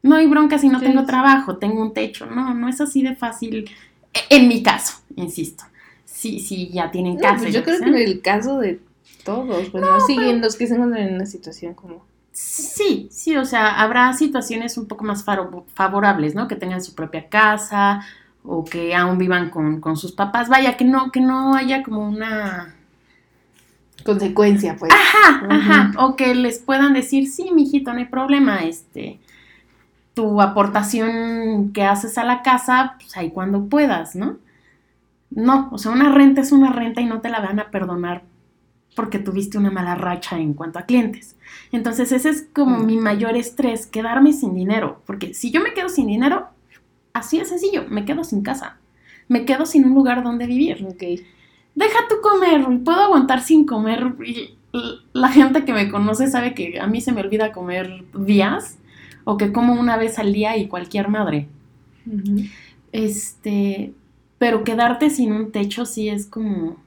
No 0.02 0.16
hay 0.16 0.28
bronca 0.28 0.58
si 0.58 0.70
no 0.70 0.80
tengo 0.80 1.06
trabajo, 1.06 1.58
tengo 1.58 1.82
un 1.82 1.94
techo. 1.94 2.26
No, 2.26 2.54
no 2.54 2.68
es 2.68 2.82
así 2.82 3.02
de 3.02 3.16
fácil. 3.16 3.70
E, 4.14 4.36
en 4.36 4.48
mi 4.48 4.64
caso, 4.64 5.02
insisto. 5.16 5.64
Sí, 6.06 6.40
sí, 6.40 6.70
ya 6.70 6.92
tienen 6.92 7.18
casa. 7.18 7.44
Pues 7.44 7.54
yo, 7.54 7.64
creo 7.64 7.80
que 7.80 7.90
en 7.90 7.96
el 7.96 8.22
caso 8.22 8.60
de 8.60 8.80
todos, 9.24 9.70
pues 9.70 9.84
no, 9.84 10.00
siguen 10.02 10.42
los 10.42 10.56
que 10.56 10.68
se 10.68 10.74
encuentran 10.74 11.08
en 11.08 11.16
una 11.16 11.26
situación 11.26 11.74
como 11.74 12.04
Sí, 12.32 13.10
sí, 13.12 13.36
o 13.36 13.44
sea, 13.44 13.82
habrá 13.82 14.14
situaciones 14.14 14.78
un 14.78 14.88
poco 14.88 15.04
más 15.04 15.26
favorables, 15.26 16.36
¿no? 16.36 16.48
Que 16.48 16.56
tengan 16.56 16.82
su 16.82 16.96
propia 16.96 17.28
casa 17.28 18.02
o 18.44 18.64
que 18.64 18.96
aún 18.96 19.18
vivan 19.18 19.50
con, 19.50 19.98
sus 19.98 20.12
papás. 20.12 20.50
Vaya, 20.50 20.78
que 20.78 20.86
no, 20.86 21.12
que 21.12 21.22
no 21.22 21.56
haya 21.56 21.84
como 21.84 22.08
una 22.08 22.76
consecuencia, 24.04 24.76
pues. 24.78 24.92
Ajá, 24.92 25.46
ajá. 25.50 25.92
O 25.98 26.16
que 26.16 26.34
les 26.36 26.60
puedan 26.60 26.94
decir, 26.94 27.28
sí, 27.28 27.52
mijito, 27.54 27.92
no 27.92 28.00
hay 28.00 28.06
problema, 28.06 28.64
este, 28.64 29.20
tu 30.14 30.42
aportación 30.42 31.72
que 31.74 31.84
haces 31.84 32.18
a 32.18 32.24
la 32.24 32.42
casa, 32.42 32.96
pues 33.00 33.16
ahí 33.18 33.32
cuando 33.32 33.66
puedas, 33.66 34.16
¿no? 34.16 34.38
No, 35.30 35.70
o 35.72 35.78
sea, 35.78 35.92
una 35.92 36.10
renta 36.12 36.42
es 36.42 36.52
una 36.52 36.72
renta 36.72 37.02
y 37.02 37.06
no 37.06 37.22
te 37.22 37.30
la 37.30 37.40
van 37.40 37.60
a 37.60 37.70
perdonar 37.70 38.24
porque 38.96 39.20
tuviste 39.20 39.58
una 39.58 39.72
mala 39.72 39.96
racha 39.96 40.38
en 40.38 40.54
cuanto 40.54 40.80
a 40.80 40.82
clientes. 40.82 41.38
Entonces 41.72 42.12
ese 42.12 42.30
es 42.30 42.48
como 42.54 42.80
mi 42.80 42.98
mayor 42.98 43.38
estrés, 43.38 43.88
quedarme 43.88 44.34
sin 44.34 44.54
dinero, 44.54 45.02
porque 45.06 45.34
si 45.34 45.52
yo 45.52 45.62
me 45.62 45.74
quedo 45.74 45.88
sin 45.88 46.08
dinero, 46.08 46.50
así 47.14 47.40
es 47.40 47.50
sencillo, 47.50 47.86
me 47.90 48.06
quedo 48.06 48.24
sin 48.24 48.42
casa, 48.42 48.78
me 49.28 49.46
quedo 49.46 49.66
sin 49.66 49.86
un 49.86 49.94
lugar 49.94 50.24
donde 50.24 50.48
vivir. 50.48 50.86
Okay. 50.94 51.26
Deja 51.76 52.00
tu 52.10 52.22
comer, 52.22 52.66
puedo 52.84 53.02
aguantar 53.02 53.42
sin 53.42 53.66
comer. 53.66 54.14
La 55.14 55.30
gente 55.30 55.66
que 55.66 55.74
me 55.74 55.90
conoce 55.90 56.28
sabe 56.28 56.54
que 56.54 56.80
a 56.80 56.88
mí 56.88 57.02
se 57.02 57.12
me 57.12 57.22
olvida 57.22 57.52
comer 57.52 58.04
días 58.14 58.78
o 59.24 59.38
que 59.38 59.52
como 59.52 59.74
una 59.74 59.98
vez 59.98 60.20
al 60.20 60.34
día 60.34 60.58
y 60.58 60.68
cualquier 60.68 61.10
madre. 61.10 61.48
Este, 62.92 63.94
pero 64.38 64.64
quedarte 64.64 65.10
sin 65.10 65.32
un 65.32 65.52
techo 65.52 65.86
sí 65.86 66.10
es 66.10 66.26
como 66.26 66.78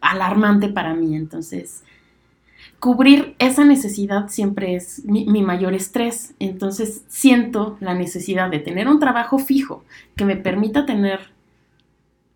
alarmante 0.00 0.68
para 0.68 0.94
mí. 0.94 1.16
Entonces, 1.16 1.84
cubrir 2.80 3.36
esa 3.38 3.64
necesidad 3.64 4.28
siempre 4.28 4.74
es 4.74 5.04
mi, 5.04 5.42
mayor 5.42 5.74
estrés. 5.74 6.34
Entonces, 6.40 7.04
siento 7.08 7.76
la 7.80 7.94
necesidad 7.94 8.50
de 8.50 8.58
tener 8.58 8.88
un 8.88 8.98
trabajo 8.98 9.38
fijo 9.38 9.84
que 10.16 10.24
me 10.24 10.36
permita 10.36 10.86
tener 10.86 11.20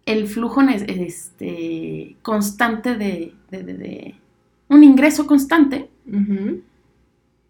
el 0.06 0.28
flujo 0.28 0.60
este, 0.60 2.16
constante 2.20 2.94
de, 2.94 4.14
un 4.68 4.84
ingreso 4.84 5.26
constante. 5.26 5.88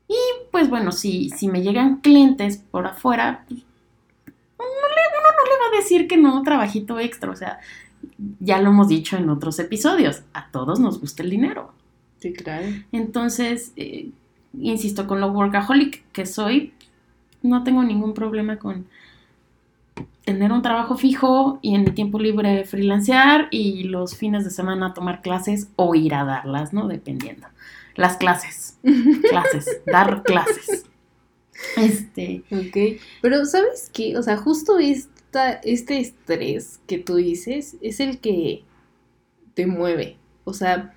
Y 0.07 0.17
pues 0.53 0.71
bueno, 0.71 0.93
si, 0.93 1.31
si 1.31 1.49
me 1.49 1.63
llegan 1.63 1.97
clientes 1.97 2.59
por 2.59 2.87
afuera, 2.87 3.45
pues, 3.49 3.61
uno, 4.59 4.67
no 4.67 5.51
le 5.51 5.59
va 5.59 5.73
a 5.73 5.77
decir 5.77 6.07
que 6.07 6.17
no, 6.17 6.43
trabajito 6.43 7.01
extra. 7.01 7.33
O 7.33 7.37
sea, 7.37 7.59
ya 8.39 8.61
lo 8.61 8.71
hemos 8.71 8.87
dicho 8.87 9.17
en 9.17 9.29
otros 9.31 9.59
episodios, 9.59 10.23
a 10.33 10.49
todos 10.53 10.79
nos 10.79 11.01
gusta 11.01 11.25
el 11.25 11.31
dinero. 11.31 11.73
Sí, 12.25 12.33
claro. 12.33 12.65
Entonces, 12.91 13.75
eh, 13.77 14.09
insisto, 14.59 15.07
con 15.07 15.21
lo 15.21 15.31
workaholic 15.31 16.11
que 16.11 16.25
soy, 16.25 16.73
no 17.43 17.65
tengo 17.65 17.83
ningún 17.83 18.15
problema 18.15 18.59
con 18.59 18.87
tener 20.25 20.51
un 20.51 20.63
trabajo 20.63 20.97
fijo 20.97 21.59
y 21.61 21.75
en 21.75 21.85
mi 21.85 21.91
tiempo 21.91 22.19
libre 22.19 22.65
freelancear 22.65 23.49
y 23.51 23.83
los 23.83 24.17
fines 24.17 24.43
de 24.43 24.51
semana 24.51 24.95
tomar 24.95 25.21
clases 25.21 25.69
o 25.77 25.95
ir 25.95 26.15
a 26.15 26.25
darlas, 26.25 26.73
¿no? 26.73 26.89
Dependiendo. 26.89 27.47
Las 27.95 28.17
clases. 28.17 28.79
clases. 29.29 29.83
dar 29.85 30.23
clases. 30.23 30.87
Este. 31.77 32.43
Ok. 32.51 33.03
Pero, 33.21 33.45
¿sabes 33.45 33.91
qué? 33.93 34.17
O 34.17 34.23
sea, 34.23 34.39
justo 34.39 34.79
es 34.79 35.11
este 35.63 35.99
estrés 35.99 36.81
que 36.87 36.97
tú 36.97 37.17
dices 37.17 37.77
es 37.83 38.01
el 38.01 38.19
que 38.19 38.65
te 39.53 39.67
mueve. 39.67 40.17
O 40.45 40.55
sea, 40.55 40.95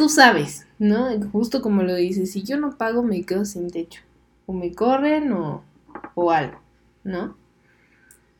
tú 0.00 0.08
sabes, 0.08 0.66
¿no? 0.78 1.10
Justo 1.30 1.60
como 1.60 1.82
lo 1.82 1.94
dices, 1.94 2.32
si 2.32 2.42
yo 2.42 2.56
no 2.56 2.78
pago 2.78 3.02
me 3.02 3.22
quedo 3.24 3.44
sin 3.44 3.70
techo. 3.70 4.00
O 4.46 4.54
me 4.54 4.72
corren 4.72 5.30
o, 5.30 5.62
o 6.14 6.30
algo, 6.30 6.58
¿no? 7.04 7.36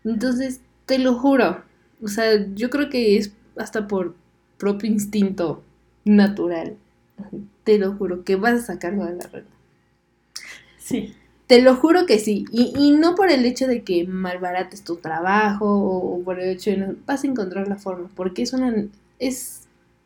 Entonces, 0.03 0.63
te 0.87 0.99
lo 0.99 1.17
juro. 1.17 1.63
O 2.03 2.09
sea, 2.09 2.47
yo 2.55 2.71
creo 2.71 2.89
que 2.89 3.19
es 3.19 3.35
hasta 3.59 3.87
por 3.87 4.15
propio 4.57 4.91
instinto 4.91 5.63
natural. 6.07 6.77
Te 7.65 7.79
lo 7.79 7.93
juro, 7.93 8.25
que 8.25 8.37
vas 8.37 8.55
a 8.55 8.73
sacarlo 8.73 9.05
de 9.05 9.17
la 9.17 9.27
red. 9.27 9.45
Sí. 10.79 11.15
Te 11.47 11.61
lo 11.61 11.77
juro 11.77 12.07
que 12.07 12.19
sí. 12.19 12.47
Y, 12.51 12.93
no 12.93 13.15
por 13.15 13.31
el 13.31 13.45
hecho 13.45 13.67
de 13.67 13.83
que 13.83 14.07
malbarates 14.07 14.83
tu 14.83 14.97
trabajo 14.97 15.67
o, 15.67 16.23
por 16.25 16.41
el 16.41 16.49
hecho 16.57 16.71
de 16.71 16.79
no, 16.79 16.95
vas 17.05 17.23
a 17.23 17.27
encontrar 17.27 17.69
la 17.69 17.77
forma, 17.77 18.09
porque 18.17 18.41
es 18.41 18.55
una, 18.55 18.75
es 19.19 19.60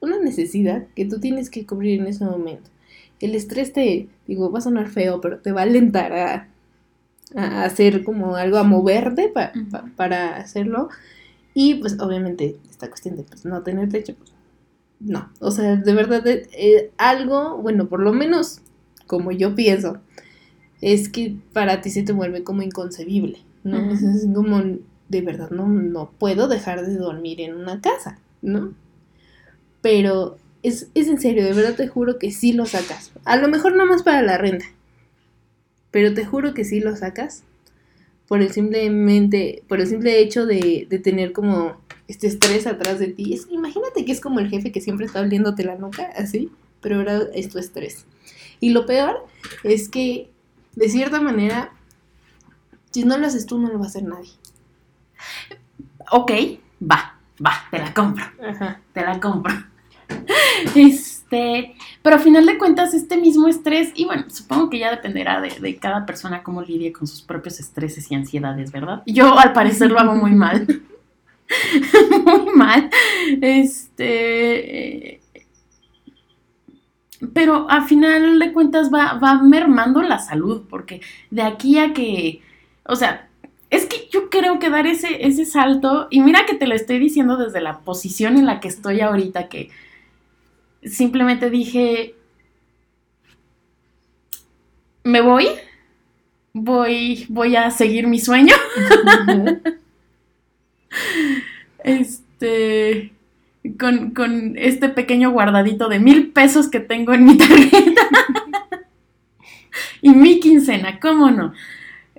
una 0.05 0.19
necesidad 0.19 0.87
que 0.95 1.05
tú 1.05 1.19
tienes 1.21 1.51
que 1.51 1.67
cubrir 1.67 2.01
en 2.01 2.07
ese 2.07 2.25
momento. 2.25 2.71
El 3.21 3.35
estrés 3.35 3.73
te, 3.73 4.09
digo, 4.27 4.51
va 4.51 4.59
a 4.59 4.63
sonar 4.63 4.89
feo, 4.89 5.21
pero 5.21 5.39
te 5.39 5.53
va 5.53 5.61
a 5.61 5.65
alentar 5.65 6.13
a, 6.13 6.49
hacer 7.65 8.05
como 8.05 8.37
algo, 8.37 8.59
a 8.59 8.63
moverte 8.63 9.33
para 9.97 10.37
hacerlo. 10.37 10.89
Y 11.55 11.77
pues 11.77 11.99
obviamente 12.01 12.59
esta 12.69 12.89
cuestión 12.89 13.17
de 13.17 13.23
pues, 13.23 13.45
no 13.45 13.63
tener 13.63 13.89
techo, 13.89 14.15
pues 14.17 14.35
no. 15.01 15.31
O 15.41 15.51
sea, 15.51 15.77
de 15.77 15.95
verdad, 15.95 16.27
eh, 16.27 16.91
algo, 16.99 17.59
bueno, 17.59 17.89
por 17.89 18.01
lo 18.01 18.13
menos 18.13 18.61
como 19.07 19.33
yo 19.33 19.55
pienso, 19.55 19.99
es 20.81 21.09
que 21.09 21.37
para 21.53 21.81
ti 21.81 21.91
se 21.91 22.03
te 22.03 22.13
vuelve 22.13 22.43
como 22.43 22.63
inconcebible, 22.63 23.39
¿no? 23.63 23.93
Es 23.93 24.27
como, 24.35 24.63
de 25.09 25.21
verdad, 25.21 25.51
no, 25.51 25.69
no 25.69 26.11
puedo 26.19 26.49
dejar 26.49 26.85
de 26.85 26.97
dormir 26.97 27.41
en 27.41 27.55
una 27.55 27.81
casa, 27.81 28.19
¿no? 28.43 28.75
Pero 29.85 30.39
es, 30.63 30.89
es 30.95 31.09
en 31.09 31.21
serio, 31.21 31.45
de 31.45 31.53
verdad 31.53 31.75
te 31.77 31.89
juro 31.89 32.19
que 32.19 32.33
sí 32.33 32.55
lo 32.55 32.65
sacas. 32.65 33.13
A 33.27 33.37
lo 33.37 33.49
mejor 33.49 33.77
no 33.77 33.85
más 33.85 34.03
para 34.03 34.23
la 34.23 34.39
renta, 34.39 34.65
pero 35.91 36.15
te 36.15 36.25
juro 36.25 36.55
que 36.55 36.65
sí 36.65 36.81
lo 36.81 36.97
sacas 36.97 37.43
por 38.27 38.41
el 38.41 38.51
simplemente, 38.51 39.63
por 39.69 39.83
el 39.83 39.87
simple 39.87 40.21
hecho 40.21 40.47
de, 40.47 40.87
de 40.89 40.99
tener 40.99 41.35
como 41.35 41.77
este 42.09 42.29
estrés 42.29 42.67
atrás 42.67 42.99
de 42.99 43.09
ti. 43.09 43.35
Es, 43.35 43.47
imagínate 43.51 44.07
que 44.07 44.13
es 44.13 44.23
como 44.23 44.41
el 44.41 44.49
jefe 44.49 44.73
que 44.73 44.81
siempre 44.81 45.05
está 45.05 45.21
oliéndote 45.21 45.65
la 45.65 45.77
nuca, 45.77 46.11
así, 46.17 46.51
pero 46.81 46.97
ahora 46.97 47.21
es 47.35 47.51
tu 47.51 47.59
estrés. 47.59 48.07
Y 48.61 48.71
lo 48.71 48.87
peor 48.87 49.27
es 49.65 49.91
que 49.91 50.31
de 50.77 50.89
cierta 50.89 51.21
manera, 51.21 51.75
si 52.91 53.05
no 53.05 53.19
lo 53.19 53.27
haces 53.27 53.45
tú, 53.45 53.59
no 53.59 53.69
lo 53.69 53.79
va 53.79 53.85
a 53.85 53.89
hacer 53.89 54.05
nadie. 54.05 54.31
Ok, 56.11 56.33
va. 56.81 57.19
va, 57.45 57.53
te 57.71 57.79
la 57.81 57.93
compro, 57.93 58.25
Ajá. 58.43 58.81
te 58.95 59.03
la 59.03 59.21
compro. 59.21 59.74
Este, 60.75 61.75
pero 62.03 62.17
a 62.17 62.19
final 62.19 62.47
de 62.47 62.59
cuentas, 62.59 62.95
este 62.95 63.17
mismo 63.17 63.49
estrés, 63.49 63.93
y 63.95 64.05
bueno, 64.05 64.25
supongo 64.29 64.71
que 64.71 64.79
ya 64.79 64.91
dependerá 64.91 65.41
de, 65.41 65.51
de 65.61 65.77
cada 65.77 66.07
persona 66.07 66.43
cómo 66.43 66.63
lidie 66.63 66.93
con 66.93 67.07
sus 67.07 67.23
propios 67.23 67.61
estreses 67.61 68.11
y 68.11 68.15
ansiedades, 68.15 68.73
¿verdad? 68.73 69.03
Yo 69.07 69.39
al 69.39 69.53
parecer 69.53 69.91
lo 69.91 69.99
hago 69.99 70.15
muy 70.15 70.33
mal. 70.33 70.67
muy 72.25 72.55
mal. 72.55 72.91
Este. 73.41 75.15
eh, 75.15 75.21
Pero 77.33 77.67
a 77.71 77.83
final 77.87 78.39
de 78.39 78.53
cuentas 78.53 78.91
va, 78.93 79.15
va 79.15 79.43
mermando 79.43 80.03
la 80.03 80.19
salud, 80.19 80.65
porque 80.69 81.01
de 81.31 81.43
aquí 81.43 81.79
a 81.79 81.93
que. 81.95 82.43
O 82.87 82.97
sea, 82.97 83.29
es 83.71 83.87
que 83.87 84.09
yo 84.13 84.29
creo 84.31 84.59
que 84.59 84.71
dar 84.71 84.87
ese, 84.87 85.27
ese 85.27 85.47
salto, 85.47 86.07
y 86.11 86.21
mira 86.21 86.45
que 86.47 86.55
te 86.55 86.67
lo 86.67 86.75
estoy 86.75 86.99
diciendo 86.99 87.37
desde 87.37 87.61
la 87.61 87.81
posición 87.81 88.37
en 88.37 88.47
la 88.47 88.61
que 88.61 88.69
estoy 88.69 89.01
ahorita, 89.01 89.49
que 89.49 89.71
simplemente 90.85 91.51
dije, 91.51 92.15
me 95.05 95.21
voy, 95.21 95.49
voy, 96.53 97.27
voy 97.29 97.57
a 97.57 97.71
seguir 97.71 98.07
mi 98.07 98.19
sueño. 98.19 98.55
Este, 101.83 103.13
con, 103.79 104.13
con 104.13 104.55
este 104.57 104.89
pequeño 104.89 105.33
guardadito 105.33 105.89
de 105.89 105.99
mil 105.99 106.29
pesos 106.29 106.69
que 106.69 106.81
tengo 106.81 107.13
en 107.13 107.25
mi 107.25 107.37
tarjeta. 107.37 108.03
y 110.01 110.11
mi 110.11 110.41
quincena, 110.41 110.99
¿cómo 110.99 111.31
no? 111.31 111.53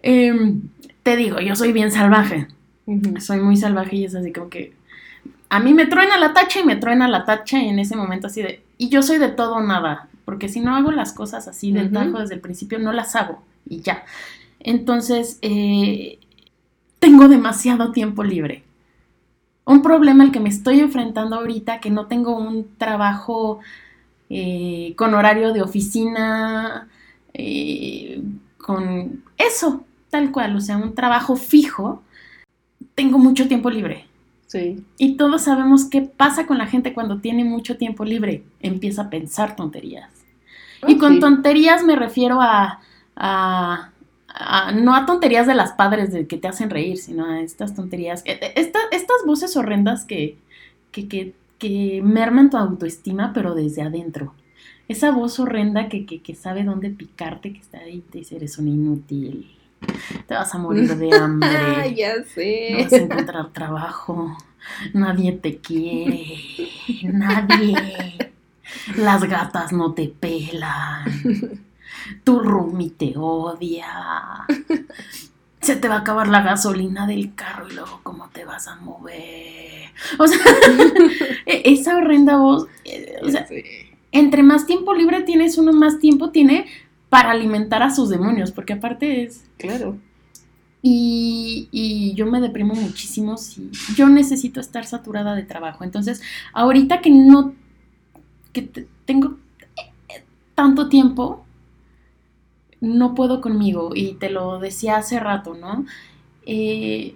Em, 0.04 0.62
te 1.01 1.15
digo, 1.15 1.39
yo 1.39 1.56
soy 1.56 1.71
bien 1.71 1.91
salvaje. 1.91 2.47
Soy 3.19 3.39
muy 3.39 3.58
salvaje 3.58 3.95
y 3.95 4.06
es 4.06 4.13
así 4.13 4.32
como 4.32 4.49
que 4.49 4.73
a 5.49 5.60
mí 5.60 5.73
me 5.73 5.86
truena 5.86 6.17
la 6.17 6.34
tacha 6.34 6.60
y 6.60 6.63
me 6.63 6.75
truena 6.75 7.08
la 7.08 7.25
tacha 7.25 7.60
y 7.60 7.69
en 7.69 7.79
ese 7.79 7.95
momento 7.95 8.27
así 8.27 8.41
de 8.41 8.63
y 8.77 8.89
yo 8.89 9.01
soy 9.01 9.17
de 9.17 9.29
todo 9.29 9.55
o 9.55 9.62
nada, 9.62 10.10
porque 10.25 10.49
si 10.49 10.60
no 10.60 10.75
hago 10.75 10.91
las 10.91 11.13
cosas 11.13 11.47
así 11.47 11.71
de 11.71 11.88
tajo 11.88 12.19
desde 12.19 12.36
el 12.36 12.41
principio 12.41 12.79
no 12.79 12.91
las 12.91 13.15
hago 13.15 13.41
y 13.67 13.81
ya. 13.81 14.03
Entonces 14.60 15.39
eh, 15.41 16.19
tengo 16.99 17.27
demasiado 17.27 17.91
tiempo 17.91 18.23
libre. 18.23 18.63
Un 19.65 19.81
problema 19.81 20.23
al 20.23 20.31
que 20.31 20.39
me 20.39 20.49
estoy 20.49 20.79
enfrentando 20.79 21.38
ahorita 21.38 21.79
que 21.79 21.89
no 21.89 22.08
tengo 22.08 22.38
un 22.38 22.75
trabajo 22.77 23.60
eh, 24.29 24.93
con 24.97 25.13
horario 25.13 25.53
de 25.53 25.62
oficina, 25.62 26.88
eh, 27.34 28.21
con 28.58 29.23
eso, 29.38 29.86
tal 30.10 30.31
cual, 30.31 30.55
o 30.55 30.62
sea, 30.62 30.77
un 30.77 30.95
trabajo 30.95 31.36
fijo, 31.36 32.03
tengo 32.95 33.17
mucho 33.17 33.47
tiempo 33.47 33.69
libre. 33.69 34.05
Sí. 34.55 34.83
Y 34.97 35.17
todos 35.17 35.41
sabemos 35.41 35.85
qué 35.85 36.01
pasa 36.01 36.47
con 36.47 36.57
la 36.57 36.65
gente 36.67 36.93
cuando 36.93 37.19
tiene 37.19 37.43
mucho 37.43 37.75
tiempo 37.77 38.05
libre. 38.05 38.43
Empieza 38.61 39.03
a 39.03 39.09
pensar 39.09 39.55
tonterías. 39.57 40.09
Y 40.87 40.97
con 40.97 41.19
tonterías 41.19 41.83
me 41.83 41.95
refiero 41.97 42.41
a, 42.41 42.79
a- 43.15 43.91
a- 44.27 44.71
no 44.71 44.95
a 44.95 45.05
tonterías 45.05 45.45
de 45.47 45.55
las 45.55 45.73
padres 45.73 46.11
de 46.13 46.25
que 46.27 46.37
te 46.37 46.47
hacen 46.47 46.69
reír, 46.69 46.97
sino 46.97 47.25
a 47.25 47.41
estas 47.41 47.73
tonterías, 47.75 48.21
e- 48.25 48.31
e- 48.41 48.53
esta- 48.55 48.79
estas 48.91 49.17
voces 49.25 49.57
horrendas 49.57 50.05
que, 50.05 50.37
que, 50.91 51.07
que, 51.07 51.33
que 51.57 52.01
merman 52.03 52.49
tu 52.49 52.57
autoestima, 52.57 53.31
pero 53.33 53.55
desde 53.55 53.81
adentro. 53.81 54.33
Esa 54.87 55.11
voz 55.11 55.39
horrenda 55.39 55.89
que, 55.89 56.05
que, 56.05 56.21
que 56.21 56.35
sabe 56.35 56.63
dónde 56.63 56.91
picarte, 56.91 57.51
que 57.51 57.59
está 57.59 57.79
ahí 57.79 57.95
y 57.97 58.01
te 58.01 58.19
dice, 58.19 58.35
eres 58.35 58.57
un 58.59 58.67
inútil, 58.67 59.51
te 60.27 60.33
vas 60.33 60.53
a 60.53 60.57
morir 60.57 60.95
de 60.95 61.15
hambre. 61.15 61.49
Ya 61.95 62.17
No 62.17 62.23
sé. 62.33 62.77
vas 62.83 62.93
a 62.93 62.97
encontrar 62.97 63.49
trabajo. 63.53 64.38
Nadie 64.93 65.31
te 65.33 65.57
quiere. 65.57 66.25
Nadie. 67.03 68.31
Las 68.97 69.23
gatas 69.23 69.71
no 69.71 69.93
te 69.93 70.07
pelan. 70.07 71.05
Tu 72.23 72.39
roomie 72.39 72.89
te 72.91 73.13
odia. 73.15 74.45
Se 75.61 75.75
te 75.75 75.88
va 75.88 75.95
a 75.95 75.99
acabar 75.99 76.27
la 76.27 76.41
gasolina 76.41 77.07
del 77.07 77.33
carro 77.35 77.67
y 77.69 77.73
luego 77.73 77.99
cómo 78.03 78.29
te 78.29 78.45
vas 78.45 78.67
a 78.67 78.75
mover. 78.77 79.89
O 80.19 80.27
sea, 80.27 80.39
e- 81.45 81.61
esa 81.65 81.97
horrenda 81.97 82.38
voz. 82.38 82.67
eh, 82.83 83.15
O 83.23 83.29
sea, 83.29 83.47
entre 84.11 84.43
más 84.43 84.65
tiempo 84.67 84.93
libre 84.93 85.21
tienes, 85.23 85.57
uno 85.57 85.73
más 85.73 85.99
tiempo 85.99 86.29
tiene 86.31 86.67
para 87.15 87.32
alimentar 87.32 87.82
a 87.84 87.89
sus 87.93 88.10
demonios. 88.10 88.51
Porque 88.51 88.73
aparte 88.73 89.23
es. 89.23 89.45
Claro. 89.58 89.97
Y, 90.82 91.67
y 91.71 92.13
yo 92.13 92.28
me 92.28 92.39
deprimo 92.41 92.75
muchísimo 92.75 93.38
si 93.38 93.71
yo 93.95 94.08
necesito 94.08 94.60
estar 94.60 94.86
saturada 94.86 95.34
de 95.36 95.43
trabajo. 95.43 95.84
Entonces, 95.84 96.21
ahorita 96.54 97.01
que 97.01 97.10
no, 97.10 97.54
que 98.54 98.62
te- 98.63 98.88
tengo 99.06 99.38
tanto 100.56 100.89
tiempo, 100.89 101.45
no 102.82 103.15
puedo 103.15 103.41
conmigo. 103.41 103.91
Y 103.95 104.13
te 104.13 104.30
lo 104.30 104.60
decía 104.60 104.97
hace 104.97 105.19
rato, 105.19 105.56
¿no? 105.56 105.86
Eh, 106.45 107.15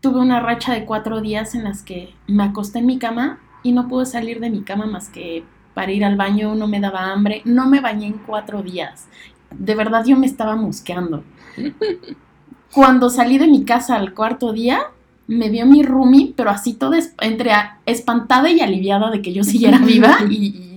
tuve 0.00 0.20
una 0.20 0.40
racha 0.40 0.74
de 0.74 0.84
cuatro 0.84 1.20
días 1.20 1.54
en 1.54 1.64
las 1.64 1.82
que 1.82 2.14
me 2.26 2.44
acosté 2.44 2.80
en 2.80 2.86
mi 2.86 2.98
cama 2.98 3.40
y 3.62 3.72
no 3.72 3.88
pude 3.88 4.06
salir 4.06 4.40
de 4.40 4.50
mi 4.50 4.62
cama 4.62 4.86
más 4.86 5.08
que 5.08 5.44
para 5.74 5.92
ir 5.92 6.04
al 6.04 6.16
baño, 6.16 6.54
no 6.54 6.66
me 6.68 6.80
daba 6.80 7.10
hambre, 7.12 7.42
no 7.44 7.68
me 7.68 7.80
bañé 7.80 8.06
en 8.06 8.14
cuatro 8.26 8.62
días. 8.62 9.06
De 9.50 9.74
verdad 9.74 10.04
yo 10.06 10.16
me 10.16 10.26
estaba 10.26 10.56
mosqueando. 10.56 11.24
Cuando 12.72 13.08
salí 13.10 13.38
de 13.38 13.46
mi 13.46 13.64
casa 13.64 13.96
al 13.96 14.14
cuarto 14.14 14.52
día, 14.52 14.80
me 15.26 15.48
vio 15.48 15.64
mi 15.66 15.82
roomie, 15.82 16.32
pero 16.36 16.50
así 16.50 16.74
toda 16.74 16.98
entre 17.20 17.52
espantada 17.86 18.50
y 18.50 18.60
aliviada 18.60 19.10
de 19.10 19.22
que 19.22 19.32
yo 19.32 19.44
siguiera 19.44 19.78
viva 19.84 20.16
y, 20.28 20.34
y- 20.34 20.70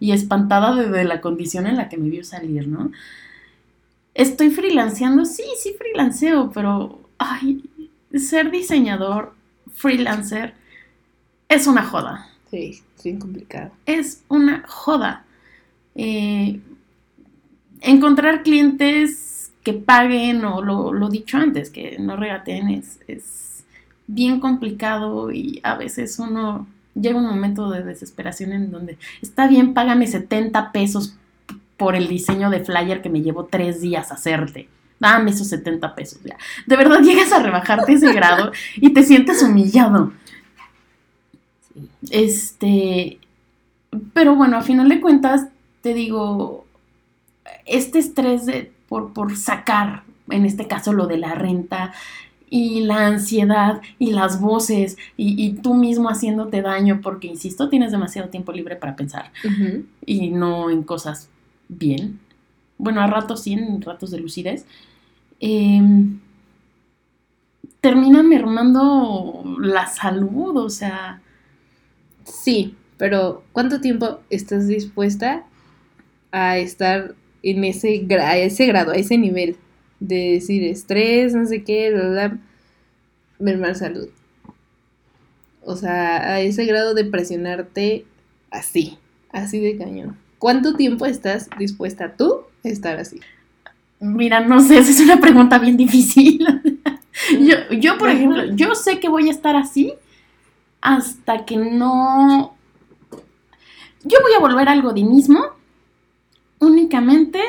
y 0.00 0.12
espantada 0.12 0.74
de, 0.74 0.90
de 0.90 1.04
la 1.04 1.22
condición 1.22 1.66
en 1.66 1.76
la 1.76 1.88
que 1.88 1.96
me 1.96 2.10
vio 2.10 2.22
salir, 2.24 2.68
¿no? 2.68 2.90
Estoy 4.14 4.50
freelanceando, 4.50 5.24
sí, 5.24 5.42
sí 5.58 5.74
freelanceo, 5.76 6.50
pero 6.52 7.00
ay, 7.18 7.64
ser 8.14 8.50
diseñador, 8.50 9.34
freelancer, 9.72 10.54
es 11.48 11.66
una 11.66 11.82
joda 11.84 12.28
Sí, 12.54 12.82
es 12.96 13.02
bien 13.02 13.18
complicado. 13.18 13.72
es 13.84 14.22
una 14.28 14.64
joda. 14.68 15.24
Eh, 15.96 16.60
encontrar 17.80 18.44
clientes 18.44 19.50
que 19.64 19.72
paguen 19.72 20.44
o 20.44 20.62
lo, 20.62 20.92
lo 20.92 21.08
dicho 21.08 21.36
antes, 21.36 21.70
que 21.70 21.96
no 21.98 22.16
regateen, 22.16 22.68
es, 22.68 23.00
es 23.08 23.64
bien 24.06 24.38
complicado 24.38 25.32
y 25.32 25.60
a 25.64 25.74
veces 25.76 26.18
uno 26.20 26.68
llega 26.94 27.18
un 27.18 27.26
momento 27.26 27.70
de 27.70 27.82
desesperación 27.82 28.52
en 28.52 28.70
donde 28.70 28.98
está 29.20 29.48
bien, 29.48 29.74
págame 29.74 30.06
70 30.06 30.70
pesos 30.70 31.16
por 31.76 31.96
el 31.96 32.06
diseño 32.06 32.50
de 32.50 32.64
flyer 32.64 33.02
que 33.02 33.10
me 33.10 33.22
llevó 33.22 33.46
tres 33.46 33.80
días 33.80 34.12
hacerte. 34.12 34.68
Dame 35.00 35.32
esos 35.32 35.48
70 35.48 35.92
pesos 35.96 36.20
ya. 36.22 36.36
De 36.66 36.76
verdad 36.76 37.00
llegas 37.00 37.32
a 37.32 37.42
rebajarte 37.42 37.94
ese 37.94 38.12
grado 38.12 38.52
y 38.76 38.90
te 38.90 39.02
sientes 39.02 39.42
humillado. 39.42 40.12
Este, 42.10 43.18
pero 44.12 44.34
bueno, 44.36 44.56
a 44.56 44.62
final 44.62 44.88
de 44.88 45.00
cuentas, 45.00 45.48
te 45.82 45.94
digo, 45.94 46.64
este 47.66 47.98
estrés 47.98 48.46
de, 48.46 48.72
por, 48.88 49.12
por 49.12 49.36
sacar, 49.36 50.04
en 50.30 50.44
este 50.44 50.66
caso 50.66 50.92
lo 50.92 51.06
de 51.06 51.18
la 51.18 51.34
renta, 51.34 51.92
y 52.50 52.82
la 52.82 53.06
ansiedad, 53.08 53.80
y 53.98 54.12
las 54.12 54.40
voces, 54.40 54.96
y, 55.16 55.44
y 55.44 55.54
tú 55.54 55.74
mismo 55.74 56.08
haciéndote 56.08 56.62
daño, 56.62 57.00
porque, 57.02 57.26
insisto, 57.26 57.68
tienes 57.68 57.90
demasiado 57.90 58.28
tiempo 58.28 58.52
libre 58.52 58.76
para 58.76 58.94
pensar, 58.94 59.32
y 60.06 60.30
no 60.30 60.70
en 60.70 60.84
cosas 60.84 61.28
bien. 61.68 62.20
Bueno, 62.78 63.00
a 63.00 63.06
ratos 63.06 63.42
sí, 63.42 63.54
en 63.54 63.80
ratos 63.82 64.10
de 64.10 64.20
lucidez. 64.20 64.66
em, 65.40 66.20
termina 67.80 68.22
mermando 68.22 69.42
la 69.60 69.86
salud, 69.86 70.56
o 70.56 70.70
sea, 70.70 71.20
Sí, 72.24 72.76
pero 72.98 73.42
¿cuánto 73.52 73.80
tiempo 73.80 74.20
estás 74.30 74.66
dispuesta 74.66 75.44
a 76.32 76.58
estar 76.58 77.14
en 77.42 77.64
ese, 77.64 78.02
gra- 78.06 78.24
a 78.28 78.38
ese 78.38 78.66
grado, 78.66 78.92
a 78.92 78.96
ese 78.96 79.18
nivel 79.18 79.56
de 80.00 80.34
decir 80.34 80.64
estrés, 80.64 81.34
no 81.34 81.46
sé 81.46 81.64
qué, 81.64 81.92
bla, 81.92 82.08
bla, 82.10 82.38
mermar 83.38 83.74
salud? 83.76 84.08
O 85.62 85.76
sea, 85.76 86.34
a 86.34 86.40
ese 86.40 86.64
grado 86.66 86.94
de 86.94 87.04
presionarte 87.04 88.04
así, 88.50 88.98
así 89.30 89.58
de 89.60 89.78
cañón. 89.78 90.16
¿Cuánto 90.38 90.74
tiempo 90.74 91.06
estás 91.06 91.48
dispuesta 91.58 92.16
tú 92.16 92.42
a 92.64 92.68
estar 92.68 92.98
así? 92.98 93.20
Mira, 94.00 94.40
no 94.40 94.60
sé, 94.60 94.78
esa 94.78 94.90
es 94.90 95.00
una 95.00 95.20
pregunta 95.20 95.58
bien 95.58 95.76
difícil. 95.76 96.46
yo, 97.40 97.56
yo, 97.78 97.98
por 97.98 98.10
ejemplo, 98.10 98.44
yo 98.54 98.74
sé 98.74 99.00
que 99.00 99.08
voy 99.08 99.28
a 99.28 99.32
estar 99.32 99.56
así 99.56 99.94
hasta 100.84 101.44
que 101.46 101.56
no... 101.56 102.54
Yo 104.04 104.18
voy 104.22 104.32
a 104.36 104.38
volver 104.38 104.68
al 104.68 104.82
godinismo 104.82 105.46
únicamente 106.58 107.40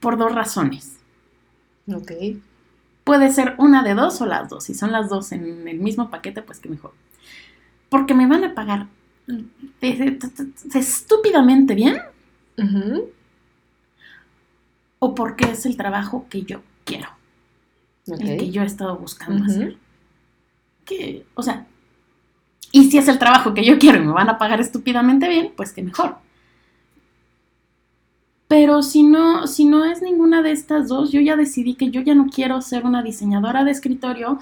por 0.00 0.18
dos 0.18 0.34
razones. 0.34 0.98
Ok. 1.94 2.10
Puede 3.04 3.32
ser 3.32 3.54
una 3.58 3.84
de 3.84 3.94
dos 3.94 4.20
o 4.20 4.26
las 4.26 4.48
dos. 4.48 4.64
Si 4.64 4.74
son 4.74 4.90
las 4.90 5.08
dos 5.08 5.30
en 5.30 5.68
el 5.68 5.78
mismo 5.78 6.10
paquete, 6.10 6.42
pues 6.42 6.58
que 6.58 6.68
mejor. 6.68 6.92
porque 7.88 8.14
me 8.14 8.26
van 8.28 8.44
a 8.44 8.54
pagar 8.54 8.86
de- 9.26 9.44
de- 9.80 10.10
de- 10.10 10.44
de- 10.64 10.78
estúpidamente 10.78 11.74
bien 11.74 12.00
o 14.98 15.14
porque 15.14 15.44
es 15.50 15.66
el 15.66 15.76
trabajo 15.76 16.26
que 16.28 16.42
yo 16.42 16.62
quiero, 16.84 17.08
Ok. 18.08 18.20
el 18.20 18.38
que 18.38 18.50
yo 18.50 18.62
he 18.62 18.66
estado 18.66 18.96
buscando 18.96 19.44
hacer. 19.44 19.76
Que, 20.84 21.26
o 21.34 21.42
sea, 21.42 21.66
y 22.72 22.90
si 22.90 22.98
es 22.98 23.08
el 23.08 23.18
trabajo 23.18 23.54
que 23.54 23.64
yo 23.64 23.78
quiero 23.78 23.98
y 24.02 24.06
me 24.06 24.12
van 24.12 24.28
a 24.28 24.38
pagar 24.38 24.60
estúpidamente 24.60 25.28
bien, 25.28 25.52
pues 25.56 25.72
que 25.72 25.82
mejor. 25.82 26.16
Pero 28.48 28.82
si 28.82 29.04
no, 29.04 29.46
si 29.46 29.64
no 29.64 29.84
es 29.84 30.02
ninguna 30.02 30.42
de 30.42 30.50
estas 30.52 30.88
dos, 30.88 31.12
yo 31.12 31.20
ya 31.20 31.36
decidí 31.36 31.74
que 31.74 31.90
yo 31.90 32.00
ya 32.00 32.14
no 32.14 32.26
quiero 32.26 32.60
ser 32.62 32.84
una 32.84 33.02
diseñadora 33.02 33.62
de 33.64 33.70
escritorio 33.70 34.38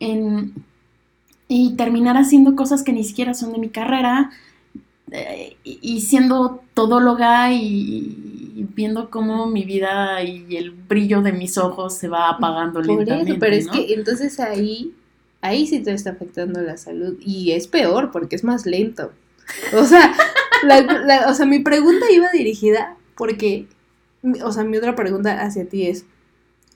en- 0.00 0.54
y 1.48 1.76
terminar 1.76 2.16
haciendo 2.16 2.56
cosas 2.56 2.82
que 2.84 2.92
ni 2.92 3.04
siquiera 3.04 3.34
son 3.34 3.52
de 3.52 3.58
mi 3.58 3.70
carrera 3.70 4.30
eh, 5.12 5.56
y 5.64 6.02
siendo 6.02 6.62
todóloga 6.74 7.52
y, 7.52 7.62
y 8.56 8.66
viendo 8.74 9.10
cómo 9.10 9.46
mi 9.46 9.64
vida 9.64 10.22
y 10.24 10.56
el 10.56 10.72
brillo 10.72 11.22
de 11.22 11.32
mis 11.32 11.58
ojos 11.58 11.94
se 11.96 12.08
va 12.08 12.30
apagando 12.30 12.82
Por 12.86 12.86
lentamente. 12.98 13.34
eso, 13.34 13.38
pero 13.38 13.56
es 13.56 13.68
que 13.68 13.92
entonces 13.94 14.38
ahí, 14.40 14.94
ahí 15.44 15.66
sí 15.66 15.80
te 15.80 15.92
está 15.92 16.10
afectando 16.10 16.60
la 16.62 16.76
salud. 16.76 17.16
Y 17.20 17.52
es 17.52 17.68
peor 17.68 18.10
porque 18.12 18.36
es 18.36 18.44
más 18.44 18.66
lento. 18.66 19.12
O 19.74 19.84
sea, 19.84 20.14
la- 20.64 20.80
la- 20.82 21.28
o 21.30 21.34
sea, 21.34 21.46
mi 21.46 21.58
pregunta 21.60 22.10
iba 22.10 22.30
dirigida 22.32 22.96
porque, 23.16 23.66
o 24.42 24.50
sea, 24.52 24.64
mi 24.64 24.76
otra 24.78 24.94
pregunta 24.96 25.42
hacia 25.42 25.68
ti 25.68 25.86
es, 25.86 26.06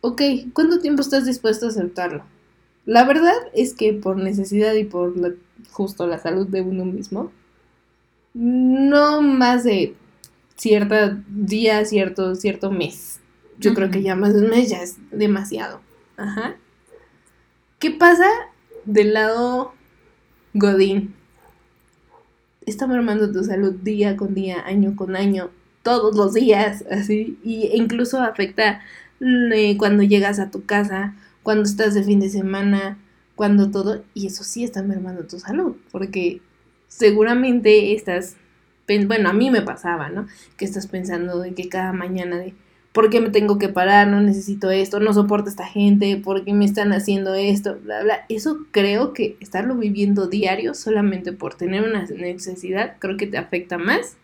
ok, 0.02 0.20
¿cuánto 0.52 0.78
tiempo 0.80 1.00
estás 1.02 1.24
dispuesto 1.26 1.66
a 1.66 1.70
aceptarlo? 1.70 2.24
La 2.84 3.04
verdad 3.04 3.34
es 3.54 3.74
que 3.74 3.92
por 3.94 4.16
necesidad 4.16 4.74
y 4.74 4.84
por 4.84 5.16
la- 5.16 5.34
justo 5.72 6.06
la 6.06 6.18
salud 6.18 6.46
de 6.46 6.60
uno 6.60 6.84
mismo, 6.84 7.32
no 8.34 9.22
más 9.22 9.64
de 9.64 9.94
cierto 10.56 10.94
día, 11.28 11.84
cierto, 11.84 12.34
cierto 12.34 12.70
mes. 12.70 13.20
Yo 13.58 13.74
creo 13.74 13.90
que 13.90 14.02
ya 14.02 14.14
más 14.14 14.34
de 14.34 14.42
un 14.42 14.50
mes 14.50 14.68
ya 14.70 14.82
es 14.82 14.96
demasiado. 15.10 15.80
Ajá. 16.16 16.56
¿Qué 17.78 17.90
pasa 17.90 18.28
del 18.88 19.14
lado 19.14 19.74
Godín? 20.54 21.14
Está 22.66 22.86
mermando 22.86 23.30
tu 23.30 23.44
salud 23.44 23.74
día 23.82 24.16
con 24.16 24.34
día, 24.34 24.64
año 24.66 24.96
con 24.96 25.14
año, 25.14 25.50
todos 25.82 26.16
los 26.16 26.34
días, 26.34 26.84
así. 26.90 27.38
Y 27.44 27.70
incluso 27.74 28.20
afecta 28.20 28.80
eh, 29.20 29.76
cuando 29.78 30.02
llegas 30.02 30.38
a 30.38 30.50
tu 30.50 30.64
casa, 30.64 31.14
cuando 31.42 31.64
estás 31.64 31.94
de 31.94 32.02
fin 32.02 32.20
de 32.20 32.30
semana, 32.30 32.98
cuando 33.34 33.70
todo. 33.70 34.04
Y 34.14 34.26
eso 34.26 34.42
sí 34.42 34.64
está 34.64 34.82
mermando 34.82 35.24
tu 35.24 35.38
salud, 35.38 35.76
porque 35.90 36.40
seguramente 36.88 37.94
estás. 37.94 38.36
Bueno, 39.06 39.28
a 39.28 39.34
mí 39.34 39.50
me 39.50 39.60
pasaba, 39.60 40.08
¿no? 40.08 40.26
Que 40.56 40.64
estás 40.64 40.86
pensando 40.86 41.40
de 41.40 41.54
que 41.54 41.68
cada 41.68 41.92
mañana 41.92 42.38
de. 42.38 42.54
¿Por 42.98 43.10
qué 43.10 43.20
me 43.20 43.30
tengo 43.30 43.60
que 43.60 43.68
parar? 43.68 44.08
No 44.08 44.20
necesito 44.20 44.72
esto, 44.72 44.98
no 44.98 45.14
soporto 45.14 45.46
a 45.46 45.50
esta 45.50 45.68
gente, 45.68 46.16
¿por 46.16 46.44
qué 46.44 46.52
me 46.52 46.64
están 46.64 46.92
haciendo 46.92 47.32
esto? 47.32 47.78
Bla, 47.84 48.02
bla. 48.02 48.26
Eso 48.28 48.66
creo 48.72 49.12
que 49.12 49.36
estarlo 49.38 49.76
viviendo 49.76 50.26
diario 50.26 50.74
solamente 50.74 51.32
por 51.32 51.54
tener 51.54 51.84
una 51.84 52.04
necesidad, 52.06 52.96
creo 52.98 53.16
que 53.16 53.28
te 53.28 53.38
afecta 53.38 53.78
más 53.78 54.16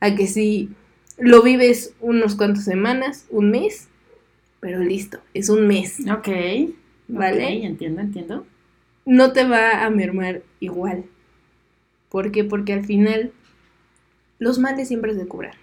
a 0.00 0.16
que 0.16 0.26
si 0.26 0.70
lo 1.16 1.44
vives 1.44 1.94
unos 2.00 2.34
cuantos 2.34 2.64
semanas, 2.64 3.26
un 3.30 3.52
mes, 3.52 3.86
pero 4.58 4.80
listo, 4.80 5.20
es 5.32 5.48
un 5.48 5.68
mes, 5.68 6.00
Ok. 6.10 6.28
¿Vale? 7.06 7.44
Ok, 7.44 7.64
entiendo, 7.66 8.00
entiendo. 8.00 8.46
no 9.06 9.32
te 9.32 9.44
va 9.44 9.84
a 9.84 9.90
mermar 9.90 10.42
igual. 10.58 11.04
¿Por 12.08 12.32
qué? 12.32 12.42
Porque 12.42 12.72
al 12.72 12.84
final 12.84 13.30
los 14.40 14.58
males 14.58 14.88
siempre 14.88 15.14
se 15.14 15.28
curan. 15.28 15.59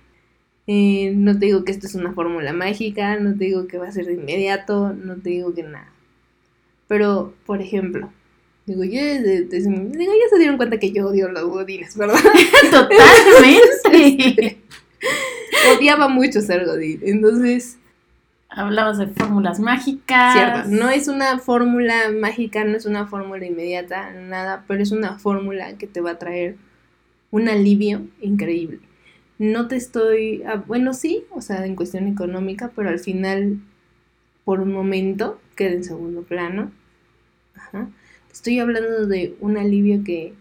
Eh, 0.67 1.13
no 1.15 1.39
te 1.39 1.45
digo 1.47 1.63
que 1.63 1.71
esto 1.71 1.87
es 1.87 1.95
una 1.95 2.11
fórmula 2.13 2.51
mágica, 2.53 3.17
no 3.17 3.31
te 3.37 3.45
digo 3.45 3.67
que 3.67 3.77
va 3.77 3.87
a 3.87 3.91
ser 3.91 4.05
de 4.05 4.13
inmediato, 4.15 4.93
no 4.93 5.15
te 5.15 5.29
digo 5.29 5.53
que 5.53 5.63
nada. 5.63 5.89
Pero, 6.89 7.33
por 7.45 7.61
ejemplo, 7.61 8.11
digo, 8.65 8.83
yo 8.83 9.01
desde, 9.01 9.43
desde 9.45 9.69
mi- 9.69 9.97
digo, 9.97 10.11
ya 10.13 10.29
se 10.29 10.37
dieron 10.39 10.57
cuenta 10.57 10.77
que 10.77 10.91
yo 10.91 11.07
odio 11.07 11.29
los 11.29 11.43
godines, 11.49 11.95
¿verdad? 11.97 12.19
Totalmente. 12.71 14.57
Odiaba 15.77 16.07
mucho 16.07 16.41
ser 16.41 16.65
godín. 16.65 16.99
Entonces, 17.03 17.77
Hablabas 18.49 18.97
de 18.97 19.07
fórmulas 19.07 19.59
mágicas. 19.59 20.33
cierto, 20.33 20.69
no 20.69 20.89
es 20.89 21.07
una 21.09 21.37
fórmula 21.39 22.09
mágica, 22.17 22.63
no 22.63 22.77
es 22.77 22.85
una 22.85 23.05
fórmula 23.05 23.45
inmediata, 23.45 24.11
nada, 24.13 24.63
pero 24.67 24.81
es 24.81 24.91
una 24.91 25.19
fórmula 25.19 25.77
que 25.77 25.85
te 25.85 25.99
va 26.01 26.11
a 26.11 26.19
traer 26.19 26.55
un 27.29 27.49
alivio 27.49 28.07
increíble. 28.21 28.79
No 29.39 29.67
te 29.67 29.75
estoy, 29.75 30.43
ah, 30.43 30.63
bueno, 30.65 30.93
sí, 30.93 31.25
o 31.31 31.41
sea, 31.41 31.65
en 31.65 31.75
cuestión 31.75 32.07
económica, 32.07 32.71
pero 32.75 32.89
al 32.89 32.99
final, 32.99 33.59
por 34.45 34.61
un 34.61 34.73
momento, 34.73 35.39
queda 35.55 35.71
en 35.71 35.83
segundo 35.83 36.23
plano. 36.23 36.71
Ajá. 37.55 37.89
Estoy 38.31 38.59
hablando 38.59 39.07
de 39.07 39.35
un 39.39 39.57
alivio 39.57 40.03
que 40.03 40.33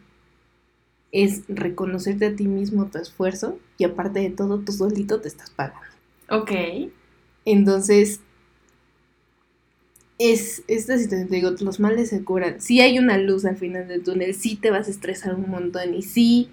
es 1.12 1.42
reconocerte 1.48 2.26
a 2.26 2.36
ti 2.36 2.46
mismo 2.46 2.86
tu 2.86 2.98
esfuerzo 2.98 3.58
y 3.78 3.84
aparte 3.84 4.20
de 4.20 4.30
todo, 4.30 4.58
tú 4.60 4.72
solito 4.72 5.20
te 5.20 5.28
estás 5.28 5.50
pagando. 5.50 5.86
Ok. 6.28 6.52
Entonces, 7.44 8.20
es 10.18 10.62
esta 10.68 10.98
situación, 10.98 11.28
te 11.28 11.36
digo, 11.36 11.50
los 11.60 11.80
males 11.80 12.10
se 12.10 12.24
curan. 12.24 12.60
Sí 12.60 12.80
hay 12.80 12.98
una 12.98 13.18
luz 13.18 13.44
al 13.44 13.56
final 13.56 13.86
del 13.88 14.02
túnel, 14.02 14.34
sí 14.34 14.56
te 14.56 14.70
vas 14.70 14.88
a 14.88 14.90
estresar 14.90 15.34
un 15.34 15.50
montón 15.50 15.94
y 15.94 16.02
sí, 16.02 16.50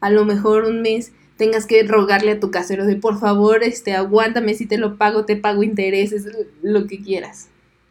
a 0.00 0.10
lo 0.10 0.24
mejor 0.24 0.64
un 0.64 0.82
mes 0.82 1.12
tengas 1.36 1.66
que 1.66 1.82
rogarle 1.82 2.32
a 2.32 2.40
tu 2.40 2.50
casero 2.50 2.86
de 2.86 2.96
por 2.96 3.18
favor, 3.18 3.62
este, 3.62 3.94
aguántame, 3.94 4.54
si 4.54 4.66
te 4.66 4.78
lo 4.78 4.96
pago, 4.96 5.24
te 5.24 5.36
pago 5.36 5.62
intereses, 5.62 6.26
lo 6.62 6.86
que 6.86 7.00
quieras. 7.00 7.48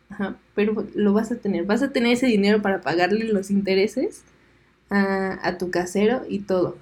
Ajá, 0.10 0.38
pero 0.54 0.86
lo 0.94 1.14
vas 1.14 1.32
a 1.32 1.38
tener, 1.38 1.66
vas 1.66 1.82
a 1.82 1.92
tener 1.92 2.14
ese 2.14 2.28
dinero 2.28 2.62
para 2.62 2.82
pagarle 2.82 3.26
los 3.26 3.50
intereses 3.50 4.24
a, 4.90 5.40
a 5.48 5.58
tu 5.58 5.72
casero 5.72 6.24
y 6.28 6.40
todo. 6.40 6.78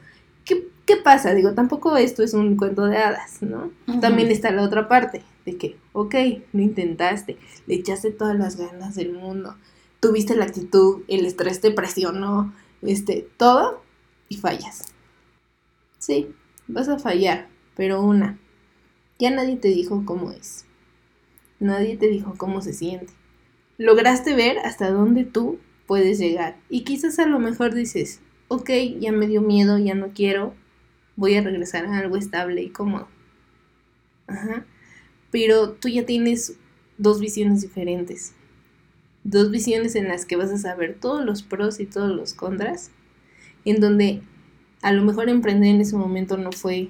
¿Qué, 0.46 0.68
¿Qué 0.86 0.98
pasa? 0.98 1.34
Digo, 1.34 1.54
tampoco 1.54 1.96
esto 1.96 2.24
es 2.24 2.34
un 2.34 2.58
cuento 2.58 2.86
de 2.86 2.98
hadas, 2.98 3.42
¿no? 3.42 3.72
También 4.02 4.30
está 4.30 4.52
la 4.52 4.64
otra 4.64 4.90
parte, 4.90 5.22
de 5.46 5.58
que, 5.58 5.78
ok, 5.94 6.16
lo 6.52 6.62
intentaste, 6.62 7.38
le 7.68 7.76
echaste 7.76 8.12
todas 8.12 8.38
las 8.38 8.58
ganas 8.58 8.96
del 8.96 9.14
mundo, 9.14 9.56
tuviste 10.02 10.36
la 10.36 10.44
actitud, 10.44 11.04
el 11.08 11.26
estrés 11.26 11.62
te 11.62 11.72
presionó, 11.72 12.54
este, 12.82 13.28
todo, 13.38 13.82
y 14.28 14.38
fallas. 14.38 14.94
Sí, 16.00 16.34
vas 16.68 16.90
a 16.90 17.00
fallar, 17.00 17.48
pero 17.76 18.02
una, 18.02 18.40
ya 19.20 19.30
nadie 19.30 19.58
te 19.58 19.70
dijo 19.70 20.04
cómo 20.06 20.32
es, 20.32 20.66
nadie 21.60 21.98
te 21.98 22.08
dijo 22.08 22.36
cómo 22.38 22.62
se 22.62 22.74
siente. 22.74 23.14
Lograste 23.78 24.36
ver 24.36 24.60
hasta 24.60 24.92
dónde 24.92 25.24
tú 25.26 25.60
puedes 25.88 26.20
llegar, 26.20 26.58
y 26.70 26.84
quizás 26.84 27.20
a 27.20 27.26
lo 27.26 27.40
mejor 27.40 27.74
dices, 27.74 28.22
ok, 28.48 28.70
ya 29.00 29.12
me 29.12 29.28
dio 29.28 29.42
miedo, 29.42 29.78
ya 29.78 29.96
no 29.96 30.10
quiero, 30.10 30.54
voy 31.16 31.36
a 31.36 31.42
regresar 31.42 31.86
a 31.86 31.98
algo 31.98 32.18
estable 32.18 32.62
y 32.62 32.70
cómodo. 32.70 33.08
Ajá. 34.28 34.66
Pero 35.32 35.72
tú 35.72 35.90
ya 35.90 36.06
tienes 36.06 36.58
dos 36.98 37.20
visiones 37.20 37.62
diferentes. 37.62 38.34
Dos 39.24 39.52
visiones 39.52 39.96
en 39.96 40.08
las 40.08 40.26
que 40.26 40.36
vas 40.36 40.52
a 40.52 40.58
saber 40.58 40.98
todos 41.00 41.26
los 41.26 41.44
pros 41.44 41.80
y 41.80 41.86
todos 41.86 42.16
los 42.16 42.34
contras. 42.34 42.92
En 43.66 43.80
donde 43.80 44.22
a 44.84 44.92
lo 44.92 45.04
mejor 45.04 45.30
emprender 45.30 45.74
en 45.74 45.82
ese 45.82 45.96
momento 45.96 46.38
no 46.38 46.52
fue 46.52 46.90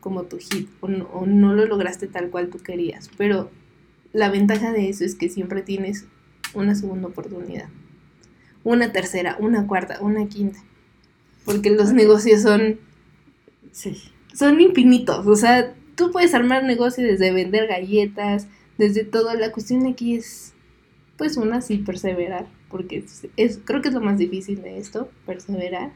como 0.00 0.22
tu 0.24 0.38
hit 0.38 0.68
o 0.80 0.88
no, 0.88 1.04
o 1.12 1.26
no 1.26 1.54
lo 1.54 1.66
lograste 1.66 2.06
tal 2.06 2.30
cual 2.30 2.48
tú 2.48 2.58
querías. 2.58 3.10
Pero 3.16 3.50
la 4.12 4.30
ventaja 4.30 4.72
de 4.72 4.88
eso 4.88 5.04
es 5.04 5.14
que 5.14 5.28
siempre 5.28 5.62
tienes 5.62 6.06
una 6.54 6.74
segunda 6.74 7.08
oportunidad. 7.08 7.68
Una 8.64 8.92
tercera, 8.92 9.36
una 9.38 9.66
cuarta, 9.66 9.98
una 10.00 10.26
quinta. 10.26 10.58
Porque 11.44 11.70
los 11.70 11.92
negocios 11.92 12.42
son 12.42 12.78
Sí. 13.72 13.96
son 14.34 14.60
infinitos. 14.60 15.26
O 15.26 15.36
sea, 15.36 15.74
tú 15.96 16.10
puedes 16.10 16.34
armar 16.34 16.64
negocio 16.64 17.04
desde 17.04 17.32
vender 17.32 17.66
galletas, 17.68 18.46
desde 18.78 19.04
todo. 19.04 19.32
La 19.34 19.52
cuestión 19.52 19.86
aquí 19.86 20.14
es, 20.16 20.54
pues, 21.16 21.36
una 21.36 21.60
sí 21.60 21.78
perseverar, 21.78 22.46
porque 22.70 22.98
es, 22.98 23.26
es- 23.36 23.60
creo 23.64 23.82
que 23.82 23.88
es 23.88 23.94
lo 23.94 24.00
más 24.00 24.18
difícil 24.18 24.62
de 24.62 24.78
esto, 24.78 25.10
perseverar 25.26 25.92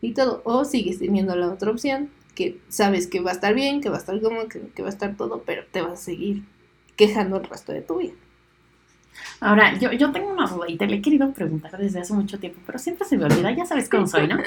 y 0.00 0.12
todo. 0.12 0.42
O 0.44 0.64
sigues 0.64 0.98
teniendo 0.98 1.36
la 1.36 1.48
otra 1.48 1.70
opción, 1.70 2.10
que 2.34 2.60
sabes 2.68 3.06
que 3.06 3.20
va 3.20 3.30
a 3.30 3.34
estar 3.34 3.54
bien, 3.54 3.80
que 3.80 3.88
va 3.88 3.96
a 3.96 4.00
estar 4.00 4.20
cómodo, 4.20 4.48
que, 4.48 4.60
que 4.60 4.82
va 4.82 4.88
a 4.88 4.92
estar 4.92 5.16
todo, 5.16 5.42
pero 5.44 5.64
te 5.70 5.82
vas 5.82 5.92
a 5.92 5.96
seguir 5.96 6.42
quejando 6.96 7.38
el 7.38 7.44
resto 7.44 7.72
de 7.72 7.82
tu 7.82 7.98
vida. 7.98 8.14
Ahora, 9.40 9.78
yo, 9.78 9.92
yo 9.92 10.12
tengo 10.12 10.30
una 10.30 10.46
duda 10.46 10.68
y 10.68 10.76
te 10.76 10.86
la 10.86 10.96
he 10.96 11.02
querido 11.02 11.30
preguntar 11.32 11.76
desde 11.78 12.00
hace 12.00 12.14
mucho 12.14 12.38
tiempo, 12.38 12.60
pero 12.66 12.78
siempre 12.78 13.06
se 13.06 13.16
me 13.16 13.24
olvida, 13.24 13.50
ya 13.52 13.66
sabes 13.66 13.88
cómo 13.88 14.06
soy, 14.06 14.28
¿no? 14.28 14.38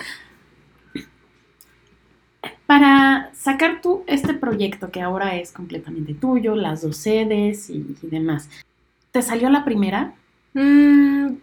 Para 2.65 3.31
sacar 3.33 3.81
tú 3.81 4.03
este 4.07 4.33
proyecto 4.33 4.91
que 4.91 5.01
ahora 5.01 5.35
es 5.35 5.51
completamente 5.51 6.13
tuyo, 6.13 6.55
las 6.55 6.83
dos 6.83 6.97
sedes 6.97 7.69
y, 7.69 7.97
y 8.01 8.07
demás, 8.07 8.49
¿te 9.11 9.21
salió 9.21 9.49
la 9.49 9.65
primera? 9.65 10.13
Mm, 10.53 11.33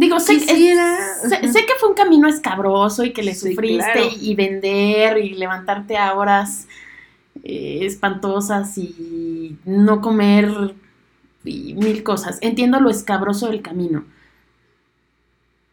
Digo, 0.00 0.20
sé, 0.20 0.34
que- 0.38 0.46
Quisiera- 0.46 0.96
sé, 1.28 1.40
Ujú. 1.42 1.52
sé 1.52 1.66
que 1.66 1.72
fue 1.80 1.88
un 1.88 1.94
camino 1.96 2.28
escabroso 2.28 3.02
y 3.04 3.12
que 3.12 3.24
le 3.24 3.34
Sí, 3.34 3.50
sufriste 3.50 3.92
claro. 3.92 4.08
y 4.20 4.34
vender 4.36 5.18
y 5.18 5.30
levantarte 5.34 5.96
a 5.96 6.14
horas 6.14 6.68
eh, 7.42 7.80
espantosas 7.82 8.78
y 8.78 9.56
no 9.64 10.00
comer 10.00 10.74
y 11.44 11.74
mil 11.74 12.02
cosas. 12.04 12.38
Entiendo 12.42 12.78
lo 12.80 12.90
escabroso 12.90 13.48
del 13.48 13.60
camino. 13.62 14.04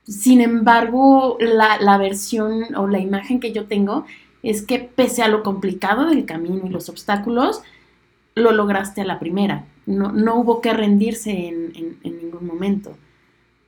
Sin 0.07 0.41
embargo, 0.41 1.37
la, 1.39 1.79
la 1.79 1.97
versión 1.97 2.75
o 2.75 2.87
la 2.87 2.99
imagen 2.99 3.39
que 3.39 3.51
yo 3.51 3.65
tengo 3.65 4.05
es 4.43 4.61
que 4.61 4.79
pese 4.79 5.23
a 5.23 5.27
lo 5.27 5.41
complicado 5.43 6.05
del 6.07 6.25
camino 6.25 6.61
y 6.65 6.69
los 6.69 6.89
obstáculos, 6.89 7.61
lo 8.35 8.51
lograste 8.51 9.01
a 9.01 9.05
la 9.05 9.19
primera. 9.19 9.65
No, 9.87 10.11
no 10.11 10.35
hubo 10.35 10.61
que 10.61 10.73
rendirse 10.73 11.31
en, 11.47 11.71
en- 11.75 11.97
en 12.03 12.17
ningún 12.17 12.45
momento. 12.45 12.95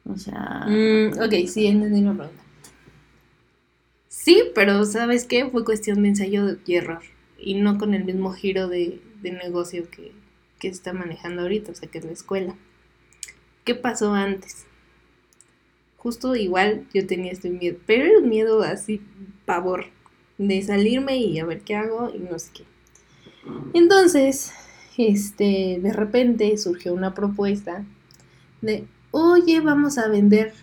O 0.09 0.17
sea... 0.17 0.65
Mm, 0.67 1.19
ok, 1.19 1.47
sí, 1.47 1.67
entendí 1.67 2.01
la 2.01 2.13
pregunta. 2.13 2.43
Sí, 4.07 4.43
pero 4.55 4.85
¿sabes 4.85 5.25
qué? 5.25 5.49
Fue 5.49 5.63
cuestión 5.63 6.03
de 6.03 6.09
ensayo 6.09 6.57
y 6.65 6.75
error. 6.75 7.01
Y 7.39 7.55
no 7.55 7.77
con 7.77 7.93
el 7.93 8.03
mismo 8.03 8.33
giro 8.33 8.67
de, 8.67 9.01
de 9.21 9.31
negocio 9.31 9.89
que, 9.89 10.11
que 10.59 10.67
está 10.67 10.93
manejando 10.93 11.43
ahorita, 11.43 11.71
o 11.71 11.75
sea, 11.75 11.89
que 11.89 11.99
es 11.99 12.05
la 12.05 12.11
escuela. 12.11 12.55
¿Qué 13.63 13.75
pasó 13.75 14.13
antes? 14.13 14.65
Justo 15.97 16.35
igual 16.35 16.87
yo 16.93 17.05
tenía 17.05 17.31
este 17.31 17.49
miedo, 17.49 17.77
pero 17.85 18.05
era 18.05 18.19
un 18.19 18.29
miedo 18.29 18.61
así, 18.61 19.01
pavor, 19.45 19.87
de 20.37 20.61
salirme 20.61 21.17
y 21.17 21.39
a 21.39 21.45
ver 21.45 21.61
qué 21.61 21.75
hago 21.75 22.11
y 22.13 22.19
no 22.19 22.37
sé 22.39 22.51
qué. 22.53 22.63
Entonces, 23.73 24.53
este, 24.97 25.79
de 25.81 25.93
repente 25.93 26.57
surgió 26.57 26.93
una 26.93 27.13
propuesta 27.13 27.85
de, 28.61 28.85
oye, 29.11 29.61
vamos 29.61 29.97
a 29.97 30.07
vender 30.07 30.53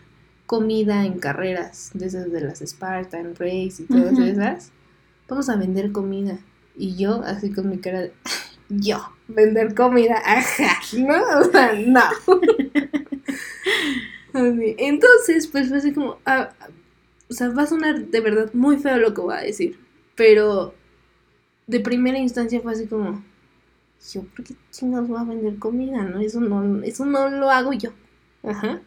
comida 0.47 1.05
en 1.05 1.18
carreras, 1.18 1.90
de 1.95 2.07
esas 2.07 2.30
de 2.30 2.40
las 2.40 2.61
Spartan 2.61 3.34
Race 3.34 3.82
y 3.82 3.86
todas 3.86 4.18
esas. 4.18 4.72
Vamos 5.28 5.49
a 5.49 5.57
vender 5.57 5.92
comida. 5.92 6.38
Y 6.76 6.97
yo, 6.97 7.22
así 7.24 7.53
con 7.53 7.70
mi 7.70 7.78
cara 7.78 8.01
de, 8.03 8.12
yo, 8.68 8.99
vender 9.28 9.74
comida, 9.74 10.20
ajá, 10.24 10.80
¿no? 10.97 11.40
O 11.40 11.45
sea, 11.45 11.72
no. 11.74 12.03
Así, 14.34 14.74
Entonces, 14.78 15.47
pues 15.47 15.68
fue 15.68 15.78
así 15.78 15.92
como, 15.92 16.18
ah, 16.26 16.51
o 17.30 17.34
sea, 17.34 17.51
va 17.51 17.62
a 17.62 17.66
sonar 17.66 18.07
de 18.07 18.20
verdad 18.20 18.53
muy 18.53 18.78
feo 18.78 18.97
lo 18.97 19.14
que 19.14 19.20
voy 19.20 19.34
a 19.34 19.42
decir, 19.42 19.78
pero 20.16 20.74
de 21.68 21.78
primera 21.78 22.18
instancia 22.18 22.61
fue 22.61 22.72
así 22.72 22.88
como, 22.88 23.22
yo, 24.12 24.22
¿por 24.22 24.45
qué 24.45 24.55
chingados 24.72 25.09
voy 25.09 25.20
a 25.20 25.24
vender 25.24 25.57
comida? 25.61 26.03
No, 26.03 26.18
eso 26.18 26.40
no, 26.40 26.82
eso 26.82 27.07
no 27.07 27.30
lo 27.30 27.49
hago 27.49 27.72
yo. 27.74 27.90
Ajá. 28.47 28.80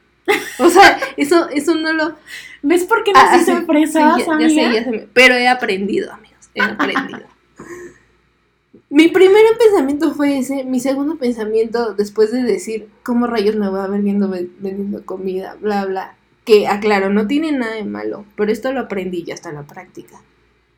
O 0.60 0.70
sea, 0.70 0.99
eso, 1.18 1.47
eso 1.49 1.76
no 1.76 1.93
lo. 1.93 2.16
¿Ves 2.62 2.84
por 2.86 3.03
qué 3.03 3.12
Ah, 3.16 3.32
nos 3.34 3.41
hice 3.41 3.60
sí, 3.60 3.66
fresas, 3.66 4.16
sí, 4.18 4.22
ya, 4.22 4.26
ya 4.26 4.34
amiga? 4.34 4.49
sé, 4.49 4.74
ya 4.76 4.84
sé, 4.84 4.91
me- 4.91 5.08
pero 5.14 5.36
he 5.36 5.47
aprendido, 5.47 6.12
amigos, 6.12 6.49
he 6.53 6.62
aprendido. 6.62 7.22
Mi 8.89 9.10
primer 9.10 9.43
pensamiento 9.60 10.14
fue 10.14 10.38
ese, 10.39 10.64
mi 10.64 10.80
segundo 10.80 11.18
pensamiento 11.18 11.93
después 11.93 12.32
de 12.32 12.43
decir, 12.43 12.88
¿cómo 13.03 13.28
rayos 13.28 13.55
me 13.55 13.70
voy 13.70 13.80
a 13.82 13.88
ver 13.88 14.01
viendo 14.01 14.30
ve- 14.30 14.49
vendiendo 14.60 15.05
comida? 15.05 15.58
Bla, 15.60 15.86
bla. 15.86 16.16
Que, 16.45 16.68
aclaro, 16.68 17.10
no 17.10 17.28
tiene 17.28 17.51
nada 17.51 17.76
de 17.76 17.84
malo, 17.84 18.26
pero 18.38 18.51
esto 18.51 18.72
lo 18.72 18.80
aprendí 18.82 19.24
ya 19.24 19.34
hasta 19.34 19.51
la 19.51 19.64
práctica. 19.64 20.22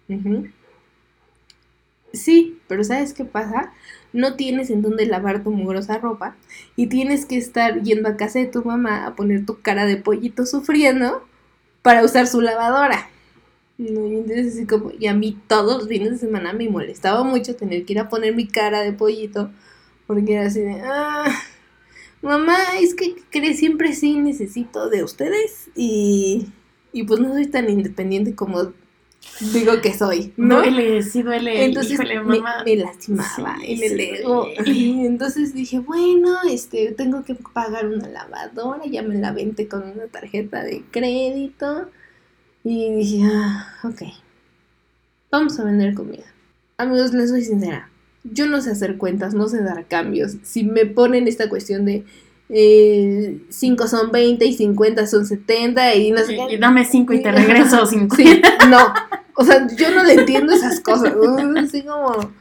Ujú. 0.07 0.47
Sí, 2.13 2.59
pero 2.67 2.83
¿sabes 2.83 3.13
qué 3.13 3.25
pasa? 3.25 3.71
No 4.13 4.35
tienes 4.35 4.69
en 4.71 4.81
dónde 4.81 5.05
lavar 5.05 5.43
tu 5.43 5.51
mugrosa 5.51 5.99
ropa 5.99 6.35
y 6.75 6.87
tienes 6.87 7.25
que 7.25 7.37
estar 7.37 7.81
yendo 7.83 8.09
a 8.09 8.17
casa 8.17 8.39
de 8.39 8.47
tu 8.47 8.63
mamá 8.63 9.05
a 9.05 9.15
poner 9.15 9.45
tu 9.45 9.61
cara 9.61 9.85
de 9.85 9.97
pollito 9.97 10.45
sufriendo 10.45 11.23
para 11.83 12.03
usar 12.03 12.27
su 12.27 12.41
lavadora. 12.41 13.09
No, 13.77 14.07
y 14.07 14.33
así 14.33 14.65
como, 14.65 14.91
y 14.99 15.07
a 15.07 15.13
mí 15.13 15.37
todos 15.47 15.79
los 15.79 15.87
fines 15.87 16.11
de 16.11 16.17
semana 16.17 16.53
me 16.53 16.69
molestaba 16.69 17.23
mucho 17.23 17.55
tener 17.55 17.85
que 17.85 17.93
ir 17.93 17.99
a 17.99 18.09
poner 18.09 18.35
mi 18.35 18.47
cara 18.47 18.81
de 18.81 18.91
pollito, 18.91 19.51
porque 20.07 20.33
era 20.33 20.47
así 20.47 20.59
de, 20.61 20.81
ah, 20.83 21.33
mamá, 22.21 22.57
es 22.81 22.95
que 22.95 23.15
¿qué 23.15 23.23
crees 23.29 23.59
siempre 23.59 23.93
sí 23.93 24.17
necesito 24.19 24.89
de 24.89 25.03
ustedes 25.03 25.69
y, 25.75 26.47
y 26.91 27.03
pues 27.03 27.19
no 27.21 27.31
soy 27.33 27.47
tan 27.47 27.69
independiente 27.69 28.35
como 28.35 28.73
digo 29.53 29.81
que 29.81 29.93
soy, 29.97 30.33
¿no? 30.37 30.57
Duele, 30.57 31.01
sí 31.03 31.21
duele. 31.23 31.65
Entonces 31.65 31.93
Híjole, 31.93 32.19
me, 32.23 32.39
mamá. 32.39 32.63
me 32.65 32.75
lastimaba 32.75 33.55
Sí, 33.61 33.73
en 33.73 33.83
el 33.91 33.99
ego. 33.99 34.47
Entonces 34.65 35.53
dije, 35.53 35.79
bueno, 35.79 36.37
este, 36.49 36.91
tengo 36.93 37.23
que 37.23 37.35
pagar 37.35 37.87
una 37.87 38.07
lavadora, 38.09 38.85
ya 38.85 39.01
me 39.01 39.15
la 39.15 39.31
vente 39.31 39.67
con 39.67 39.83
una 39.83 40.07
tarjeta 40.07 40.63
de 40.63 40.83
crédito. 40.91 41.89
Y 42.63 42.93
dije, 42.95 43.21
ah, 43.31 43.67
ok, 43.83 44.01
vamos 45.31 45.59
a 45.59 45.63
vender 45.63 45.93
comida. 45.93 46.25
Amigos, 46.77 47.13
les 47.13 47.29
soy 47.29 47.43
sincera, 47.43 47.89
yo 48.23 48.45
no 48.47 48.61
sé 48.61 48.71
hacer 48.71 48.97
cuentas, 48.97 49.33
no 49.33 49.47
sé 49.47 49.61
dar 49.63 49.85
cambios. 49.87 50.35
Si 50.43 50.63
me 50.63 50.85
ponen 50.85 51.27
esta 51.27 51.49
cuestión 51.49 51.85
de 51.85 52.03
5 53.49 53.87
son 53.87 54.11
20 54.11 54.45
y 54.45 54.53
50 54.53 55.07
son 55.07 55.25
70 55.25 55.95
y 55.95 56.11
no 56.11 56.19
sé 56.19 56.33
Y, 56.33 56.37
qué. 56.47 56.53
y 56.55 56.57
dame 56.57 56.83
cinco 56.83 57.13
y 57.13 57.21
te 57.21 57.31
regreso 57.31 57.85
cinco. 57.85 58.15
Sí, 58.15 58.41
no. 58.69 58.93
O 59.35 59.43
sea, 59.45 59.67
yo 59.67 59.91
no 59.95 60.03
le 60.03 60.13
entiendo 60.13 60.53
esas 60.53 60.79
cosas. 60.79 61.13
¿no? 61.15 61.59
Así 61.59 61.83
como, 61.83 62.31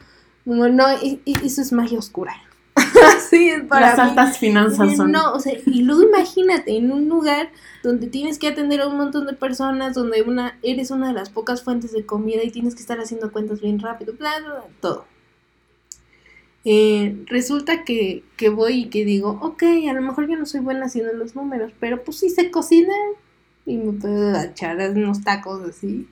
como 0.44 0.68
no, 0.68 0.84
y- 1.02 1.20
y- 1.24 1.46
eso 1.46 1.60
es 1.62 1.72
magia 1.72 1.98
oscura. 1.98 2.34
Así 3.16 3.50
es 3.50 3.62
para 3.64 3.88
Las 3.90 3.98
mí. 3.98 4.04
altas 4.10 4.38
finanzas 4.38 4.96
son. 4.96 5.10
No, 5.12 5.32
o 5.32 5.40
sea, 5.40 5.52
y 5.66 5.82
luego 5.82 6.02
imagínate 6.02 6.76
en 6.76 6.92
un 6.92 7.08
lugar 7.08 7.50
donde 7.82 8.06
tienes 8.06 8.38
que 8.38 8.46
atender 8.48 8.80
a 8.80 8.86
un 8.88 8.96
montón 8.96 9.26
de 9.26 9.32
personas, 9.32 9.94
donde 9.94 10.22
una 10.22 10.58
eres 10.62 10.90
una 10.92 11.08
de 11.08 11.14
las 11.14 11.28
pocas 11.30 11.62
fuentes 11.62 11.92
de 11.92 12.06
comida 12.06 12.42
y 12.44 12.50
tienes 12.50 12.74
que 12.74 12.80
estar 12.80 12.98
haciendo 13.00 13.32
cuentas 13.32 13.60
bien 13.60 13.78
rápido, 13.80 14.14
bla, 14.14 14.38
bla, 14.40 14.48
bla, 14.54 14.64
todo. 14.80 15.04
Eh, 16.64 17.24
resulta 17.26 17.84
que, 17.84 18.24
que 18.36 18.48
voy 18.48 18.82
y 18.82 18.88
que 18.90 19.04
digo, 19.04 19.38
ok, 19.42 19.62
a 19.88 19.92
lo 19.92 20.02
mejor 20.02 20.28
yo 20.28 20.36
no 20.36 20.44
soy 20.44 20.60
buena 20.60 20.86
haciendo 20.86 21.12
los 21.14 21.34
números, 21.34 21.72
pero 21.80 22.02
pues 22.04 22.18
sí 22.18 22.28
sé 22.30 22.50
cocinar 22.50 22.96
y 23.64 23.76
me 23.76 23.92
puedo 23.92 24.38
echar 24.42 24.76
unos 24.90 25.22
tacos 25.22 25.62
así, 25.68 26.08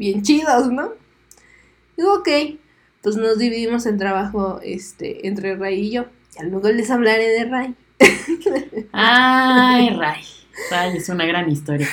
bien 0.00 0.22
chidos, 0.22 0.72
¿no? 0.72 0.94
Digo, 1.96 2.14
ok, 2.14 2.28
pues 3.02 3.16
nos 3.16 3.38
dividimos 3.38 3.84
el 3.84 3.98
trabajo 3.98 4.58
este, 4.64 5.28
entre 5.28 5.54
Ray 5.56 5.80
y 5.86 5.90
yo. 5.90 6.06
Ya 6.34 6.44
luego 6.44 6.70
les 6.70 6.90
hablaré 6.90 7.28
de 7.28 7.44
Ray. 7.44 7.74
Ay, 8.92 9.90
Ray. 9.90 10.22
Ray 10.70 10.96
es 10.96 11.08
una 11.10 11.26
gran 11.26 11.50
historia. 11.50 11.88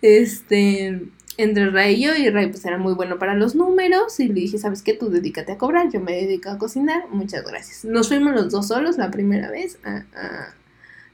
Este, 0.00 1.00
entre 1.36 1.70
Ray 1.70 1.94
y 1.94 2.02
yo, 2.06 2.14
y 2.16 2.28
Ray 2.28 2.48
pues 2.48 2.64
era 2.64 2.78
muy 2.78 2.94
bueno 2.94 3.18
para 3.18 3.34
los 3.34 3.54
números, 3.54 4.18
y 4.18 4.26
le 4.26 4.34
dije, 4.34 4.58
¿sabes 4.58 4.82
qué? 4.82 4.94
Tú 4.94 5.08
dedícate 5.10 5.52
a 5.52 5.58
cobrar, 5.58 5.88
yo 5.92 6.00
me 6.00 6.12
dedico 6.12 6.50
a 6.50 6.58
cocinar, 6.58 7.04
muchas 7.10 7.44
gracias. 7.44 7.84
Nos 7.84 8.08
fuimos 8.08 8.34
los 8.34 8.50
dos 8.50 8.66
solos 8.68 8.98
la 8.98 9.10
primera 9.10 9.50
vez 9.50 9.78
a- 9.84 10.04
a- 10.16 10.54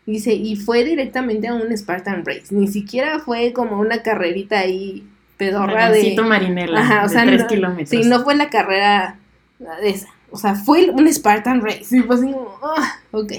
Dice, 0.06 0.32
y 0.32 0.56
fue 0.56 0.84
directamente 0.84 1.48
a 1.48 1.54
un 1.54 1.76
Spartan 1.76 2.24
Race, 2.24 2.46
ni 2.54 2.66
siquiera 2.66 3.18
fue 3.18 3.52
como 3.52 3.78
una 3.78 4.02
carrerita 4.02 4.58
ahí 4.60 5.06
pedorra 5.38 5.90
de... 5.90 6.14
Marinela, 6.22 6.80
Ajá, 6.80 7.00
o 7.04 7.08
de 7.08 7.08
sea, 7.08 7.24
tres 7.24 7.42
no- 7.42 7.46
kilómetros. 7.46 7.88
Sí, 7.88 8.02
no 8.08 8.22
fue 8.24 8.34
la 8.34 8.50
carrera 8.50 9.18
de 9.58 9.88
esa. 9.88 10.08
O 10.30 10.36
sea, 10.36 10.54
fue 10.54 10.90
un 10.90 11.10
Spartan 11.10 11.62
Race. 11.64 11.96
Y 11.96 12.00
fue 12.02 12.16
así 12.16 12.30
como, 12.30 12.58
ah, 12.62 12.96
ok, 13.12 13.32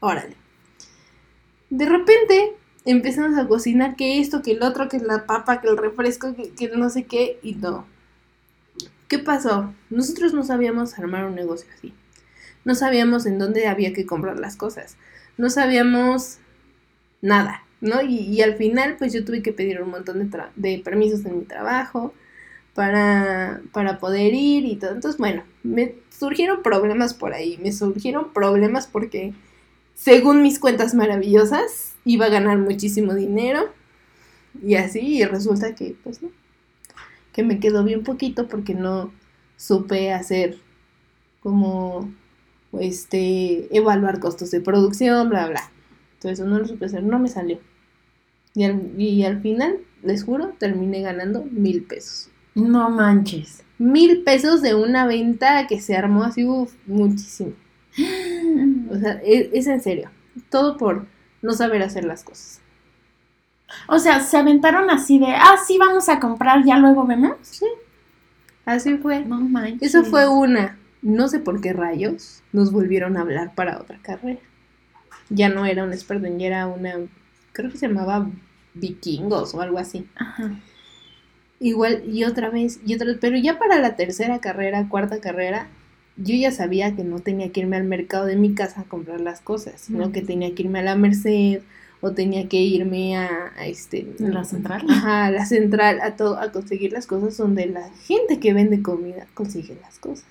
órale. 0.00 0.36
De 1.70 1.86
repente 1.86 2.52
empezamos 2.84 3.38
a 3.38 3.46
cocinar 3.46 3.96
que 3.96 4.20
esto, 4.20 4.42
que 4.42 4.52
el 4.52 4.62
otro, 4.62 4.88
que 4.88 4.98
la 4.98 5.24
papa, 5.26 5.60
que 5.60 5.68
el 5.68 5.76
refresco, 5.78 6.34
que, 6.34 6.50
que 6.50 6.68
no 6.68 6.90
sé 6.90 7.04
qué, 7.04 7.38
y 7.42 7.54
no. 7.54 7.86
¿Qué 9.08 9.18
pasó? 9.18 9.72
Nosotros 9.88 10.34
no 10.34 10.44
sabíamos 10.44 10.98
armar 10.98 11.24
un 11.24 11.34
negocio 11.34 11.68
así. 11.76 11.94
No 12.64 12.74
sabíamos 12.74 13.24
en 13.24 13.38
dónde 13.38 13.66
había 13.66 13.94
que 13.94 14.04
comprar 14.04 14.38
las 14.38 14.56
cosas. 14.56 14.96
No 15.38 15.48
sabíamos 15.48 16.38
nada, 17.22 17.62
¿no? 17.80 18.02
Y, 18.02 18.40
al 18.42 18.56
final, 18.56 18.96
pues 18.98 19.12
yo 19.12 19.24
tuve 19.24 19.42
que 19.42 19.52
pedir 19.52 19.80
un 19.82 19.90
montón 19.90 20.18
de, 20.18 20.26
tra- 20.26 20.50
de 20.56 20.80
permisos 20.84 21.24
en 21.24 21.38
mi 21.40 21.44
trabajo 21.44 22.12
para, 22.74 23.62
para 23.72 23.98
poder 23.98 24.34
ir 24.34 24.64
y 24.66 24.76
todo. 24.76 24.92
Entonces, 24.92 25.18
bueno, 25.18 25.44
me 25.62 25.94
surgieron 26.16 26.62
problemas 26.62 27.14
por 27.14 27.34
ahí. 27.34 27.58
Me 27.62 27.72
surgieron 27.72 28.32
problemas 28.32 28.86
porque, 28.86 29.34
según 29.94 30.42
mis 30.42 30.58
cuentas 30.60 30.94
maravillosas, 30.94 31.94
iba 32.04 32.26
a 32.26 32.30
ganar 32.30 32.58
muchísimo 32.58 33.14
dinero. 33.14 33.72
Y 34.62 34.74
así, 34.76 35.00
y 35.00 35.24
resulta 35.24 35.74
que, 35.74 35.96
pues 36.04 36.22
no. 36.22 36.30
Que 37.32 37.42
me 37.42 37.60
quedó 37.60 37.84
bien 37.84 38.02
poquito 38.02 38.48
porque 38.48 38.74
no 38.74 39.12
supe 39.56 40.12
hacer 40.12 40.58
como 41.42 42.12
este 42.80 43.76
evaluar 43.76 44.20
costos 44.20 44.50
de 44.50 44.60
producción, 44.60 45.30
bla 45.30 45.48
bla. 45.48 45.72
Entonces 46.18 46.44
no 46.44 46.58
lo 46.58 46.66
supe 46.66 46.86
hacer, 46.86 47.02
no 47.02 47.18
me 47.18 47.28
salió. 47.28 47.60
Y 48.54 48.64
al, 48.64 49.00
y 49.00 49.24
al 49.24 49.40
final, 49.40 49.78
les 50.02 50.24
juro, 50.24 50.54
terminé 50.58 51.02
ganando 51.02 51.44
mil 51.44 51.84
pesos. 51.84 52.30
No 52.54 52.90
manches. 52.90 53.62
Mil 53.78 54.24
pesos 54.24 54.62
de 54.62 54.74
una 54.74 55.06
venta 55.06 55.68
que 55.68 55.80
se 55.80 55.96
armó 55.96 56.24
así, 56.24 56.44
uff, 56.44 56.74
muchísimo. 56.86 57.52
O 58.90 58.96
sea, 58.96 59.20
es, 59.22 59.48
es 59.52 59.66
en 59.66 59.82
serio. 59.82 60.10
Todo 60.48 60.78
por 60.78 61.06
no 61.42 61.52
saber 61.52 61.82
hacer 61.82 62.04
las 62.04 62.24
cosas. 62.24 62.62
O 63.86 63.98
sea, 63.98 64.20
se 64.20 64.38
aventaron 64.38 64.88
así 64.88 65.18
de, 65.18 65.26
ah, 65.26 65.56
sí, 65.66 65.76
vamos 65.78 66.08
a 66.08 66.18
comprar, 66.18 66.64
ya 66.64 66.78
luego 66.78 67.06
vemos. 67.06 67.36
Sí. 67.42 67.66
Así 68.64 68.96
fue. 68.96 69.24
No 69.24 69.40
manches. 69.40 69.94
Eso 69.94 70.04
fue 70.04 70.26
una. 70.26 70.78
No 71.02 71.28
sé 71.28 71.38
por 71.38 71.60
qué 71.60 71.72
rayos 71.72 72.42
nos 72.52 72.72
volvieron 72.72 73.16
a 73.16 73.20
hablar 73.20 73.54
para 73.54 73.78
otra 73.78 73.98
carrera. 74.02 74.40
Ya 75.30 75.48
no 75.48 75.66
era 75.66 75.84
un 75.84 75.96
Spartan, 75.96 76.38
ya 76.38 76.46
era 76.46 76.66
una. 76.66 76.94
Creo 77.52 77.70
que 77.70 77.78
se 77.78 77.88
llamaba 77.88 78.30
Vikingos 78.74 79.54
o 79.54 79.60
algo 79.60 79.78
así. 79.78 80.06
Ajá. 80.16 80.58
Igual, 81.60 82.04
y 82.08 82.24
otra 82.24 82.50
vez, 82.50 82.80
y 82.86 82.94
otra 82.94 83.08
vez. 83.08 83.18
Pero 83.20 83.36
ya 83.36 83.58
para 83.58 83.78
la 83.78 83.96
tercera 83.96 84.38
carrera, 84.38 84.88
cuarta 84.88 85.20
carrera, 85.20 85.68
yo 86.16 86.34
ya 86.34 86.50
sabía 86.50 86.94
que 86.94 87.04
no 87.04 87.20
tenía 87.20 87.50
que 87.50 87.60
irme 87.60 87.76
al 87.76 87.84
mercado 87.84 88.26
de 88.26 88.36
mi 88.36 88.54
casa 88.54 88.82
a 88.82 88.84
comprar 88.84 89.20
las 89.20 89.40
cosas, 89.40 89.80
sino 89.80 90.12
que 90.12 90.22
tenía 90.22 90.54
que 90.54 90.62
irme 90.62 90.80
a 90.80 90.82
la 90.82 90.96
Merced 90.96 91.60
o 92.00 92.12
tenía 92.12 92.48
que 92.48 92.58
irme 92.58 93.16
a, 93.16 93.52
a 93.56 93.66
este 93.66 94.06
¿La 94.18 94.44
central? 94.44 94.84
Ajá, 94.88 95.26
a 95.26 95.30
la 95.30 95.46
central 95.46 96.00
a 96.00 96.16
todo 96.16 96.38
a 96.38 96.52
conseguir 96.52 96.92
las 96.92 97.06
cosas 97.06 97.36
donde 97.36 97.66
la 97.66 97.90
gente 98.06 98.38
que 98.38 98.52
vende 98.52 98.82
comida 98.82 99.26
consigue 99.34 99.76
las 99.80 99.98
cosas. 99.98 100.26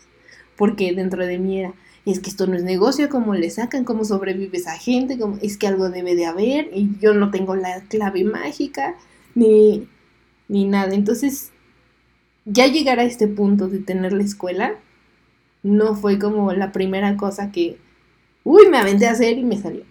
Porque 0.56 0.94
dentro 0.94 1.26
de 1.26 1.38
mí 1.38 1.60
era, 1.60 1.74
es 2.12 2.20
que 2.20 2.30
esto 2.30 2.48
no 2.48 2.56
es 2.56 2.64
negocio, 2.64 3.10
¿cómo 3.10 3.34
le 3.34 3.50
sacan? 3.50 3.84
¿Cómo 3.84 4.06
sobrevive 4.06 4.58
esa 4.58 4.78
gente? 4.78 5.20
¿Cómo? 5.20 5.38
Es 5.42 5.58
que 5.58 5.68
algo 5.68 5.90
debe 5.90 6.16
de 6.16 6.26
haber 6.26 6.70
y 6.74 6.98
yo 7.00 7.14
no 7.14 7.32
tengo 7.32 7.56
la 7.56 7.82
clave 7.82 8.24
mágica 8.24 8.96
ni, 9.36 9.88
ni 10.48 10.66
nada. 10.66 10.94
Entonces, 10.94 11.52
ya 12.46 12.68
llegar 12.68 13.00
a 13.00 13.04
este 13.04 13.28
punto 13.28 13.68
de 13.68 13.80
tener 13.80 14.14
la 14.14 14.24
escuela 14.24 14.76
no 15.64 15.96
fue 15.96 16.18
como 16.18 16.54
la 16.54 16.72
primera 16.72 17.18
cosa 17.18 17.52
que, 17.52 17.78
uy, 18.46 18.70
me 18.70 18.78
aventé 18.78 19.08
a 19.08 19.12
hacer 19.12 19.38
y 19.38 19.44
me 19.44 19.58
salió. 19.58 19.84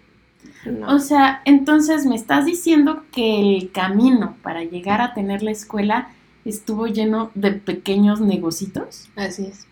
No. 0.65 0.95
O 0.95 0.99
sea, 0.99 1.43
entonces 1.45 2.07
me 2.07 2.17
estás 2.17 2.47
diciendo 2.47 3.05
que 3.13 3.57
el 3.59 3.73
camino 3.73 4.37
para 4.43 4.65
llegar 4.65 5.01
a 5.03 5.13
tener 5.13 5.43
la 5.43 5.51
escuela 5.51 6.09
estuvo 6.47 6.87
lleno 6.87 7.31
de 7.35 7.53
pequeños 7.53 8.21
negocitos. 8.21 9.11
Así 9.17 9.45
es. 9.45 9.67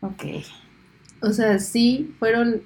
Ok. 0.00 0.44
O 1.22 1.32
sea, 1.32 1.58
sí, 1.58 2.14
fueron, 2.18 2.62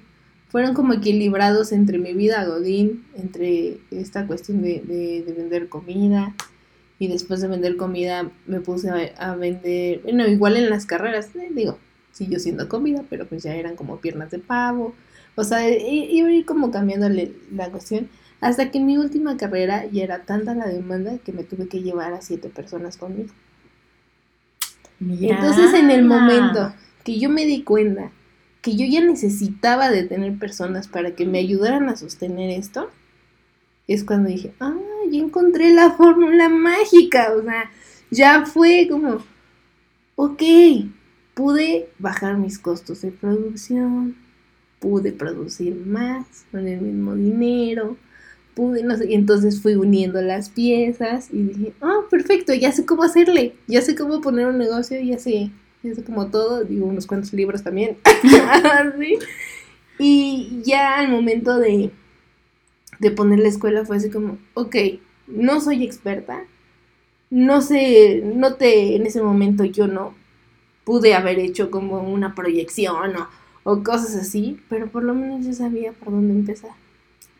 fueron 0.49 0.73
como 0.73 0.93
equilibrados 0.93 1.71
entre 1.71 1.99
mi 1.99 2.13
vida 2.13 2.43
Godín, 2.45 3.05
entre 3.15 3.79
esta 3.91 4.25
cuestión 4.27 4.61
de, 4.61 4.81
de- 4.81 5.23
de 5.23 5.33
vender 5.33 5.69
comida, 5.69 6.33
y 6.99 7.07
después 7.07 7.41
de 7.41 7.47
vender 7.47 7.77
comida 7.77 8.31
me 8.47 8.61
puse 8.61 8.89
a, 8.89 9.31
a 9.31 9.35
vender, 9.35 10.01
bueno, 10.03 10.27
igual 10.27 10.57
en 10.57 10.69
las 10.69 10.85
carreras, 10.85 11.29
eh, 11.35 11.49
digo, 11.51 11.77
siguió 12.11 12.39
siendo 12.39 12.67
comida, 12.69 13.03
pero 13.09 13.27
pues 13.27 13.43
ya 13.43 13.55
eran 13.55 13.75
como 13.75 13.97
piernas 13.97 14.31
de 14.31 14.39
pavo, 14.39 14.95
o 15.35 15.43
sea, 15.43 15.69
iba 15.69 16.31
ir 16.31 16.45
como 16.45 16.71
cambiándole 16.71 17.33
la 17.53 17.69
cuestión, 17.71 18.09
hasta 18.41 18.71
que 18.71 18.79
en 18.79 18.87
mi 18.87 18.97
última 18.97 19.37
carrera 19.37 19.85
ya 19.87 20.03
era 20.03 20.23
tanta 20.23 20.55
la 20.55 20.67
demanda 20.67 21.17
que 21.19 21.31
me 21.33 21.43
tuve 21.43 21.67
que 21.67 21.81
llevar 21.83 22.13
a 22.13 22.21
siete 22.21 22.49
personas 22.49 22.97
conmigo. 22.97 23.29
Mira. 24.99 25.35
Entonces 25.35 25.73
en 25.73 25.91
el 25.91 26.05
momento 26.05 26.73
que 27.03 27.19
yo 27.19 27.29
me 27.29 27.45
di 27.45 27.63
cuenta 27.63 28.11
que 28.67 28.75
yo 28.75 28.85
ya 28.85 29.01
necesitaba 29.01 29.89
de 29.89 30.03
tener 30.03 30.37
personas 30.37 30.89
para 30.89 31.15
que 31.15 31.25
me 31.25 31.39
ayudaran 31.39 31.87
a 31.87 31.95
sostener 31.95 32.49
esto, 32.49 32.89
es 33.87 34.03
cuando 34.03 34.27
dije, 34.27 34.53
ah, 34.59 34.75
ya 35.09 35.21
encontré 35.21 35.73
la 35.73 35.91
fórmula 35.97 36.49
mágica, 36.49 37.33
o 37.33 37.43
sea, 37.43 37.71
ya 38.11 38.45
fue 38.45 38.89
como, 38.91 39.23
ok, 40.17 40.43
pude 41.33 41.87
bajar 41.97 42.35
mis 42.35 42.59
costos 42.59 43.03
de 43.03 43.11
producción, 43.11 44.17
pude 44.79 45.13
producir 45.13 45.73
más 45.85 46.25
con 46.51 46.67
el 46.67 46.81
mismo 46.81 47.15
dinero, 47.15 47.95
pude, 48.53 48.83
no 48.83 48.97
sé, 48.97 49.09
y 49.09 49.13
entonces 49.13 49.61
fui 49.61 49.75
uniendo 49.75 50.21
las 50.21 50.49
piezas 50.49 51.29
y 51.31 51.43
dije, 51.43 51.73
ah, 51.79 52.01
perfecto, 52.11 52.53
ya 52.53 52.73
sé 52.73 52.85
cómo 52.85 53.03
hacerle, 53.03 53.55
ya 53.65 53.81
sé 53.81 53.95
cómo 53.95 54.19
poner 54.19 54.47
un 54.47 54.57
negocio, 54.57 54.99
ya 54.99 55.19
sé, 55.19 55.51
sé 55.81 56.03
como 56.03 56.27
todo, 56.27 56.63
digo 56.63 56.85
unos 56.87 57.07
cuantos 57.07 57.33
libros 57.33 57.63
también, 57.63 57.97
Así. 58.51 59.17
y 59.99 60.61
ya 60.63 60.97
al 60.97 61.09
momento 61.09 61.57
de, 61.57 61.91
de 62.99 63.11
poner 63.11 63.39
la 63.39 63.49
escuela 63.49 63.85
fue 63.85 63.97
así 63.97 64.09
como, 64.09 64.37
ok, 64.53 64.75
no 65.27 65.61
soy 65.61 65.83
experta, 65.83 66.43
no 67.29 67.61
sé, 67.61 68.21
no 68.23 68.55
te, 68.55 68.95
en 68.95 69.05
ese 69.05 69.21
momento 69.21 69.65
yo 69.65 69.87
no 69.87 70.13
pude 70.83 71.13
haber 71.13 71.39
hecho 71.39 71.69
como 71.69 72.01
una 72.01 72.33
proyección 72.33 73.15
o, 73.17 73.27
o 73.63 73.83
cosas 73.83 74.15
así, 74.15 74.59
pero 74.69 74.87
por 74.87 75.03
lo 75.03 75.13
menos 75.13 75.45
yo 75.45 75.53
sabía 75.53 75.91
por 75.91 76.13
dónde 76.13 76.33
empezar. 76.33 76.71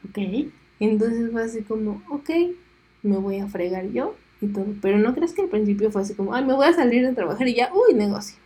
Ok. 0.09 0.49
Entonces 0.79 1.31
fue 1.31 1.43
así 1.43 1.61
como, 1.61 2.03
ok, 2.09 2.29
me 3.03 3.17
voy 3.17 3.39
a 3.39 3.47
fregar 3.47 3.89
yo 3.91 4.15
y 4.41 4.47
todo. 4.47 4.67
Pero 4.81 4.97
no 4.99 5.13
crees 5.15 5.33
que 5.33 5.41
al 5.43 5.49
principio 5.49 5.91
fue 5.91 6.01
así 6.01 6.13
como, 6.15 6.33
ay, 6.33 6.45
me 6.45 6.53
voy 6.53 6.67
a 6.67 6.73
salir 6.73 7.05
de 7.05 7.13
trabajar 7.13 7.47
y 7.47 7.55
ya, 7.55 7.71
uy, 7.73 7.93
negocio. 7.95 8.37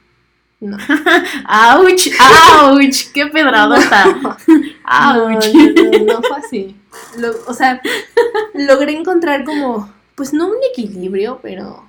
No. 0.59 0.77
¡Auch! 1.47 1.85
¡Auch! 2.19 3.11
¡Qué 3.13 3.27
pedradota! 3.27 4.05
No, 4.91 5.29
¡Auch! 5.29 5.53
no, 5.53 5.91
no, 5.99 6.05
no 6.05 6.21
fue 6.21 6.37
así. 6.37 6.75
Lo- 7.17 7.33
o 7.47 7.53
sea, 7.53 7.81
logré 8.53 8.93
encontrar 8.97 9.45
como, 9.45 9.91
pues 10.15 10.33
no 10.33 10.47
un 10.49 10.57
equilibrio, 10.73 11.39
pero 11.41 11.85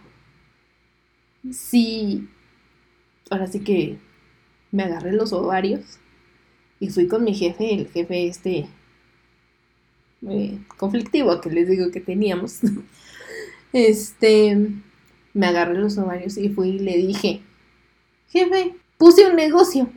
sí, 1.51 2.29
ahora 3.31 3.47
sí 3.47 3.61
que 3.61 3.99
me 4.73 4.85
agarré 4.85 5.13
los 5.13 5.33
ovarios 5.33 5.83
y 6.81 6.91
fui 6.91 7.09
con 7.09 7.25
mi 7.25 7.35
jefe, 7.35 7.75
el 7.75 7.89
jefe 7.91 8.29
este 8.29 8.69
eh, 10.29 10.59
conflictivo 10.79 11.41
que 11.41 11.51
les 11.51 11.69
digo 11.69 11.91
que 11.91 12.01
teníamos. 12.01 12.61
Este, 13.73 14.69
me 15.35 15.47
agarré 15.47 15.75
los 15.79 15.97
ovarios 15.99 16.37
y 16.37 16.49
fui 16.51 16.71
y 16.71 16.79
le 16.79 16.97
dije, 16.99 17.41
jefe, 18.31 18.75
puse 18.99 19.27
un 19.27 19.37
negocio, 19.37 19.89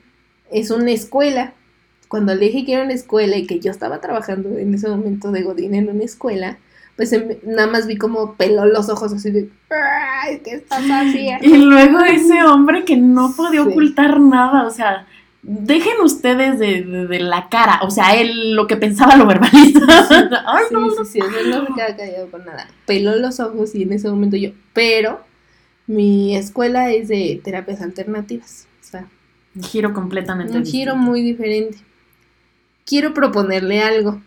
es 0.52 0.72
una 0.72 0.92
escuela. 0.92 1.54
Cuando 2.08 2.34
le 2.36 2.46
dije 2.46 2.66
que 2.66 2.74
era 2.74 2.84
una 2.84 2.94
escuela 2.94 3.36
y 3.36 3.48
que 3.48 3.60
yo 3.60 3.72
estaba 3.72 4.00
trabajando 4.00 4.58
en 4.58 4.74
ese 4.74 4.88
momento 4.88 5.32
de 5.32 5.42
Godín 5.44 5.74
en 5.74 5.90
una 5.90 6.04
escuela, 6.04 6.58
pues 6.96 7.12
em- 7.12 7.38
nada 7.44 7.68
más 7.68 7.88
vi 7.88 7.98
como 7.98 8.36
peló 8.36 8.66
los 8.66 8.88
ojos 8.90 9.12
así 9.12 9.30
de, 9.32 9.50
"Ay, 10.24 10.40
¿qué 10.44 10.52
estás 10.56 10.84
haciendo? 10.90 11.46
Y 11.46 11.58
luego 11.58 12.00
ese 12.02 12.44
hombre 12.44 12.86
que 12.86 12.96
no 12.96 13.34
podía 13.36 13.64
Sí. 13.64 13.70
ocultar 13.70 14.20
nada, 14.22 14.66
o 14.66 14.70
sea, 14.72 15.06
dejen 15.48 16.02
ustedes 16.04 16.58
de, 16.60 16.82
de- 16.84 17.08
de 17.08 17.20
la 17.20 17.50
cara, 17.50 17.80
o 17.84 17.92
sea, 17.92 18.16
él 18.20 18.54
lo 18.54 18.66
que 18.68 18.78
pensaba 18.78 19.16
lo 19.16 19.26
verbaliza. 19.28 19.80
Ay, 20.48 20.66
Sí, 20.70 20.74
no, 20.74 20.90
sí, 21.06 21.12
sí, 21.14 21.20
no 21.50 21.68
se 21.68 21.74
queda 21.74 21.96
callado 21.96 22.32
con 22.32 22.46
nada. 22.46 22.68
Peló 22.88 23.16
los 23.16 23.40
ojos 23.40 23.76
y 23.76 23.84
en 23.84 23.94
ese 23.94 24.10
momento 24.10 24.38
yo, 24.38 24.50
pero 24.74 25.22
mi 25.88 26.36
escuela 26.36 26.92
es 26.92 27.08
de 27.10 27.40
terapias 27.44 27.82
alternativas, 27.82 28.68
o 28.82 28.84
sea, 28.88 29.08
Un 29.56 29.64
giro 29.64 29.94
completamente 29.94 30.58
un 30.58 30.66
giro 30.66 30.96
muy 30.96 31.22
diferente. 31.22 31.78
Quiero 32.86 33.14
proponerle 33.14 33.82
algo. 33.82 34.22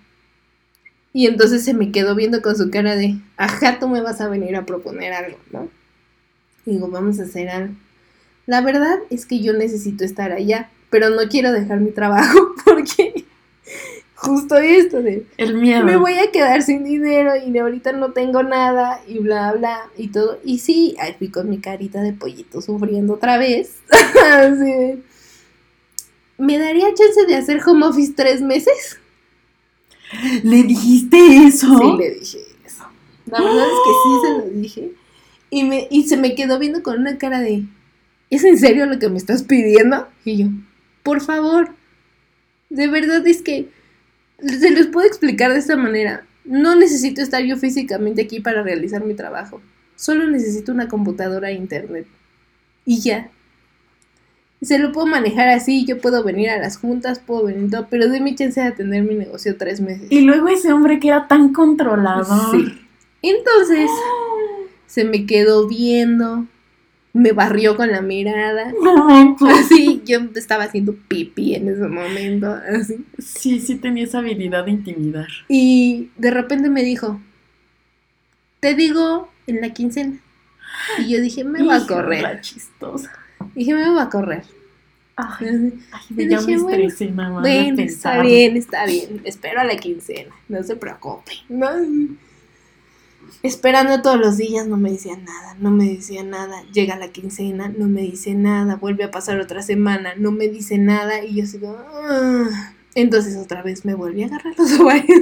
Y 1.13 1.27
entonces 1.27 1.65
se 1.65 1.75
me 1.75 1.91
quedó 1.91 2.15
viendo 2.15 2.43
con 2.43 2.55
su 2.57 2.71
cara 2.71 2.95
de, 2.95 3.17
ajá, 3.37 3.79
tú 3.81 3.89
me 3.89 4.01
vas 4.03 4.21
a 4.21 4.29
venir 4.29 4.55
a 4.57 4.67
proponer 4.67 5.13
algo, 5.13 5.39
¿no? 5.51 5.69
Y 6.67 6.73
digo, 6.73 6.89
vamos 6.89 7.19
a 7.19 7.23
hacer 7.25 7.49
algo. 7.49 7.75
La 8.47 8.61
verdad 8.61 8.99
es 9.11 9.27
que 9.27 9.41
yo 9.41 9.53
necesito 9.53 10.05
estar 10.05 10.33
allá, 10.33 10.71
pero 10.91 11.11
no 11.11 11.29
quiero 11.29 11.53
dejar 11.53 11.81
mi 11.81 11.91
trabajo 11.91 12.55
porque 12.65 13.25
justo 14.15 14.57
esto 14.57 15.03
de, 15.03 15.27
El 15.37 15.55
miedo. 15.55 15.85
me 15.85 15.97
voy 15.97 16.15
a 16.15 16.31
quedar 16.33 16.63
sin 16.63 16.85
dinero 16.85 17.33
y 17.37 17.51
de 17.53 17.61
ahorita 17.61 17.93
no 17.93 18.13
tengo 18.13 18.43
nada 18.43 19.01
y 19.07 19.19
bla 19.19 19.53
bla 19.53 19.91
y 19.97 20.09
todo. 20.09 20.39
Y 20.45 20.59
sí, 20.59 20.97
ahí 21.01 21.15
fui 21.19 21.29
con 21.29 21.49
mi 21.49 21.59
carita 21.59 22.03
de 22.03 22.13
pollito 22.13 22.61
sufriendo 22.61 23.15
otra 23.15 23.39
vez. 23.39 23.77
Así 23.91 24.65
de, 24.65 25.03
¿Me 26.39 26.57
daría 26.57 26.95
chance 26.95 27.27
de 27.27 27.35
hacer 27.35 27.61
home 27.67 27.85
office 27.85 28.13
tres 28.15 28.41
meses? 28.41 28.99
¿Le 30.45 30.63
dijiste 30.63 31.19
eso? 31.47 31.67
Sí, 31.67 31.97
le 31.99 32.11
dije 32.13 32.39
eso. 32.65 32.85
La 33.27 33.43
verdad 33.43 33.67
es 33.67 33.79
que 33.85 33.91
sí 34.05 34.21
se 34.23 34.33
lo 34.33 34.61
dije. 34.61 34.93
Y, 35.51 35.65
me, 35.65 35.89
y 35.91 36.05
se 36.09 36.17
me 36.17 36.35
quedó 36.37 36.59
viendo 36.59 36.83
con 36.83 37.01
una 37.01 37.19
cara 37.19 37.41
de, 37.41 37.65
¿es 38.31 38.45
en 38.45 38.57
serio 38.57 38.87
lo 38.87 38.99
que 39.01 39.09
me 39.09 39.19
estás 39.19 39.43
pidiendo? 39.43 40.07
Y 40.25 40.37
yo, 40.37 40.47
por 41.09 41.23
favor, 41.23 41.71
de 42.69 42.87
verdad 42.87 43.27
es 43.27 43.41
que 43.41 43.71
se 44.45 44.71
les 44.71 44.89
puedo 44.89 45.07
explicar 45.07 45.51
de 45.55 45.59
esta 45.59 45.75
manera. 45.75 46.27
No 46.45 46.77
necesito 46.77 47.23
estar 47.23 47.43
yo 47.43 47.57
físicamente 47.57 48.21
aquí 48.21 48.41
para 48.41 48.63
realizar 48.63 49.03
mi 49.03 49.15
trabajo. 49.15 49.63
Solo 49.97 50.27
necesito 50.27 50.71
una 50.71 50.87
computadora 50.87 51.49
e 51.49 51.55
internet. 51.55 52.07
Y 52.85 53.01
ya. 53.01 53.31
Se 54.61 54.79
lo 54.79 54.93
puedo 54.93 55.07
manejar 55.07 55.49
así, 55.49 55.87
yo 55.87 55.99
puedo 55.99 56.23
venir 56.23 56.51
a 56.51 56.59
las 56.59 56.77
juntas, 56.77 57.21
puedo 57.21 57.45
venir 57.45 57.71
todo, 57.71 57.87
pero 57.89 58.11
déme 58.11 58.35
chance 58.35 58.61
de 58.61 58.67
atender 58.67 59.03
mi 59.03 59.15
negocio 59.15 59.57
tres 59.57 59.81
meses. 59.81 60.09
Y 60.11 60.21
luego 60.21 60.49
ese 60.49 60.75
hombre 60.75 61.01
que 61.01 61.09
era 61.09 61.27
tan 61.27 61.55
controlador. 61.55 62.51
Sí. 62.51 62.87
Entonces, 63.23 63.89
se 64.87 65.05
me 65.05 65.25
quedó 65.25 65.67
viendo, 65.67 66.45
me 67.19 67.33
barrió 67.33 67.77
con 67.77 67.91
la 67.91 68.01
mirada. 68.01 68.73
No, 68.83 69.37
Así, 69.49 70.03
yo 70.05 70.21
estaba 70.35 70.65
haciendo 70.65 70.95
pipí 70.95 71.55
en 71.55 71.69
ese 71.69 71.87
momento, 71.89 72.53
así. 72.53 73.05
sí, 73.19 73.61
sí 73.61 73.77
tenía 73.77 74.05
esa 74.05 74.19
habilidad 74.19 74.65
de 74.65 74.71
intimidar. 74.71 75.29
Y 75.49 76.11
de 76.17 76.31
repente 76.31 76.71
me 76.71 76.83
dijo, 76.83 77.21
te 78.61 78.75
digo 78.75 79.29
en 79.47 79.61
la 79.61 79.73
quincena. 79.73 80.19
Y 80.99 81.11
yo 81.11 81.21
dije, 81.21 81.45
me 81.45 81.63
va 81.63 81.77
a 81.77 81.87
correr. 81.87 82.41
Chistosa. 82.41 83.13
Dije, 83.55 83.75
me 83.75 83.91
va 83.91 84.05
a 84.05 84.11
correr. 84.11 84.45
Ay, 85.17 85.73
ay 85.93 86.03
Y 86.11 86.29
ya 86.29 86.39
dije, 86.39 86.57
me 86.57 86.63
bueno, 86.63 86.87
estresé 86.87 87.13
de 87.13 87.31
Bueno, 87.31 87.83
está 87.83 88.23
bien, 88.23 88.57
está 88.57 88.87
bien. 88.87 89.21
Espero 89.25 89.61
a 89.61 89.65
la 89.65 89.77
quincena. 89.77 90.35
No 90.49 90.63
se 90.63 90.77
preocupe. 90.77 91.33
No. 91.49 91.69
Esperando 93.43 94.03
todos 94.03 94.19
los 94.19 94.37
días, 94.37 94.67
no 94.67 94.77
me 94.77 94.91
decía 94.91 95.17
nada, 95.17 95.55
no 95.61 95.71
me 95.71 95.85
decía 95.87 96.23
nada. 96.23 96.63
Llega 96.73 96.97
la 96.97 97.09
quincena, 97.09 97.69
no 97.69 97.89
me 97.89 98.03
dice 98.03 98.35
nada. 98.35 98.77
Vuelve 98.77 99.05
a 99.05 99.11
pasar 99.11 99.39
otra 99.41 99.63
semana, 99.63 100.15
no 100.17 100.33
me 100.33 100.49
dice 100.49 100.79
nada. 100.79 101.25
Y 101.25 101.37
yo 101.37 101.47
sigo. 101.47 101.77
"Ah". 101.79 102.75
Entonces 102.95 103.37
otra 103.37 103.63
vez 103.63 103.85
me 103.85 103.95
volví 103.95 104.23
a 104.23 104.27
agarrar 104.27 104.55
los 104.59 104.73
ovarios. 104.81 105.21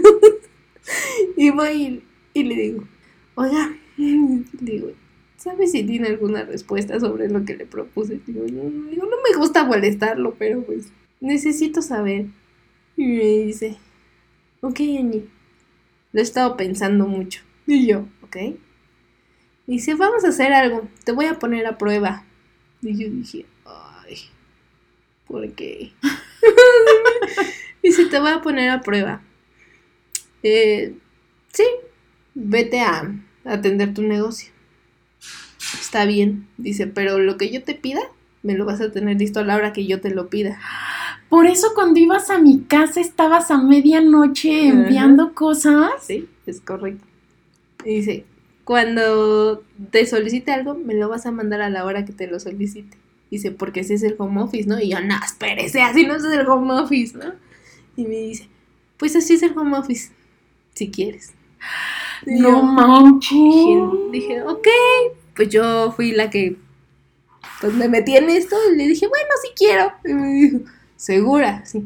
y 1.36 1.50
voy 1.50 2.02
y, 2.32 2.42
le 2.42 2.54
digo, 2.54 2.84
oiga, 3.34 3.76
digo, 3.96 4.88
¿sabe 5.36 5.66
si 5.66 5.82
tiene 5.84 6.08
alguna 6.08 6.44
respuesta 6.44 6.98
sobre 7.00 7.28
lo 7.28 7.44
que 7.44 7.56
le 7.56 7.66
propuse? 7.66 8.20
Digo, 8.26 8.44
no, 8.50 8.64
no 8.64 9.16
me 9.30 9.36
gusta 9.38 9.64
molestarlo, 9.64 10.34
pero 10.38 10.62
pues 10.62 10.88
necesito 11.20 11.82
saber. 11.82 12.26
Y 12.96 13.06
me 13.06 13.24
dice, 13.44 13.76
ok, 14.60 14.80
Annie, 14.80 15.28
lo 16.12 16.20
he 16.20 16.22
estado 16.22 16.56
pensando 16.56 17.06
mucho. 17.06 17.42
Y 17.66 17.86
yo, 17.86 18.06
ok. 18.22 18.36
Y 19.66 19.72
dice, 19.72 19.94
vamos 19.94 20.24
a 20.24 20.28
hacer 20.28 20.52
algo, 20.52 20.88
te 21.04 21.12
voy 21.12 21.26
a 21.26 21.38
poner 21.38 21.66
a 21.66 21.78
prueba. 21.78 22.24
Y 22.82 22.96
yo 22.96 23.10
dije, 23.10 23.46
ay, 23.64 24.18
¿por 25.26 25.50
qué? 25.52 25.92
dice, 27.82 28.06
te 28.06 28.20
voy 28.20 28.30
a 28.30 28.42
poner 28.42 28.70
a 28.70 28.80
prueba. 28.80 29.22
Eh, 30.42 30.94
sí, 31.52 31.64
vete 32.34 32.80
a 32.80 33.12
atender 33.44 33.92
tu 33.94 34.02
negocio. 34.02 34.52
Está 35.80 36.04
bien, 36.04 36.46
dice, 36.58 36.86
pero 36.86 37.18
lo 37.18 37.36
que 37.36 37.50
yo 37.50 37.64
te 37.64 37.74
pida, 37.74 38.00
me 38.42 38.54
lo 38.54 38.64
vas 38.64 38.80
a 38.80 38.92
tener 38.92 39.18
listo 39.18 39.40
a 39.40 39.44
la 39.44 39.56
hora 39.56 39.72
que 39.72 39.86
yo 39.86 40.00
te 40.00 40.10
lo 40.10 40.28
pida. 40.28 40.60
Por 41.28 41.46
eso 41.46 41.72
cuando 41.74 41.98
ibas 41.98 42.30
a 42.30 42.38
mi 42.38 42.62
casa 42.62 43.00
estabas 43.00 43.50
a 43.50 43.58
medianoche 43.58 44.68
Ajá. 44.68 44.68
enviando 44.68 45.34
cosas. 45.34 45.90
Sí, 46.02 46.28
es 46.46 46.60
correcto. 46.60 47.05
Y 47.86 47.96
dice, 47.96 48.26
cuando 48.64 49.64
te 49.90 50.06
solicite 50.06 50.52
algo, 50.52 50.74
me 50.74 50.94
lo 50.94 51.08
vas 51.08 51.26
a 51.26 51.32
mandar 51.32 51.62
a 51.62 51.70
la 51.70 51.84
hora 51.84 52.04
que 52.04 52.12
te 52.12 52.26
lo 52.26 52.40
solicite. 52.40 52.98
Dice, 53.30 53.50
porque 53.52 53.80
ese 53.80 53.94
es 53.94 54.02
el 54.02 54.16
home 54.18 54.42
office, 54.42 54.68
¿no? 54.68 54.80
Y 54.80 54.90
yo, 54.90 55.00
no, 55.00 55.16
espérese, 55.24 55.82
así 55.82 56.06
no 56.06 56.16
es 56.16 56.24
el 56.24 56.46
home 56.48 56.74
office, 56.74 57.16
¿no? 57.18 57.34
Y 57.96 58.04
me 58.04 58.16
dice, 58.16 58.48
pues 58.98 59.16
así 59.16 59.34
es 59.34 59.42
el 59.42 59.56
home 59.58 59.78
office, 59.78 60.12
si 60.74 60.90
quieres. 60.90 61.32
Y 62.26 62.40
No 62.40 62.50
yo 62.50 62.62
manches. 62.62 63.30
dije, 63.32 63.80
dije, 64.12 64.42
ok, 64.42 64.68
pues 65.34 65.48
yo 65.50 65.92
fui 65.92 66.12
la 66.12 66.30
que, 66.30 66.56
pues 67.60 67.74
me 67.74 67.88
metí 67.88 68.16
en 68.16 68.30
esto 68.30 68.56
y 68.72 68.76
le 68.76 68.88
dije, 68.88 69.06
bueno, 69.08 69.28
sí 69.42 69.48
quiero. 69.56 69.92
Y 70.04 70.14
me 70.14 70.28
dijo, 70.34 70.58
segura, 70.96 71.64
sí. 71.66 71.80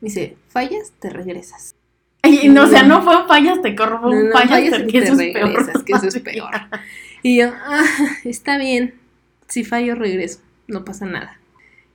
Me 0.00 0.08
dice, 0.08 0.36
fallas, 0.48 0.92
te 1.00 1.10
regresas. 1.10 1.74
Y, 2.24 2.48
no, 2.48 2.64
o 2.64 2.66
sea, 2.66 2.82
no 2.82 3.02
fue 3.02 3.16
un 3.16 3.26
fallas, 3.28 3.62
te 3.62 3.74
corro, 3.74 4.00
fue 4.00 4.10
No, 4.10 4.20
un 4.20 4.26
no, 4.28 4.32
fallas, 4.32 4.70
fallas 4.70 4.90
que 4.90 4.98
eso 4.98 5.12
es 5.14 5.32
peor. 5.32 5.84
que 5.84 5.92
eso 5.92 6.08
es 6.08 6.18
peor. 6.20 6.50
Y 7.22 7.38
yo, 7.38 7.52
ah, 7.54 7.84
está 8.24 8.58
bien, 8.58 8.94
si 9.46 9.64
fallo 9.64 9.94
regreso, 9.94 10.40
no 10.66 10.84
pasa 10.84 11.06
nada. 11.06 11.38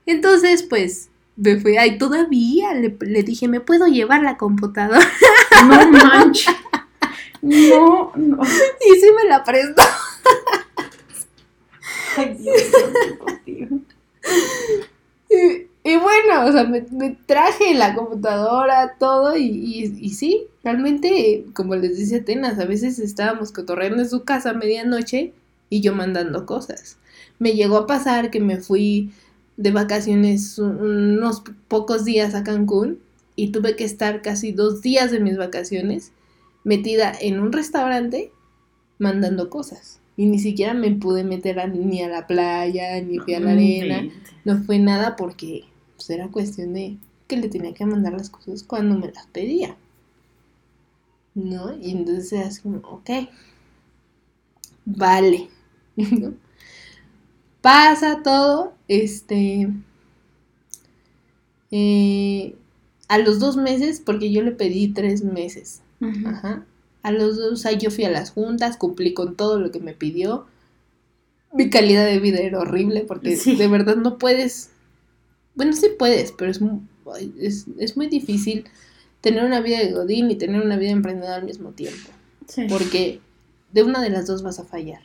Entonces, 0.05 0.63
pues, 0.63 1.09
me 1.35 1.57
fui, 1.59 1.77
ay, 1.77 1.97
todavía 1.97 2.73
le, 2.73 2.95
le 3.01 3.23
dije, 3.23 3.47
¿me 3.47 3.59
puedo 3.59 3.87
llevar 3.87 4.21
la 4.21 4.37
computadora? 4.37 5.05
No 5.67 5.91
manches. 5.91 6.55
No, 7.41 8.11
no. 8.15 8.39
Y 8.41 8.99
sí 8.99 9.07
me 9.15 9.29
la 9.29 9.43
prestó. 9.43 9.83
Ay, 12.17 12.35
Dios. 12.39 12.63
O 16.47 16.51
sea, 16.51 16.63
me, 16.65 16.85
me 16.91 17.17
traje 17.25 17.73
la 17.73 17.95
computadora, 17.95 18.95
todo, 18.99 19.35
y, 19.37 19.43
y, 19.45 19.97
y 20.01 20.09
sí, 20.11 20.43
realmente, 20.63 21.45
como 21.53 21.75
les 21.75 21.97
dice 21.97 22.17
Atenas, 22.17 22.59
a 22.59 22.65
veces 22.65 22.99
estábamos 22.99 23.51
cotorreando 23.51 24.01
en 24.01 24.09
su 24.09 24.23
casa 24.23 24.51
a 24.51 24.53
medianoche 24.53 25.33
y 25.69 25.81
yo 25.81 25.93
mandando 25.95 26.45
cosas. 26.45 26.97
Me 27.39 27.53
llegó 27.53 27.77
a 27.77 27.87
pasar 27.87 28.31
que 28.31 28.39
me 28.39 28.57
fui 28.57 29.11
de 29.57 29.71
vacaciones 29.71 30.57
un- 30.59 30.77
unos 31.17 31.43
pocos 31.67 32.05
días 32.05 32.33
a 32.35 32.43
Cancún 32.43 32.99
y 33.35 33.51
tuve 33.51 33.75
que 33.75 33.83
estar 33.83 34.21
casi 34.21 34.51
dos 34.51 34.81
días 34.81 35.11
de 35.11 35.19
mis 35.19 35.37
vacaciones 35.37 36.11
metida 36.63 37.11
en 37.19 37.39
un 37.39 37.51
restaurante 37.51 38.31
mandando 38.99 39.49
cosas. 39.49 39.99
Y 40.15 40.27
ni 40.27 40.39
siquiera 40.39 40.73
me 40.73 40.91
pude 40.91 41.23
meter 41.23 41.59
a- 41.59 41.67
ni 41.67 42.01
a 42.03 42.07
la 42.09 42.27
playa, 42.27 43.01
ni 43.01 43.19
fui 43.19 43.33
a 43.33 43.39
la 43.39 43.51
arena. 43.51 44.01
No 44.45 44.63
fue 44.63 44.77
nada 44.79 45.15
porque 45.15 45.63
pues, 46.05 46.09
era 46.19 46.27
cuestión 46.29 46.73
de 46.73 46.97
que 47.27 47.37
le 47.37 47.49
tenía 47.49 47.73
que 47.73 47.85
mandar 47.85 48.13
las 48.13 48.29
cosas 48.29 48.63
cuando 48.63 48.97
me 48.97 49.11
las 49.11 49.27
pedía. 49.27 49.77
¿No? 51.35 51.75
Y 51.75 51.91
entonces 51.91 52.45
así 52.45 52.61
como, 52.61 52.77
ok. 52.79 53.09
Vale. 54.85 55.49
¿No? 55.97 56.33
Pasa 57.61 58.21
todo. 58.21 58.73
Este. 58.87 59.67
eh, 61.71 62.55
a 63.07 63.17
los 63.17 63.39
dos 63.39 63.57
meses, 63.57 64.01
porque 64.03 64.31
yo 64.31 64.41
le 64.41 64.51
pedí 64.51 64.87
tres 64.89 65.23
meses. 65.23 65.81
Ajá. 66.25 66.65
A 67.01 67.11
los 67.11 67.37
dos, 67.37 67.53
o 67.53 67.55
sea, 67.57 67.71
yo 67.73 67.91
fui 67.91 68.05
a 68.05 68.09
las 68.11 68.31
juntas, 68.31 68.77
cumplí 68.77 69.13
con 69.13 69.35
todo 69.35 69.59
lo 69.59 69.71
que 69.71 69.79
me 69.79 69.93
pidió. 69.93 70.45
Mi 71.53 71.69
calidad 71.69 72.05
de 72.05 72.19
vida 72.19 72.39
era 72.39 72.59
horrible 72.59 73.05
porque 73.07 73.37
Sí. 73.37 73.55
de 73.55 73.67
verdad 73.67 73.95
no 73.95 74.17
puedes. 74.17 74.71
Bueno, 75.55 75.73
sí 75.73 75.87
puedes, 75.97 76.31
pero 76.31 76.51
es, 76.51 76.59
es, 77.39 77.65
es 77.77 77.97
muy 77.97 78.07
difícil 78.07 78.65
tener 79.21 79.45
una 79.45 79.61
vida 79.61 79.79
de 79.79 79.91
Godín 79.91 80.29
y 80.31 80.35
tener 80.35 80.61
una 80.61 80.75
vida 80.75 80.89
de 80.89 80.97
emprendedor 80.97 81.35
al 81.35 81.45
mismo 81.45 81.71
tiempo. 81.71 82.09
Sí. 82.47 82.65
Porque 82.67 83.21
de 83.71 83.83
una 83.83 84.01
de 84.01 84.09
las 84.09 84.27
dos 84.27 84.43
vas 84.43 84.59
a 84.59 84.63
fallar. 84.65 85.01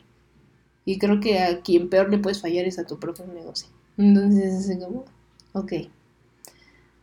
Y 0.85 0.97
creo 0.97 1.19
que 1.19 1.39
a 1.39 1.61
quien 1.61 1.89
peor 1.89 2.09
le 2.09 2.17
puedes 2.17 2.41
fallar 2.41 2.65
es 2.65 2.79
a 2.79 2.85
tu 2.85 2.99
propio 2.99 3.25
negocio. 3.27 3.67
Entonces 3.97 4.45
es 4.45 4.65
así 4.65 4.79
como, 4.79 5.05
ok. 5.53 5.73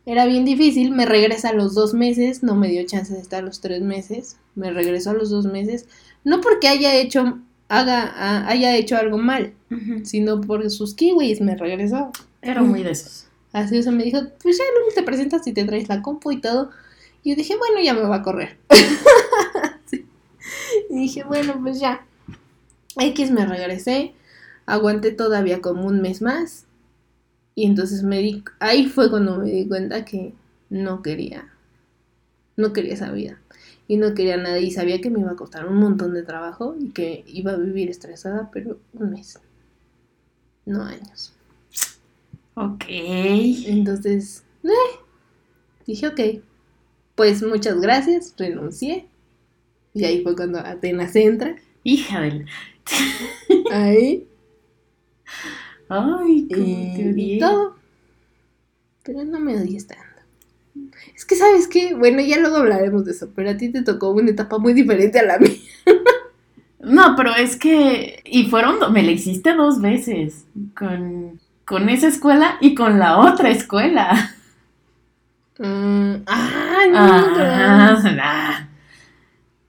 Era 0.05 0.25
bien 0.25 0.45
difícil, 0.45 0.91
me 0.91 1.05
regresa 1.05 1.49
a 1.49 1.53
los 1.53 1.75
dos 1.75 1.93
meses, 1.93 2.41
no 2.41 2.55
me 2.55 2.69
dio 2.69 2.85
chance 2.85 3.13
de 3.13 3.19
estar 3.19 3.43
los 3.43 3.59
tres 3.59 3.81
meses, 3.81 4.37
me 4.55 4.71
regresó 4.71 5.11
a 5.11 5.13
los 5.13 5.29
dos 5.29 5.45
meses, 5.45 5.85
no 6.23 6.39
porque 6.39 6.69
haya 6.69 6.95
hecho, 6.95 7.39
haga, 7.67 8.47
haya 8.47 8.75
hecho 8.77 8.95
algo 8.95 9.17
mal, 9.17 9.53
sino 10.03 10.39
por 10.39 10.69
sus 10.71 10.93
kiwis 10.93 11.41
me 11.41 11.55
regresó. 11.55 12.11
Era 12.41 12.61
muy 12.61 12.83
de 12.83 12.91
esos. 12.91 13.26
Así, 13.57 13.79
o 13.79 13.81
sea, 13.81 13.91
me 13.91 14.03
dijo, 14.03 14.19
pues 14.41 14.55
ya 14.55 14.63
luego 14.75 14.91
te 14.93 15.01
presentas 15.01 15.47
y 15.47 15.51
te 15.51 15.65
traes 15.65 15.89
la 15.89 16.03
compu 16.03 16.31
y 16.31 16.39
todo. 16.39 16.69
Y 17.23 17.31
yo 17.31 17.35
dije, 17.35 17.57
bueno, 17.57 17.81
ya 17.83 17.95
me 17.95 18.01
va 18.01 18.17
a 18.17 18.21
correr. 18.23 18.57
Y 20.89 20.95
dije, 20.95 21.23
bueno, 21.23 21.59
pues 21.61 21.79
ya. 21.79 22.05
X 22.99 23.31
me 23.31 23.45
regresé, 23.45 24.13
aguanté 24.65 25.11
todavía 25.11 25.59
como 25.59 25.85
un 25.85 26.01
mes 26.01 26.21
más. 26.21 26.65
Y 27.55 27.65
entonces 27.65 28.03
me 28.03 28.19
di, 28.19 28.43
ahí 28.59 28.85
fue 28.85 29.09
cuando 29.09 29.37
me 29.37 29.49
di 29.49 29.67
cuenta 29.67 30.05
que 30.05 30.33
no 30.69 31.01
quería, 31.01 31.51
no 32.55 32.73
quería 32.73 32.93
esa 32.93 33.11
vida. 33.11 33.39
Y 33.87 33.97
no 33.97 34.13
quería 34.13 34.37
nada 34.37 34.59
y 34.59 34.71
sabía 34.71 35.01
que 35.01 35.09
me 35.09 35.19
iba 35.19 35.31
a 35.31 35.35
costar 35.35 35.65
un 35.67 35.77
montón 35.77 36.13
de 36.13 36.23
trabajo 36.23 36.75
y 36.79 36.89
que 36.89 37.23
iba 37.27 37.53
a 37.53 37.57
vivir 37.57 37.89
estresada, 37.89 38.49
pero 38.53 38.79
un 38.93 39.11
mes, 39.11 39.39
no 40.65 40.83
años. 40.83 41.36
Ok. 42.59 42.85
Entonces, 42.87 44.43
eh, 44.63 44.99
dije, 45.85 46.07
ok, 46.07 46.19
pues 47.13 47.43
muchas 47.43 47.79
gracias, 47.79 48.33
renuncié. 48.35 49.07
Y 49.93 50.05
ahí 50.05 50.23
fue 50.23 50.35
cuando 50.35 50.57
Atenas 50.57 51.15
entra. 51.15 51.55
Hija 51.83 52.19
del. 52.21 52.47
Ahí. 53.71 54.27
Ay, 55.87 56.47
cómo 56.51 56.95
te 56.95 57.11
odié. 57.11 57.35
y 57.35 57.39
todo. 57.39 57.75
Pero 59.03 59.23
no 59.23 59.39
me 59.39 59.55
odies 59.55 59.85
tanto. 59.85 60.03
Es 61.15 61.25
que, 61.25 61.35
¿sabes 61.35 61.67
qué? 61.67 61.93
Bueno, 61.93 62.21
ya 62.21 62.39
luego 62.39 62.57
hablaremos 62.57 63.05
de 63.05 63.11
eso, 63.11 63.31
pero 63.35 63.51
a 63.51 63.57
ti 63.57 63.69
te 63.71 63.83
tocó 63.83 64.09
una 64.09 64.31
etapa 64.31 64.57
muy 64.57 64.73
diferente 64.73 65.19
a 65.19 65.23
la 65.23 65.37
mía. 65.37 65.51
No, 66.79 67.15
pero 67.15 67.35
es 67.35 67.55
que. 67.55 68.21
Y 68.25 68.49
fueron. 68.49 68.91
Me 68.93 69.03
la 69.03 69.11
hiciste 69.11 69.53
dos 69.53 69.81
veces. 69.81 70.45
Con, 70.75 71.39
con 71.67 71.89
esa 71.89 72.07
escuela 72.07 72.57
y 72.61 72.73
con 72.73 72.97
la 72.97 73.17
otra 73.19 73.49
escuela. 73.49 74.31
Mm, 75.59 76.23
ah, 76.27 76.83
no, 76.89 76.97
Ah, 76.99 77.99
nah. 78.15 78.67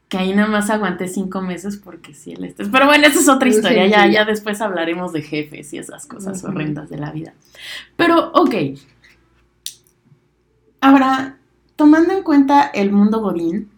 Que 0.08 0.16
ahí 0.18 0.34
nada 0.34 0.48
más 0.48 0.70
aguanté 0.70 1.08
cinco 1.08 1.42
meses 1.42 1.76
porque 1.76 2.14
sí 2.14 2.32
el 2.32 2.44
estrés. 2.44 2.68
Pero 2.70 2.86
bueno, 2.86 3.06
esa 3.06 3.18
es 3.18 3.28
otra 3.28 3.48
historia. 3.48 3.84
sí, 3.84 3.90
Ya, 3.90 4.04
sí. 4.06 4.12
ya 4.12 4.24
después 4.24 4.60
hablaremos 4.60 5.12
de 5.12 5.22
jefes 5.22 5.72
y 5.74 5.78
esas 5.78 6.06
cosas 6.06 6.38
Ujú. 6.42 6.52
horrendas 6.52 6.88
de 6.88 6.98
la 6.98 7.10
vida. 7.10 7.34
Pero, 7.96 8.30
ok. 8.32 8.54
Ahora, 10.80 11.38
tomando 11.76 12.12
en 12.14 12.22
cuenta 12.22 12.70
el 12.72 12.92
mundo 12.92 13.20
godín, 13.20 13.70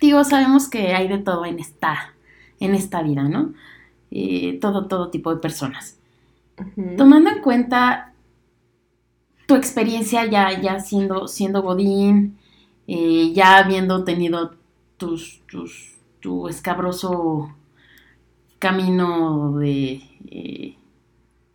digo, 0.00 0.24
sabemos 0.24 0.68
que 0.68 0.94
hay 0.94 1.08
de 1.08 1.18
todo 1.18 1.44
en 1.46 1.60
esta, 1.60 2.14
en 2.60 2.74
esta 2.74 3.02
vida, 3.02 3.22
¿no? 3.22 3.54
Eh, 4.10 4.58
todo, 4.60 4.86
todo 4.86 5.08
tipo 5.10 5.32
de 5.34 5.40
personas. 5.40 5.96
Tomando 6.96 7.30
en 7.30 7.40
cuenta 7.40 8.12
tu 9.46 9.54
experiencia 9.54 10.24
ya, 10.26 10.60
ya 10.60 10.80
siendo, 10.80 11.26
siendo 11.28 11.62
Godín, 11.62 12.38
eh, 12.86 13.32
ya 13.34 13.58
habiendo 13.58 14.04
tenido 14.04 14.54
tus, 14.96 15.42
tus- 15.46 15.98
tu 16.20 16.48
escabroso 16.48 17.54
camino 18.58 19.58
de, 19.58 20.02
eh, 20.30 20.76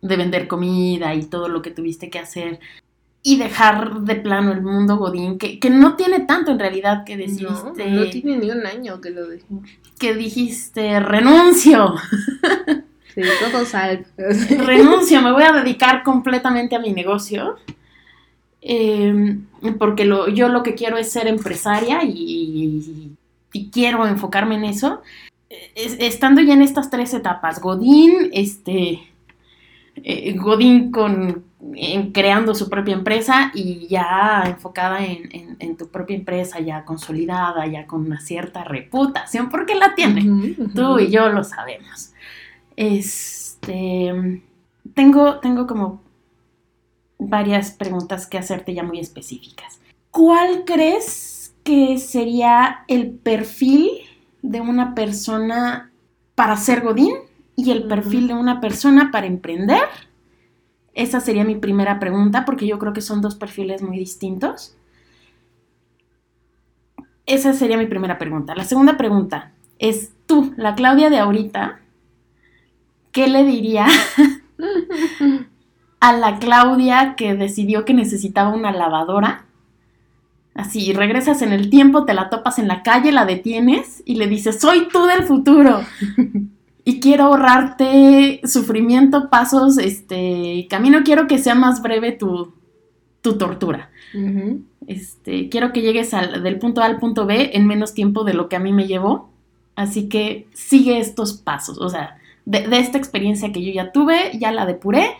de 0.02 0.16
vender 0.16 0.46
comida 0.48 1.14
y 1.14 1.24
todo 1.24 1.48
lo 1.48 1.62
que 1.62 1.70
tuviste 1.70 2.10
que 2.10 2.18
hacer 2.18 2.60
y 3.22 3.38
dejar 3.38 4.00
de 4.02 4.14
plano 4.16 4.52
el 4.52 4.62
mundo 4.62 4.96
Godín, 4.96 5.38
que, 5.38 5.58
que 5.58 5.70
no 5.70 5.96
tiene 5.96 6.20
tanto 6.20 6.50
en 6.52 6.58
realidad 6.58 7.04
que 7.04 7.16
No, 7.16 7.22
decidiste, 7.22 7.90
no 7.90 8.04
tiene 8.10 8.36
ni 8.38 8.50
un 8.50 8.64
año 8.66 9.00
que 9.00 9.10
lo 9.10 9.26
dejé. 9.26 9.44
que 9.98 10.14
dijiste 10.14 11.00
renuncio. 11.00 11.94
Sí, 13.14 13.22
todo 13.50 13.64
sal. 13.64 14.06
renuncio, 14.58 15.20
me 15.22 15.32
voy 15.32 15.42
a 15.42 15.52
dedicar 15.52 16.02
completamente 16.02 16.76
a 16.76 16.78
mi 16.80 16.92
negocio. 16.92 17.56
eh, 18.60 19.38
porque 19.78 20.04
lo, 20.04 20.28
yo 20.28 20.48
lo 20.48 20.62
que 20.62 20.74
quiero 20.74 20.96
es 20.98 21.10
ser 21.12 21.26
empresaria 21.26 22.02
y, 22.04 23.12
y 23.52 23.70
quiero 23.70 24.06
enfocarme 24.06 24.56
en 24.56 24.64
eso. 24.64 25.02
Es- 25.74 25.96
estando 26.00 26.40
ya 26.42 26.54
en 26.54 26.62
estas 26.62 26.90
tres 26.90 27.14
etapas, 27.14 27.60
Godín, 27.60 28.30
este, 28.32 29.00
eh, 29.96 30.34
Godín 30.36 30.90
con, 30.90 31.44
en 31.74 32.12
creando 32.12 32.54
su 32.54 32.68
propia 32.68 32.94
empresa 32.94 33.50
y 33.54 33.86
ya 33.88 34.44
enfocada 34.46 35.04
en, 35.04 35.28
en- 35.32 35.56
en 35.58 35.76
tu 35.76 35.88
propia 35.88 36.16
empresa, 36.16 36.60
ya 36.60 36.84
consolidada, 36.84 37.66
ya 37.66 37.86
con 37.86 38.04
una 38.06 38.20
cierta 38.20 38.64
reputación, 38.64 39.48
porque 39.50 39.74
la 39.74 39.94
tiene. 39.94 40.54
Tú 40.74 40.98
y 40.98 41.10
yo 41.10 41.30
lo 41.30 41.42
sabemos. 41.44 42.12
Este. 42.78 44.40
Tengo, 44.94 45.40
tengo 45.40 45.66
como 45.66 46.00
varias 47.18 47.72
preguntas 47.72 48.28
que 48.28 48.38
hacerte 48.38 48.72
ya 48.72 48.84
muy 48.84 49.00
específicas. 49.00 49.80
¿Cuál 50.12 50.62
crees 50.64 51.56
que 51.64 51.98
sería 51.98 52.84
el 52.86 53.10
perfil 53.10 53.90
de 54.42 54.60
una 54.60 54.94
persona 54.94 55.90
para 56.36 56.56
ser 56.56 56.82
Godín 56.82 57.14
y 57.56 57.72
el 57.72 57.88
perfil 57.88 58.28
de 58.28 58.34
una 58.34 58.60
persona 58.60 59.10
para 59.10 59.26
emprender? 59.26 59.82
Esa 60.94 61.18
sería 61.18 61.42
mi 61.42 61.56
primera 61.56 61.98
pregunta 61.98 62.44
porque 62.44 62.68
yo 62.68 62.78
creo 62.78 62.92
que 62.92 63.00
son 63.00 63.20
dos 63.20 63.34
perfiles 63.34 63.82
muy 63.82 63.98
distintos. 63.98 64.76
Esa 67.26 67.52
sería 67.54 67.76
mi 67.76 67.86
primera 67.86 68.18
pregunta. 68.18 68.54
La 68.54 68.64
segunda 68.64 68.96
pregunta 68.96 69.50
es 69.80 70.12
tú, 70.26 70.54
la 70.56 70.76
Claudia 70.76 71.10
de 71.10 71.18
ahorita, 71.18 71.80
¿qué 73.12 73.28
le 73.28 73.44
diría 73.44 73.86
a 76.00 76.12
la 76.12 76.38
Claudia 76.38 77.14
que 77.16 77.34
decidió 77.34 77.84
que 77.84 77.94
necesitaba 77.94 78.50
una 78.54 78.72
lavadora? 78.72 79.44
Así, 80.54 80.92
regresas 80.92 81.42
en 81.42 81.52
el 81.52 81.70
tiempo, 81.70 82.04
te 82.04 82.14
la 82.14 82.30
topas 82.30 82.58
en 82.58 82.66
la 82.66 82.82
calle, 82.82 83.12
la 83.12 83.24
detienes 83.24 84.02
y 84.04 84.16
le 84.16 84.26
dices, 84.26 84.58
soy 84.60 84.88
tú 84.92 85.06
del 85.06 85.22
futuro. 85.22 85.80
Y 86.84 86.98
quiero 87.00 87.24
ahorrarte 87.26 88.40
sufrimiento, 88.44 89.30
pasos, 89.30 89.78
este, 89.78 90.66
camino, 90.68 91.02
quiero 91.04 91.28
que 91.28 91.38
sea 91.38 91.54
más 91.54 91.80
breve 91.82 92.10
tu, 92.12 92.52
tu 93.20 93.38
tortura. 93.38 93.90
Este, 94.88 95.48
quiero 95.48 95.72
que 95.72 95.82
llegues 95.82 96.12
al- 96.14 96.42
del 96.42 96.58
punto 96.58 96.80
A 96.80 96.86
al 96.86 96.98
punto 96.98 97.24
B 97.26 97.50
en 97.54 97.66
menos 97.66 97.94
tiempo 97.94 98.24
de 98.24 98.34
lo 98.34 98.48
que 98.48 98.56
a 98.56 98.60
mí 98.60 98.72
me 98.72 98.86
llevó. 98.88 99.30
Así 99.76 100.08
que 100.08 100.48
sigue 100.54 100.98
estos 100.98 101.34
pasos. 101.34 101.78
O 101.78 101.88
sea, 101.88 102.18
de, 102.48 102.66
de 102.66 102.78
esta 102.78 102.96
experiencia 102.96 103.52
que 103.52 103.62
yo 103.62 103.70
ya 103.72 103.92
tuve, 103.92 104.32
ya 104.38 104.52
la 104.52 104.64
depuré, 104.64 105.10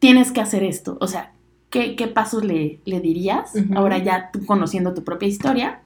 tienes 0.00 0.32
que 0.32 0.40
hacer 0.40 0.64
esto. 0.64 0.98
O 1.00 1.06
sea, 1.06 1.32
¿qué, 1.70 1.94
qué 1.94 2.08
pasos 2.08 2.44
le, 2.44 2.80
le 2.84 3.00
dirías? 3.00 3.52
Ahora 3.76 3.98
ya 3.98 4.30
tú 4.32 4.44
conociendo 4.44 4.92
tu 4.92 5.04
propia 5.04 5.28
historia. 5.28 5.80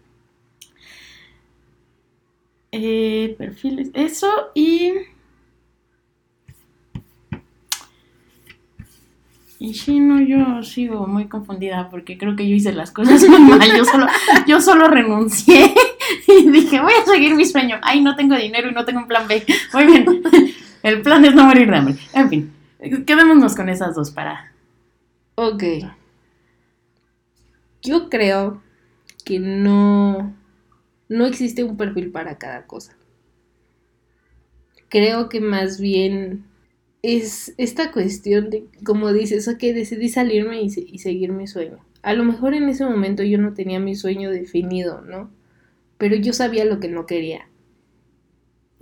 Eh, 2.73 3.35
perfiles, 3.37 3.91
eso 3.93 4.29
y... 4.55 4.93
Y 9.59 9.75
sí, 9.75 10.01
no, 10.01 10.23
yo 10.23 10.63
sigo 10.63 11.07
muy 11.07 11.29
confundida 11.29 11.91
porque 11.91 12.17
creo 12.17 12.35
que 12.35 12.49
yo 12.49 12.55
hice 12.55 12.73
las 12.73 12.91
cosas 12.91 13.23
muy 13.29 13.39
mal. 13.41 13.77
Yo 13.77 13.85
solo, 13.85 14.07
yo 14.47 14.63
solo 14.63 14.89
renuncié 14.89 15.75
y 16.27 16.49
dije, 16.49 16.81
voy 16.81 16.95
a 16.95 17.05
seguir 17.05 17.35
mi 17.35 17.45
sueño. 17.45 17.79
Ay, 17.83 18.01
no 18.01 18.17
tengo 18.17 18.35
dinero 18.37 18.71
y 18.71 18.73
no 18.73 18.87
tengo 18.87 19.01
un 19.01 19.07
plan 19.07 19.29
B. 19.29 19.45
Muy 19.75 19.85
bien. 19.85 20.23
El 20.83 21.01
plan 21.03 21.25
es 21.25 21.35
no 21.35 21.45
morir 21.45 21.71
de 21.71 21.77
hambre. 21.77 21.97
En 22.13 22.29
fin, 22.29 22.53
quedémonos 23.07 23.55
con 23.57 23.69
esas 23.69 23.95
dos 23.95 24.11
para. 24.11 24.53
Ok. 25.37 25.63
Yo 27.83 28.09
creo 28.09 28.63
que 29.25 29.39
no, 29.41 30.35
no 31.09 31.27
existe 31.27 31.65
un 31.65 31.77
perfil 31.77 32.11
para 32.13 32.39
cada 32.39 32.67
cosa. 32.67 32.97
Creo 34.89 35.29
que 35.29 35.41
más 35.41 35.81
bien 35.81 36.45
es 37.03 37.55
esta 37.59 37.93
cuestión 37.93 38.51
de, 38.51 38.65
como 38.85 39.13
dices, 39.13 39.49
ok, 39.49 39.59
decidí 39.61 40.09
salirme 40.09 40.63
y, 40.63 40.71
se- 40.71 40.81
y 40.87 40.99
seguir 40.99 41.33
mi 41.33 41.47
sueño. 41.47 41.79
A 42.03 42.13
lo 42.15 42.25
mejor 42.25 42.55
en 42.55 42.69
ese 42.69 42.85
momento 42.85 43.23
yo 43.23 43.39
no 43.39 43.55
tenía 43.55 43.79
mi 43.81 43.95
sueño 43.95 44.31
definido, 44.31 45.01
¿no? 45.03 45.31
Pero 45.99 46.17
yo 46.17 46.35
sabía 46.35 46.67
lo 46.67 46.81
que 46.81 46.89
no 46.89 47.07
quería. 47.07 47.50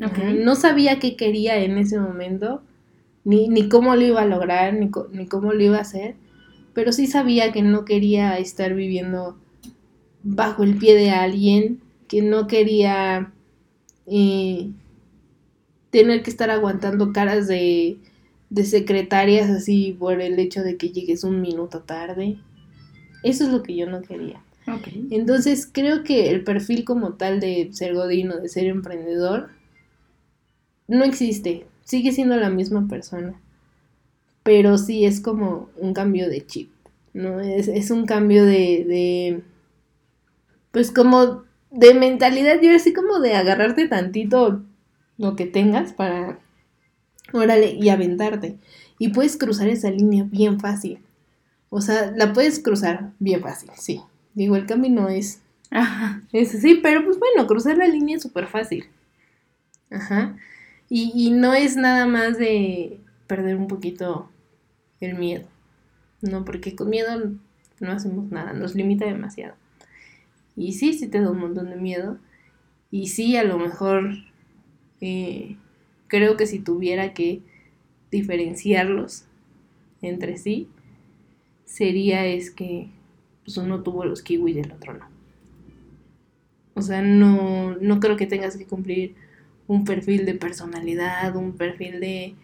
Ajá, 0.01 0.33
No 0.33 0.55
sabía 0.55 0.99
qué 0.99 1.17
quería 1.17 1.59
en 1.59 1.79
ese 1.79 1.99
momento, 1.99 2.63
ni, 3.25 3.49
ni 3.49 3.69
cómo 3.69 3.97
lo 3.97 4.03
iba 4.03 4.23
a 4.23 4.27
lograr, 4.27 4.75
ni, 4.75 4.91
ni 5.13 5.27
cómo 5.27 5.53
lo 5.53 5.63
iba 5.63 5.79
a 5.79 5.83
hacer, 5.83 6.15
pero 6.75 6.93
sí 6.93 7.07
sabía 7.07 7.53
que 7.53 7.63
no 7.63 7.85
quería 7.85 8.39
estar 8.39 8.75
viviendo 8.75 9.37
bajo 10.23 10.63
el 10.63 10.77
pie 10.79 10.95
de 10.95 11.11
alguien, 11.11 11.81
que 12.09 12.23
no 12.23 12.47
quería 12.47 13.33
eh, 14.07 14.71
tener 15.91 16.23
que 16.23 16.31
estar 16.31 16.51
aguantando 16.51 17.13
caras 17.13 17.49
de, 17.49 17.99
de 18.51 18.65
secretarias 18.65 19.51
así 19.51 19.97
por 19.99 20.21
el 20.21 20.39
hecho 20.39 20.63
de 20.63 20.77
que 20.77 20.91
llegues 20.91 21.25
un 21.25 21.41
minuto 21.41 21.81
tarde. 21.81 22.39
Eso 23.23 23.45
es 23.45 23.51
lo 23.51 23.63
que 23.63 23.77
yo 23.77 23.87
no 23.87 24.03
quería. 24.03 24.43
Entonces 25.11 25.69
creo 25.71 26.05
que 26.05 26.31
el 26.31 26.45
perfil 26.45 26.85
como 26.85 27.15
tal 27.15 27.41
de 27.41 27.71
ser 27.73 27.95
godín 27.95 28.31
o 28.33 28.37
de 28.39 28.49
ser 28.51 28.67
emprendedor 28.67 29.49
no 30.89 31.05
existe, 31.05 31.67
sigue 31.85 32.13
siendo 32.13 32.37
la 32.37 32.51
misma 32.51 32.89
persona, 32.89 33.41
pero 34.43 34.79
sí 34.79 35.05
es 35.05 35.21
como 35.21 35.69
un 35.77 35.95
cambio 35.95 36.29
de 36.29 36.45
chip, 36.47 36.71
¿no? 37.13 37.41
Es, 37.41 37.69
es 37.69 37.91
un 37.91 38.07
cambio 38.07 38.45
de, 38.45 38.85
de, 38.85 39.43
pues 40.73 40.91
como 40.91 41.45
de 41.71 41.95
mentalidad, 41.95 42.61
yo 42.61 42.75
así 42.75 42.93
como 42.93 43.21
de 43.21 43.35
agarrarte 43.35 43.89
tantito 43.89 44.63
lo 45.19 45.37
que 45.37 45.47
tengas 45.47 45.93
para, 45.93 46.39
órale, 47.33 47.73
y 47.73 47.89
aventarte. 47.91 48.57
Y 48.99 49.09
puedes 49.11 49.37
cruzar 49.37 49.69
esa 49.69 49.91
línea 49.91 50.25
bien 50.25 50.61
fácil. 50.61 51.01
O 51.71 51.81
sea, 51.81 52.13
la 52.17 52.33
puedes 52.33 52.61
cruzar 52.61 53.13
bien 53.19 53.43
fácil, 53.43 53.71
sí. 53.77 54.01
Digo, 54.35 54.57
el 54.57 54.67
camino 54.67 55.09
es 55.09 55.43
Ajá. 55.71 56.23
es 56.33 56.51
sí, 56.51 56.81
pero 56.83 57.05
pues 57.05 57.19
bueno, 57.19 57.47
cruzar 57.47 57.77
la 57.77 57.87
línea 57.87 58.17
es 58.17 58.23
súper 58.23 58.47
fácil. 58.47 58.87
Ajá. 59.91 60.37
Y, 60.91 61.31
no 61.33 61.53
es 61.53 61.77
nada 61.77 62.07
más 62.07 62.39
de 62.39 63.01
perder 63.27 63.57
un 63.57 63.69
poquito 63.69 64.31
el 65.01 65.17
miedo. 65.17 65.47
No, 66.23 66.45
porque 66.45 66.75
con 66.75 66.89
miedo 66.89 67.33
no 67.81 67.93
hacemos 67.93 68.31
nada, 68.31 68.55
nos 68.55 68.75
limita 68.75 69.05
demasiado. 69.05 69.55
Y 70.57 70.73
sí, 70.73 70.95
sí 70.95 71.09
te 71.09 71.21
da 71.21 71.31
un 71.31 71.39
montón 71.39 71.71
de 71.71 71.77
miedo. 71.77 72.19
Y 72.91 73.09
sí, 73.09 73.37
a 73.37 73.45
lo 73.45 73.59
mejor 73.59 74.11
eh, 75.01 75.57
creo 76.07 76.37
que 76.37 76.47
si 76.47 76.59
tuviera 76.59 77.13
que 77.13 77.43
diferenciarlos 78.11 79.25
entre 80.01 80.39
sí, 80.39 80.69
sería 81.67 82.25
es 82.27 82.51
que 82.51 82.89
pues 83.45 83.59
uno 83.59 83.83
tuvo 83.83 84.05
los 84.05 84.23
kiwis 84.23 84.57
y 84.57 84.61
el 84.61 84.73
otro 84.73 84.95
no. 84.95 85.07
O 86.75 86.83
sea, 86.83 87.03
no, 87.03 87.77
no 87.77 88.01
creo 88.01 88.17
que 88.17 88.27
tengas 88.27 88.57
que 88.57 88.67
cumplir 88.67 89.15
un 89.69 89.85
perfil 89.85 90.27
de 90.27 90.35
personalidad, 90.35 91.37
un 91.37 91.53
perfil 91.57 92.01
de, 92.01 92.35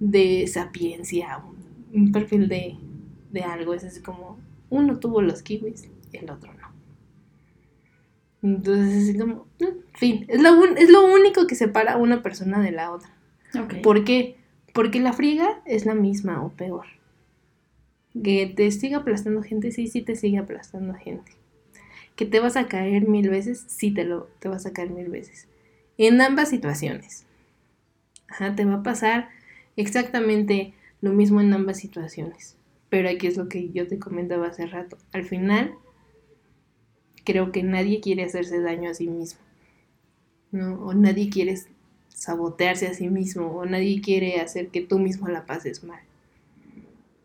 de 0.00 0.46
sapiencia, 0.48 1.38
un, 1.38 2.00
un 2.02 2.12
perfil 2.12 2.48
de, 2.48 2.76
de 3.30 3.42
algo. 3.42 3.74
Es 3.74 3.84
así 3.84 4.00
como, 4.00 4.38
uno 4.70 4.98
tuvo 4.98 5.22
los 5.22 5.42
kiwis 5.42 5.88
y 6.12 6.16
el 6.16 6.30
otro 6.30 6.52
no. 6.54 6.72
Entonces, 8.42 9.04
así 9.10 9.18
como, 9.18 9.46
mm, 9.60 9.64
en 9.64 9.74
fin, 9.94 10.24
es 10.28 10.42
lo, 10.42 10.52
un- 10.58 10.76
es 10.76 10.90
lo 10.90 11.04
único 11.04 11.46
que 11.46 11.54
separa 11.54 11.92
a 11.92 11.96
una 11.98 12.22
persona 12.22 12.60
de 12.60 12.72
la 12.72 12.90
otra. 12.90 13.10
¿Por 13.82 14.04
qué? 14.04 14.36
Porque 14.74 15.00
la 15.00 15.12
friega 15.12 15.62
es 15.66 15.86
la 15.86 15.94
misma 15.94 16.42
o 16.42 16.48
peor. 16.50 16.86
Que 18.22 18.46
te 18.46 18.70
siga 18.70 18.98
aplastando 18.98 19.42
gente, 19.42 19.70
sí, 19.72 19.86
sí 19.86 20.02
te 20.02 20.16
sigue 20.16 20.38
aplastando 20.38 20.94
gente. 20.94 21.32
Que 22.16 22.26
te 22.26 22.40
vas 22.40 22.56
a 22.56 22.66
caer 22.66 23.08
mil 23.08 23.30
veces, 23.30 23.64
sí 23.68 23.92
te 23.92 24.04
lo 24.04 24.24
te 24.38 24.48
vas 24.48 24.66
a 24.66 24.72
caer 24.72 24.90
mil 24.90 25.08
veces. 25.08 25.48
En 25.98 26.20
ambas 26.20 26.50
situaciones. 26.50 27.26
Ajá, 28.28 28.54
te 28.54 28.64
va 28.64 28.76
a 28.76 28.82
pasar 28.82 29.28
exactamente 29.76 30.74
lo 31.00 31.12
mismo 31.12 31.40
en 31.40 31.52
ambas 31.52 31.78
situaciones. 31.78 32.56
Pero 32.88 33.08
aquí 33.08 33.26
es 33.26 33.36
lo 33.36 33.48
que 33.48 33.70
yo 33.70 33.86
te 33.86 33.98
comentaba 33.98 34.48
hace 34.48 34.66
rato. 34.66 34.96
Al 35.12 35.24
final, 35.24 35.74
creo 37.24 37.52
que 37.52 37.62
nadie 37.62 38.00
quiere 38.00 38.24
hacerse 38.24 38.60
daño 38.60 38.90
a 38.90 38.94
sí 38.94 39.08
mismo. 39.08 39.40
¿no? 40.50 40.74
O 40.84 40.94
nadie 40.94 41.30
quiere 41.30 41.56
sabotearse 42.08 42.86
a 42.86 42.94
sí 42.94 43.08
mismo. 43.08 43.48
O 43.48 43.66
nadie 43.66 44.00
quiere 44.00 44.40
hacer 44.40 44.68
que 44.68 44.80
tú 44.80 44.98
mismo 44.98 45.28
la 45.28 45.46
pases 45.46 45.84
mal. 45.84 46.00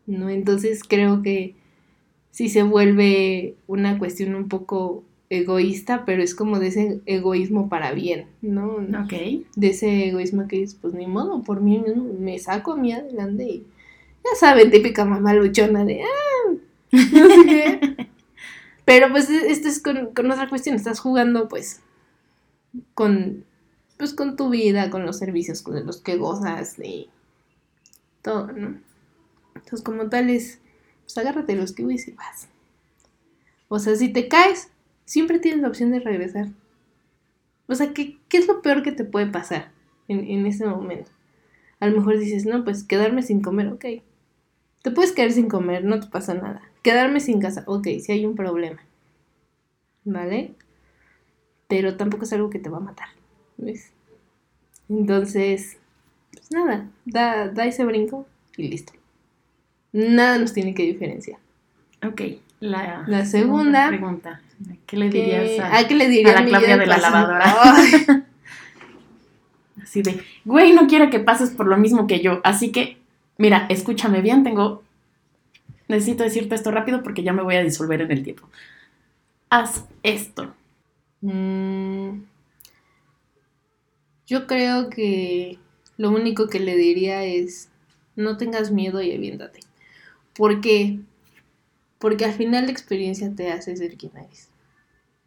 ¿No? 0.06 0.30
Entonces 0.30 0.82
creo 0.84 1.22
que 1.22 1.54
sí 2.30 2.48
se 2.48 2.62
vuelve 2.62 3.56
una 3.66 3.98
cuestión 3.98 4.34
un 4.34 4.48
poco 4.48 5.04
egoísta, 5.30 6.04
pero 6.04 6.22
es 6.22 6.34
como 6.34 6.58
de 6.58 6.68
ese 6.68 7.00
egoísmo 7.06 7.68
para 7.68 7.92
bien, 7.92 8.28
¿no? 8.40 8.76
Ok. 9.04 9.12
De 9.56 9.68
ese 9.68 10.08
egoísmo 10.08 10.48
que 10.48 10.62
es, 10.62 10.74
pues 10.74 10.94
ni 10.94 11.06
modo, 11.06 11.42
por 11.42 11.60
mí 11.60 11.78
mismo 11.78 12.04
me 12.18 12.38
saco 12.38 12.72
a 12.72 12.76
mí 12.76 12.92
adelante 12.92 13.44
y 13.44 13.66
ya 14.24 14.38
saben, 14.38 14.70
típica 14.70 15.04
mamá 15.04 15.34
luchona 15.34 15.84
de, 15.84 16.02
ah, 16.02 16.52
no 16.92 17.28
sé 17.28 17.46
qué. 17.46 18.08
Pero 18.84 19.10
pues 19.10 19.28
esto 19.28 19.68
es 19.68 19.82
con, 19.82 20.14
con 20.14 20.30
otra 20.30 20.48
cuestión, 20.48 20.74
estás 20.74 20.98
jugando 20.98 21.46
pues 21.48 21.82
con, 22.94 23.44
pues 23.98 24.14
con 24.14 24.36
tu 24.36 24.48
vida, 24.48 24.88
con 24.88 25.04
los 25.04 25.18
servicios 25.18 25.60
con 25.60 25.84
los 25.84 25.98
que 25.98 26.16
gozas 26.16 26.78
y 26.78 27.10
todo, 28.22 28.46
¿no? 28.52 28.78
Entonces 29.54 29.82
como 29.82 30.08
tal 30.08 30.30
es, 30.30 30.60
pues 31.04 31.18
agárrate 31.18 31.54
los 31.54 31.72
kiwis 31.72 32.08
y 32.08 32.12
vas. 32.12 32.48
O 33.68 33.78
sea, 33.78 33.94
si 33.96 34.08
te 34.08 34.28
caes, 34.28 34.70
siempre 35.08 35.38
tienes 35.38 35.60
la 35.62 35.68
opción 35.68 35.90
de 35.90 36.00
regresar. 36.00 36.48
O 37.66 37.74
sea, 37.74 37.92
¿qué, 37.92 38.16
qué 38.28 38.38
es 38.38 38.46
lo 38.46 38.62
peor 38.62 38.82
que 38.82 38.92
te 38.92 39.04
puede 39.04 39.26
pasar 39.26 39.70
en, 40.06 40.20
en 40.20 40.46
ese 40.46 40.66
momento? 40.66 41.10
A 41.80 41.86
lo 41.86 41.96
mejor 41.98 42.18
dices, 42.18 42.44
no, 42.46 42.64
pues 42.64 42.82
quedarme 42.84 43.22
sin 43.22 43.40
comer, 43.40 43.68
ok. 43.68 43.84
Te 44.82 44.90
puedes 44.90 45.12
quedar 45.12 45.32
sin 45.32 45.48
comer, 45.48 45.84
no 45.84 46.00
te 46.00 46.06
pasa 46.08 46.34
nada. 46.34 46.62
Quedarme 46.82 47.20
sin 47.20 47.40
casa, 47.40 47.64
ok, 47.66 47.86
si 48.00 48.12
hay 48.12 48.24
un 48.26 48.36
problema. 48.36 48.80
¿Vale? 50.04 50.54
Pero 51.68 51.96
tampoco 51.96 52.24
es 52.24 52.32
algo 52.32 52.50
que 52.50 52.58
te 52.58 52.70
va 52.70 52.78
a 52.78 52.80
matar. 52.80 53.08
¿Ves? 53.58 53.90
Entonces, 54.88 55.76
pues 56.32 56.50
nada, 56.50 56.88
da, 57.04 57.48
da 57.48 57.66
ese 57.66 57.84
brinco 57.84 58.26
y 58.56 58.68
listo. 58.68 58.92
Nada 59.92 60.38
nos 60.38 60.52
tiene 60.52 60.74
que 60.74 60.84
diferenciar. 60.84 61.38
Ok, 62.06 62.22
la, 62.60 63.04
La 63.06 63.24
segunda- 63.26 63.88
pregunta. 63.88 64.40
¿Qué 64.86 64.96
le 64.96 65.10
¿Qué- 65.10 65.22
dirías 65.22 65.60
a, 65.72 65.86
¿qué 65.86 65.94
le 65.94 66.08
diría 66.08 66.32
a 66.36 66.40
la 66.42 66.46
Claudia 66.46 66.76
de 66.76 66.86
la 66.86 66.98
lavadora? 66.98 67.54
Ay, 67.62 68.22
Así 69.82 70.02
de, 70.02 70.22
güey, 70.44 70.72
no 70.72 70.86
quiero 70.86 71.08
que 71.10 71.20
pases 71.20 71.50
por 71.50 71.66
lo 71.66 71.76
mismo 71.76 72.06
que 72.06 72.20
yo. 72.20 72.40
Así 72.44 72.72
que, 72.72 72.98
mira, 73.38 73.66
escúchame 73.70 74.20
bien, 74.20 74.42
tengo... 74.44 74.82
Necesito 75.88 76.22
decirte 76.24 76.54
esto 76.54 76.70
rápido 76.70 77.02
porque 77.02 77.22
ya 77.22 77.32
me 77.32 77.42
voy 77.42 77.56
a 77.56 77.62
disolver 77.62 78.02
en 78.02 78.10
el 78.12 78.22
tiempo. 78.22 78.46
Haz 79.48 79.84
esto. 80.02 80.52
Mm, 81.22 82.20
yo 84.26 84.46
creo 84.46 84.90
que 84.90 85.58
lo 85.96 86.10
único 86.10 86.48
que 86.48 86.60
le 86.60 86.76
diría 86.76 87.24
es 87.24 87.70
no 88.16 88.36
tengas 88.36 88.70
miedo 88.70 89.00
y 89.00 89.12
aviéntate. 89.14 89.60
¿Por 90.36 90.60
qué? 90.60 90.98
Porque 91.98 92.24
al 92.24 92.32
final 92.32 92.66
la 92.66 92.72
experiencia 92.72 93.34
te 93.34 93.50
hace 93.50 93.76
ser 93.76 93.96
quien 93.96 94.16
eres. 94.16 94.48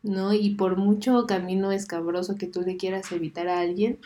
¿No? 0.03 0.33
Y 0.33 0.55
por 0.55 0.77
mucho 0.77 1.27
camino 1.27 1.71
escabroso 1.71 2.37
que 2.37 2.47
tú 2.47 2.61
le 2.61 2.77
quieras 2.77 3.11
evitar 3.11 3.47
a 3.47 3.59
alguien, 3.59 3.99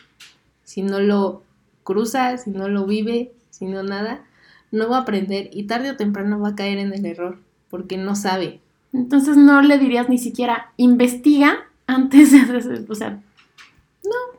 si 0.63 0.81
no 0.81 0.99
lo 0.99 1.43
cruza, 1.83 2.37
si 2.37 2.49
no 2.49 2.67
lo 2.67 2.85
vive, 2.85 3.31
si 3.49 3.65
no 3.65 3.83
nada, 3.83 4.25
no 4.71 4.89
va 4.89 4.97
a 4.97 5.01
aprender 5.01 5.49
y 5.53 5.63
tarde 5.63 5.91
o 5.91 5.95
temprano 5.95 6.39
va 6.39 6.49
a 6.49 6.55
caer 6.55 6.79
en 6.79 6.93
el 6.93 7.05
error, 7.05 7.39
porque 7.69 7.95
no 7.97 8.15
sabe. 8.15 8.59
Entonces 8.91 9.37
no 9.37 9.61
le 9.61 9.77
dirías 9.77 10.09
ni 10.09 10.17
siquiera, 10.17 10.71
investiga 10.77 11.65
antes 11.87 12.31
de 12.31 12.39
hacer... 12.39 12.85
O 12.89 12.95
sea, 12.95 13.21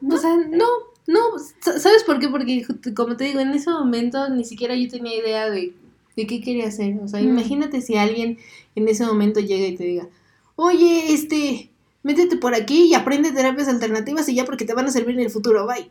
O 0.08 0.16
sea, 0.18 0.36
no, 0.36 0.66
no, 1.06 1.20
sa- 1.60 1.78
¿sabes 1.78 2.04
por 2.04 2.18
qué? 2.18 2.28
Porque 2.28 2.66
como 2.94 3.16
te 3.16 3.24
digo, 3.24 3.40
en 3.40 3.50
ese 3.50 3.70
momento 3.70 4.28
ni 4.28 4.44
siquiera 4.44 4.74
yo 4.74 4.88
tenía 4.88 5.16
idea 5.16 5.48
de, 5.50 5.74
de 6.16 6.26
qué 6.26 6.40
quería 6.40 6.68
hacer. 6.68 6.98
O 7.02 7.08
sea, 7.08 7.20
Mm. 7.20 7.28
imagínate 7.28 7.80
si 7.80 7.96
alguien 7.96 8.38
en 8.74 8.88
ese 8.88 9.04
momento 9.06 9.40
llega 9.40 9.66
y 9.66 9.76
te 9.76 9.84
diga, 9.84 10.08
oye, 10.56 11.12
este, 11.12 11.70
métete 12.02 12.36
por 12.36 12.54
aquí 12.54 12.84
y 12.86 12.94
aprende 12.94 13.32
terapias 13.32 13.68
alternativas 13.68 14.28
y 14.28 14.34
ya 14.34 14.44
porque 14.44 14.64
te 14.64 14.74
van 14.74 14.86
a 14.86 14.90
servir 14.90 15.14
en 15.16 15.24
el 15.26 15.30
futuro, 15.30 15.66
bye. 15.66 15.90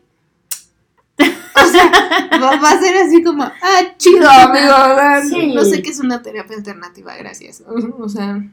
O 1.17 1.67
sea, 1.67 1.89
va, 2.61 2.69
a 2.71 2.80
ser 2.80 2.97
así 2.97 3.23
como, 3.23 3.43
ah, 3.43 3.82
chido, 3.97 4.30
amigo. 4.30 5.30
Sí. 5.30 5.53
No 5.53 5.63
sé 5.63 5.82
qué 5.82 5.89
es 5.91 5.99
una 5.99 6.21
terapia 6.21 6.57
alternativa, 6.57 7.15
gracias. 7.15 7.63
O 7.99 8.09
sea, 8.09 8.45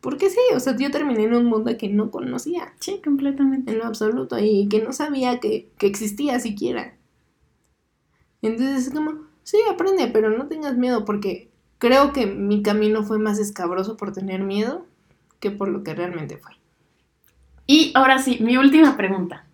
porque 0.00 0.30
sí, 0.30 0.38
o 0.54 0.60
sea, 0.60 0.76
yo 0.76 0.90
terminé 0.92 1.24
en 1.24 1.34
un 1.34 1.46
mundo 1.46 1.76
que 1.76 1.88
no 1.88 2.10
conocía 2.12 2.72
sí, 2.78 3.00
completamente. 3.02 3.72
en 3.72 3.78
lo 3.78 3.86
absoluto 3.86 4.38
y 4.38 4.68
que 4.68 4.80
no 4.80 4.92
sabía 4.92 5.40
que, 5.40 5.68
que 5.78 5.86
existía 5.88 6.38
siquiera. 6.38 6.94
Entonces 8.42 8.86
es 8.86 8.92
como, 8.92 9.26
sí, 9.46 9.58
aprende, 9.70 10.08
pero 10.08 10.36
no 10.36 10.48
tengas 10.48 10.76
miedo 10.76 11.04
porque 11.04 11.48
creo 11.78 12.12
que 12.12 12.26
mi 12.26 12.62
camino 12.62 13.04
fue 13.04 13.18
más 13.18 13.38
escabroso 13.38 13.96
por 13.96 14.12
tener 14.12 14.42
miedo 14.42 14.84
que 15.38 15.52
por 15.52 15.68
lo 15.68 15.84
que 15.84 15.94
realmente 15.94 16.36
fue. 16.36 16.52
Y 17.66 17.92
ahora 17.94 18.18
sí, 18.18 18.38
mi 18.40 18.56
última 18.56 18.96
pregunta. 18.96 19.46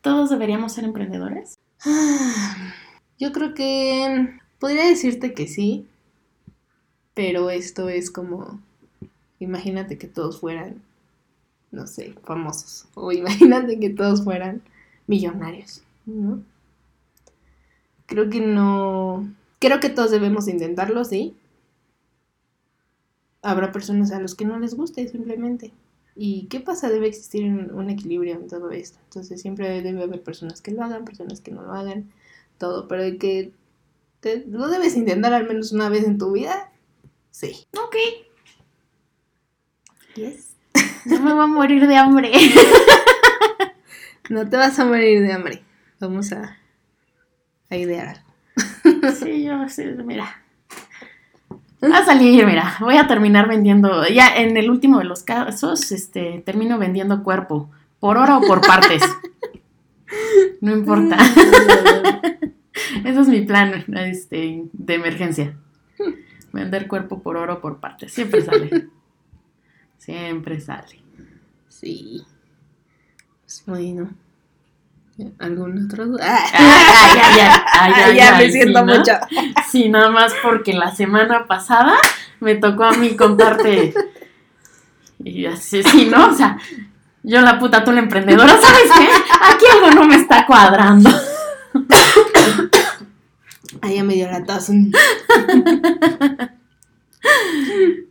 ¿Todos 0.00 0.30
deberíamos 0.30 0.72
ser 0.72 0.84
emprendedores? 0.84 1.58
Yo 3.18 3.32
creo 3.32 3.54
que 3.54 4.36
podría 4.58 4.86
decirte 4.86 5.32
que 5.32 5.46
sí, 5.46 5.86
pero 7.14 7.50
esto 7.50 7.88
es 7.88 8.10
como, 8.10 8.60
imagínate 9.38 9.96
que 9.96 10.08
todos 10.08 10.40
fueran, 10.40 10.82
no 11.70 11.86
sé, 11.86 12.14
famosos, 12.24 12.86
o 12.94 13.12
imagínate 13.12 13.78
que 13.78 13.90
todos 13.90 14.24
fueran 14.24 14.62
millonarios, 15.06 15.82
¿no? 16.04 16.42
Creo 18.08 18.28
que 18.28 18.40
no, 18.40 19.32
creo 19.60 19.78
que 19.80 19.88
todos 19.90 20.10
debemos 20.10 20.48
intentarlo, 20.48 21.04
sí. 21.04 21.36
Habrá 23.42 23.70
personas 23.72 24.10
a 24.12 24.20
los 24.20 24.34
que 24.34 24.44
no 24.44 24.58
les 24.58 24.74
guste 24.74 25.06
simplemente. 25.08 25.72
¿Y 26.16 26.46
qué 26.46 26.58
pasa? 26.60 26.88
Debe 26.90 27.06
existir 27.06 27.44
un, 27.44 27.70
un 27.72 27.88
equilibrio 27.90 28.34
en 28.34 28.48
todo 28.48 28.70
esto. 28.70 28.98
Entonces 29.04 29.40
siempre 29.40 29.80
debe 29.82 30.02
haber 30.02 30.22
personas 30.22 30.60
que 30.60 30.72
lo 30.72 30.82
hagan, 30.82 31.04
personas 31.04 31.40
que 31.40 31.52
no 31.52 31.62
lo 31.62 31.72
hagan 31.72 32.10
todo, 32.58 32.88
pero 32.88 33.04
de 33.04 33.16
que 33.18 33.52
te- 34.20 34.44
lo 34.48 34.68
debes 34.68 34.96
intentar 34.96 35.32
al 35.32 35.46
menos 35.48 35.72
una 35.72 35.88
vez 35.88 36.04
en 36.04 36.18
tu 36.18 36.32
vida, 36.32 36.72
sí. 37.30 37.66
Ok. 37.76 37.96
Yes. 40.16 40.56
No 41.06 41.20
me 41.20 41.32
voy 41.32 41.44
a 41.44 41.46
morir 41.46 41.86
de 41.86 41.96
hambre. 41.96 42.32
No 44.28 44.48
te 44.48 44.56
vas 44.56 44.78
a 44.78 44.84
morir 44.84 45.22
de 45.22 45.32
hambre. 45.32 45.62
Vamos 46.00 46.32
a, 46.32 46.57
a 47.70 47.76
idear 47.76 48.08
algo. 48.08 49.12
Sí, 49.12 49.44
yo 49.44 49.68
sí, 49.68 49.84
mira. 50.04 50.42
Va 51.82 51.98
a 51.98 52.04
salir, 52.04 52.44
mira, 52.44 52.76
voy 52.80 52.96
a 52.96 53.06
terminar 53.06 53.46
vendiendo, 53.46 54.06
ya 54.08 54.36
en 54.36 54.56
el 54.56 54.68
último 54.68 54.98
de 54.98 55.04
los 55.04 55.22
casos, 55.22 55.92
este, 55.92 56.42
termino 56.44 56.78
vendiendo 56.78 57.22
cuerpo, 57.22 57.70
por 58.00 58.16
hora 58.16 58.38
o 58.38 58.40
por 58.40 58.60
partes. 58.66 59.02
No 60.60 60.72
importa. 60.72 61.16
Ese 63.04 63.20
es 63.20 63.28
mi 63.28 63.42
plan 63.42 63.84
este, 63.96 64.64
de 64.72 64.94
emergencia. 64.94 65.56
Vender 66.52 66.88
cuerpo 66.88 67.22
por 67.22 67.36
oro 67.36 67.54
o 67.54 67.60
por 67.60 67.78
partes. 67.78 68.12
Siempre 68.12 68.42
sale. 68.42 68.88
Siempre 69.98 70.60
sale. 70.60 71.02
Sí. 71.68 72.24
Pues 73.42 73.62
bueno. 73.66 74.10
¿Algún 75.38 75.84
otro? 75.86 76.06
duda? 76.06 76.24
Ah, 76.28 76.48
Ay, 76.52 77.18
ay, 77.22 77.40
ay, 77.40 77.60
ay, 77.72 77.92
ay, 78.04 78.16
ya 78.16 78.36
ay, 78.36 78.46
me 78.46 78.52
siento 78.52 78.84
mucho. 78.84 79.12
Sí, 79.70 79.88
nada 79.88 80.10
más 80.10 80.32
porque 80.42 80.72
la 80.72 80.94
semana 80.94 81.46
pasada 81.46 81.94
me 82.40 82.54
tocó 82.54 82.84
a 82.84 82.92
mí 82.92 83.16
contarte. 83.16 83.94
Y 85.24 85.46
así, 85.46 85.82
sí, 85.82 86.06
¿no? 86.06 86.28
O 86.28 86.34
sea, 86.34 86.58
yo 87.22 87.40
la 87.40 87.58
puta, 87.58 87.84
tú 87.84 87.92
la 87.92 88.00
emprendedora, 88.00 88.56
¿sabes 88.60 88.90
qué? 88.96 89.08
Aquí 89.52 89.64
algo 89.72 89.90
no 89.90 90.04
me 90.06 90.16
está 90.16 90.46
cuadrando. 90.46 91.10
Ah, 93.82 93.90
ya 93.90 94.04
me 94.04 94.14
dio 94.14 94.30
la 94.30 94.44
tos. 94.44 94.70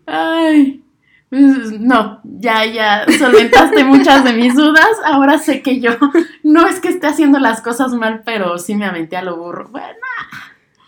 Ay. 0.05 0.83
Pues, 1.29 1.79
No, 1.79 2.21
ya, 2.23 2.65
ya 2.65 3.05
solventaste 3.19 3.83
muchas 3.83 4.23
de 4.23 4.33
mis 4.33 4.55
dudas. 4.55 4.87
Ahora 5.05 5.37
sé 5.39 5.61
que 5.61 5.79
yo 5.79 5.91
no 6.43 6.67
es 6.67 6.79
que 6.79 6.89
esté 6.89 7.07
haciendo 7.07 7.39
las 7.39 7.61
cosas 7.61 7.93
mal, 7.93 8.21
pero 8.25 8.57
sí 8.57 8.75
me 8.75 8.85
aventé 8.85 9.17
a 9.17 9.21
lo 9.23 9.37
burro. 9.37 9.69
Bueno, 9.69 9.95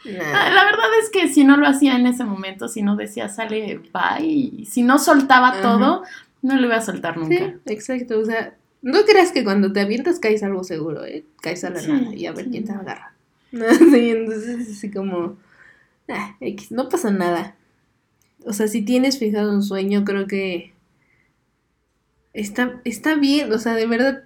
Nah. 0.06 0.50
la 0.50 0.64
verdad 0.64 0.88
es 1.04 1.10
que 1.10 1.28
si 1.28 1.44
no 1.44 1.58
lo 1.58 1.68
hacía 1.68 1.96
en 1.96 2.08
ese 2.08 2.24
momento, 2.24 2.68
si 2.70 2.82
no 2.82 2.96
decía 2.96 3.28
sale, 3.28 3.82
bye, 3.94 4.26
y 4.26 4.66
si 4.66 4.82
no 4.82 4.98
soltaba 4.98 5.62
todo, 5.62 6.04
no 6.42 6.56
lo 6.56 6.66
iba 6.68 6.78
a 6.78 6.82
soltar 6.82 7.18
nunca. 7.18 7.36
Sí, 7.36 7.54
exacto. 7.66 8.18
O 8.20 8.26
sea, 8.26 8.56
No 8.82 9.04
creas 9.04 9.34
que 9.34 9.44
cuando 9.44 9.74
te 9.74 9.82
avientas 9.82 10.20
caes 10.20 10.42
algo 10.42 10.64
seguro, 10.64 11.04
¿eh? 11.06 11.26
Caes 11.42 11.66
a 11.66 11.70
la 11.70 11.80
Sí, 11.82 11.92
nada 11.92 12.16
y 12.16 12.26
a 12.26 12.32
ver 12.32 12.46
sí. 12.46 12.52
quién 12.52 12.64
te 12.66 12.72
agarra. 12.72 13.14
Sí, 13.52 14.10
entonces 14.12 14.60
es 14.70 14.78
así 14.78 14.90
como... 14.90 15.38
ah, 16.08 16.36
X, 16.40 16.72
no 16.72 16.88
pasa 16.88 17.12
nada. 17.12 17.56
O 18.46 18.54
sea, 18.54 18.68
si 18.68 18.82
tienes 18.82 19.18
fijado 19.18 19.54
un 19.54 19.64
sueño, 19.64 20.04
creo 20.04 20.28
que... 20.28 20.74
Está, 22.34 22.82
está 22.86 23.14
bien, 23.16 23.52
o 23.54 23.60
sea, 23.60 23.76
de 23.76 23.86
verdad... 23.86 24.24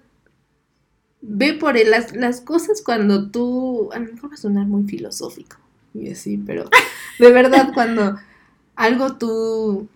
Ve 1.22 1.54
por 1.54 1.76
él, 1.76 1.90
las, 1.90 2.14
las 2.14 2.40
cosas 2.40 2.82
cuando 2.82 3.30
tú... 3.30 3.90
A 3.92 3.98
lo 3.98 4.12
mejor 4.12 4.30
va 4.30 4.34
a 4.34 4.38
sonar 4.38 4.66
muy 4.66 4.84
filosófico. 4.84 5.56
Y 5.94 6.10
así, 6.10 6.36
pero... 6.38 6.68
De 7.18 7.32
verdad, 7.32 7.70
cuando 7.74 8.16
algo 8.76 9.16
tú 9.16 9.88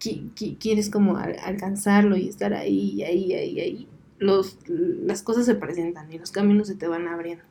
qui- 0.00 0.30
qui- 0.34 0.56
quieres 0.58 0.90
como 0.90 1.16
al- 1.16 1.38
alcanzarlo 1.44 2.16
y 2.16 2.28
estar 2.28 2.54
ahí, 2.54 3.02
ahí, 3.02 3.32
ahí, 3.34 3.60
ahí, 3.60 3.88
los, 4.18 4.58
las 4.68 5.22
cosas 5.22 5.46
se 5.46 5.54
presentan 5.54 6.12
y 6.12 6.18
los 6.18 6.30
caminos 6.30 6.68
se 6.68 6.74
te 6.74 6.88
van 6.88 7.08
abriendo. 7.08 7.44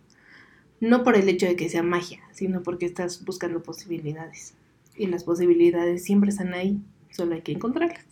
No 0.82 1.04
por 1.04 1.16
el 1.18 1.30
hecho 1.30 1.46
de 1.48 1.56
que 1.56 1.70
sea 1.70 1.84
magia, 1.84 2.20
sino 2.34 2.64
porque 2.64 2.86
estás 2.86 3.24
buscando 3.26 3.64
posibilidades. 3.64 4.54
Y 4.96 5.08
las 5.08 5.24
posibilidades 5.24 6.04
siempre 6.04 6.30
están 6.30 6.54
ahí, 6.54 6.80
solo 7.12 7.36
hay 7.36 7.42
que 7.42 7.54
encontrarlas. 7.54 8.06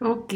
Ok. 0.00 0.34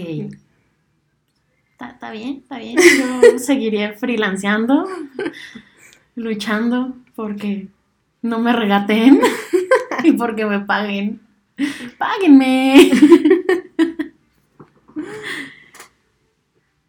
Está, 1.81 2.11
bien, 2.13 2.39
está 2.43 2.59
bien. 2.59 2.77
Yo 2.77 3.39
seguiré 3.39 3.93
freelanceando, 3.95 4.87
luchando 6.15 6.97
porque 7.17 7.69
no 8.21 8.39
me 8.39 8.53
regateen 8.53 9.21
y 10.05 10.13
porque 10.13 10.47
me 10.47 10.61
paguen. 10.61 11.21
Páguenme. 11.99 12.91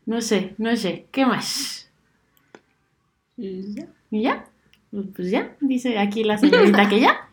No 0.06 0.20
sé, 0.22 0.54
no 0.58 0.76
sé. 0.76 1.08
¿Qué 1.12 1.26
más? 1.26 1.90
Y 3.38 3.74
ya. 3.74 3.88
¿Y 4.12 4.22
ya? 4.24 4.46
Pues 5.16 5.32
ya, 5.32 5.56
dice 5.60 5.98
aquí 5.98 6.24
la 6.24 6.38
señorita 6.38 6.88
que 6.90 7.00
ya. 7.00 7.30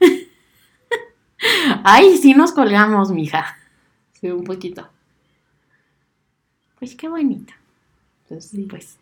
Ay, 1.84 2.16
sí 2.16 2.34
nos 2.34 2.52
colgamos, 2.52 3.10
mija. 3.10 3.56
Sí, 4.12 4.30
un 4.30 4.44
poquito. 4.44 4.88
Pues 6.78 6.94
qué 6.94 7.08
bonito. 7.08 7.52
Entonces, 8.22 8.50
sí. 8.50 8.66
Pues 8.68 8.98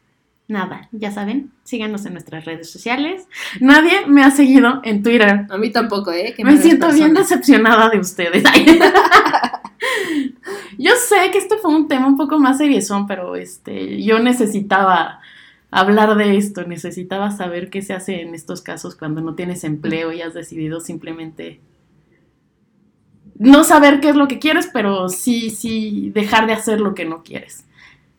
nada, 0.49 0.89
ya 0.93 1.13
saben, 1.13 1.53
síganos 1.63 2.07
en 2.07 2.15
nuestras 2.15 2.45
redes 2.45 2.71
sociales. 2.71 3.29
Nadie 3.61 4.07
me 4.07 4.25
ha 4.25 4.31
seguido 4.31 4.81
en 4.83 5.03
Twitter. 5.03 5.47
A 5.49 5.59
mí 5.59 5.71
tampoco, 5.71 6.11
¿eh? 6.13 6.35
Que 6.37 6.45
Me 6.45 6.57
siento 6.57 6.91
bien 6.93 7.15
decepcionada 7.15 7.91
de 7.91 7.99
ustedes. 7.99 8.43
Yo 10.79 10.93
sé 10.97 11.31
que 11.33 11.39
este 11.39 11.59
fue 11.59 11.75
un 11.75 11.89
tema 11.89 12.07
un 12.07 12.17
poco 12.17 12.39
más 12.39 12.59
seriezón, 12.59 13.07
pero 13.07 13.37
este, 13.37 14.01
yo 14.03 14.21
necesitaba 14.21 15.21
hablar 15.71 16.17
de 16.17 16.37
esto, 16.37 16.65
necesitaba 16.65 17.31
saber 17.31 17.69
qué 17.69 17.83
se 17.83 17.93
hace 17.93 18.23
en 18.23 18.35
estos 18.35 18.63
casos 18.63 18.95
cuando 18.95 19.21
no 19.21 19.35
tienes 19.35 19.65
empleo 19.65 20.13
y 20.13 20.23
has 20.23 20.35
decidido 20.35 20.81
simplemente 20.81 21.61
no 23.39 23.65
saber 23.65 24.01
qué 24.01 24.11
es 24.11 24.17
lo 24.17 24.29
que 24.29 24.39
quieres, 24.39 24.69
pero 24.73 25.09
sí, 25.09 25.51
sí 25.51 26.11
dejar 26.15 26.47
de 26.47 26.53
hacer 26.55 26.81
lo 26.81 26.95
que 26.95 27.05
no 27.05 27.23
quieres. 27.23 27.65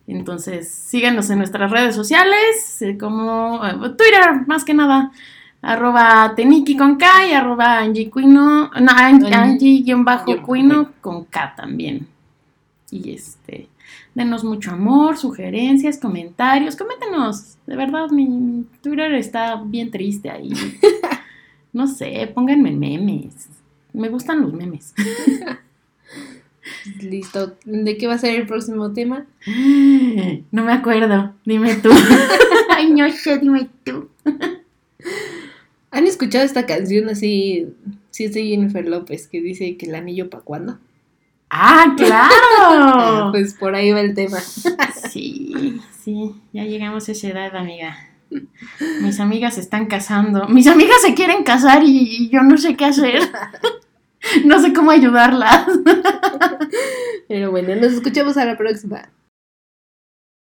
Entonces, 0.08 0.68
síganos 0.72 1.30
en 1.30 1.38
nuestras 1.38 1.70
redes 1.72 1.94
sociales, 1.96 2.82
eh, 2.82 2.98
como 2.98 3.62
eh, 3.66 3.74
Twitter, 3.98 4.48
más 4.48 4.64
que 4.66 4.74
nada, 4.74 5.12
arroba 5.62 6.34
teniki 6.36 6.76
con 6.78 6.96
K 6.96 7.28
y 7.28 7.34
arroba 7.34 7.78
Angie 7.80 8.10
Cuino, 8.10 8.70
no, 8.70 8.92
Angie- 8.92 9.30
Angie- 9.34 9.84
Angie-Cuino 10.34 10.94
con 11.02 11.26
K 11.26 11.54
también. 11.56 12.08
Y 12.90 13.12
este, 13.14 13.68
denos 14.16 14.44
mucho 14.44 14.72
amor, 14.72 15.18
sugerencias, 15.18 16.00
comentarios, 16.00 16.76
coméntenos. 16.76 17.58
De 17.68 17.76
verdad, 17.76 18.10
mi 18.10 18.66
Twitter 18.82 19.14
está 19.14 19.62
bien 19.64 19.92
triste 19.92 20.30
ahí. 20.32 20.52
No 21.72 21.86
sé, 21.86 22.32
pónganme 22.34 22.72
memes. 22.72 23.48
Me 23.94 24.10
gustan 24.10 24.42
los 24.42 24.54
memes. 24.54 24.94
Listo. 27.02 27.58
¿De 27.66 27.98
qué 27.98 28.08
va 28.08 28.16
a 28.16 28.20
ser 28.20 28.36
el 28.36 28.48
próximo 28.48 28.94
tema? 28.94 29.26
No 30.52 30.64
me 30.64 30.74
acuerdo. 30.74 31.34
Dime 31.46 31.76
tú. 31.76 31.90
Ay, 32.70 32.92
no 32.92 33.10
sé, 33.12 33.38
dime 33.38 33.70
tú. 33.84 34.10
¿Han 35.92 36.08
escuchado 36.08 36.46
esta 36.46 36.66
canción 36.66 37.10
así? 37.10 37.68
Sí, 38.10 38.26
es 38.26 38.34
de 38.34 38.44
Jennifer 38.44 38.88
López, 38.88 39.28
que 39.28 39.42
dice 39.42 39.78
que 39.78 39.88
el 39.88 39.96
anillo 39.96 40.30
para 40.30 40.44
cuándo. 40.44 40.80
¡Ah, 41.50 41.96
claro! 41.98 43.30
Pues 43.32 43.54
por 43.54 43.76
ahí 43.76 43.92
va 43.92 44.02
el 44.02 44.14
tema. 44.14 44.40
Sí, 44.40 45.82
sí, 46.04 46.36
ya 46.54 46.64
llegamos 46.64 47.10
a 47.10 47.12
esa 47.12 47.30
edad, 47.30 47.56
amiga. 47.56 48.09
Mis 49.02 49.20
amigas 49.20 49.56
se 49.56 49.62
están 49.62 49.88
casando. 49.88 50.48
Mis 50.48 50.68
amigas 50.68 51.02
se 51.02 51.14
quieren 51.14 51.44
casar 51.44 51.84
y, 51.84 52.26
y 52.26 52.30
yo 52.30 52.42
no 52.42 52.58
sé 52.58 52.76
qué 52.76 52.86
hacer. 52.86 53.22
No 54.44 54.60
sé 54.62 54.74
cómo 54.74 54.92
ayudarlas. 54.92 55.66
Pero 57.30 57.52
bueno, 57.52 57.74
nos 57.76 57.94
escuchamos 57.94 58.36
a 58.36 58.44
la 58.44 58.58
próxima. 58.58 59.10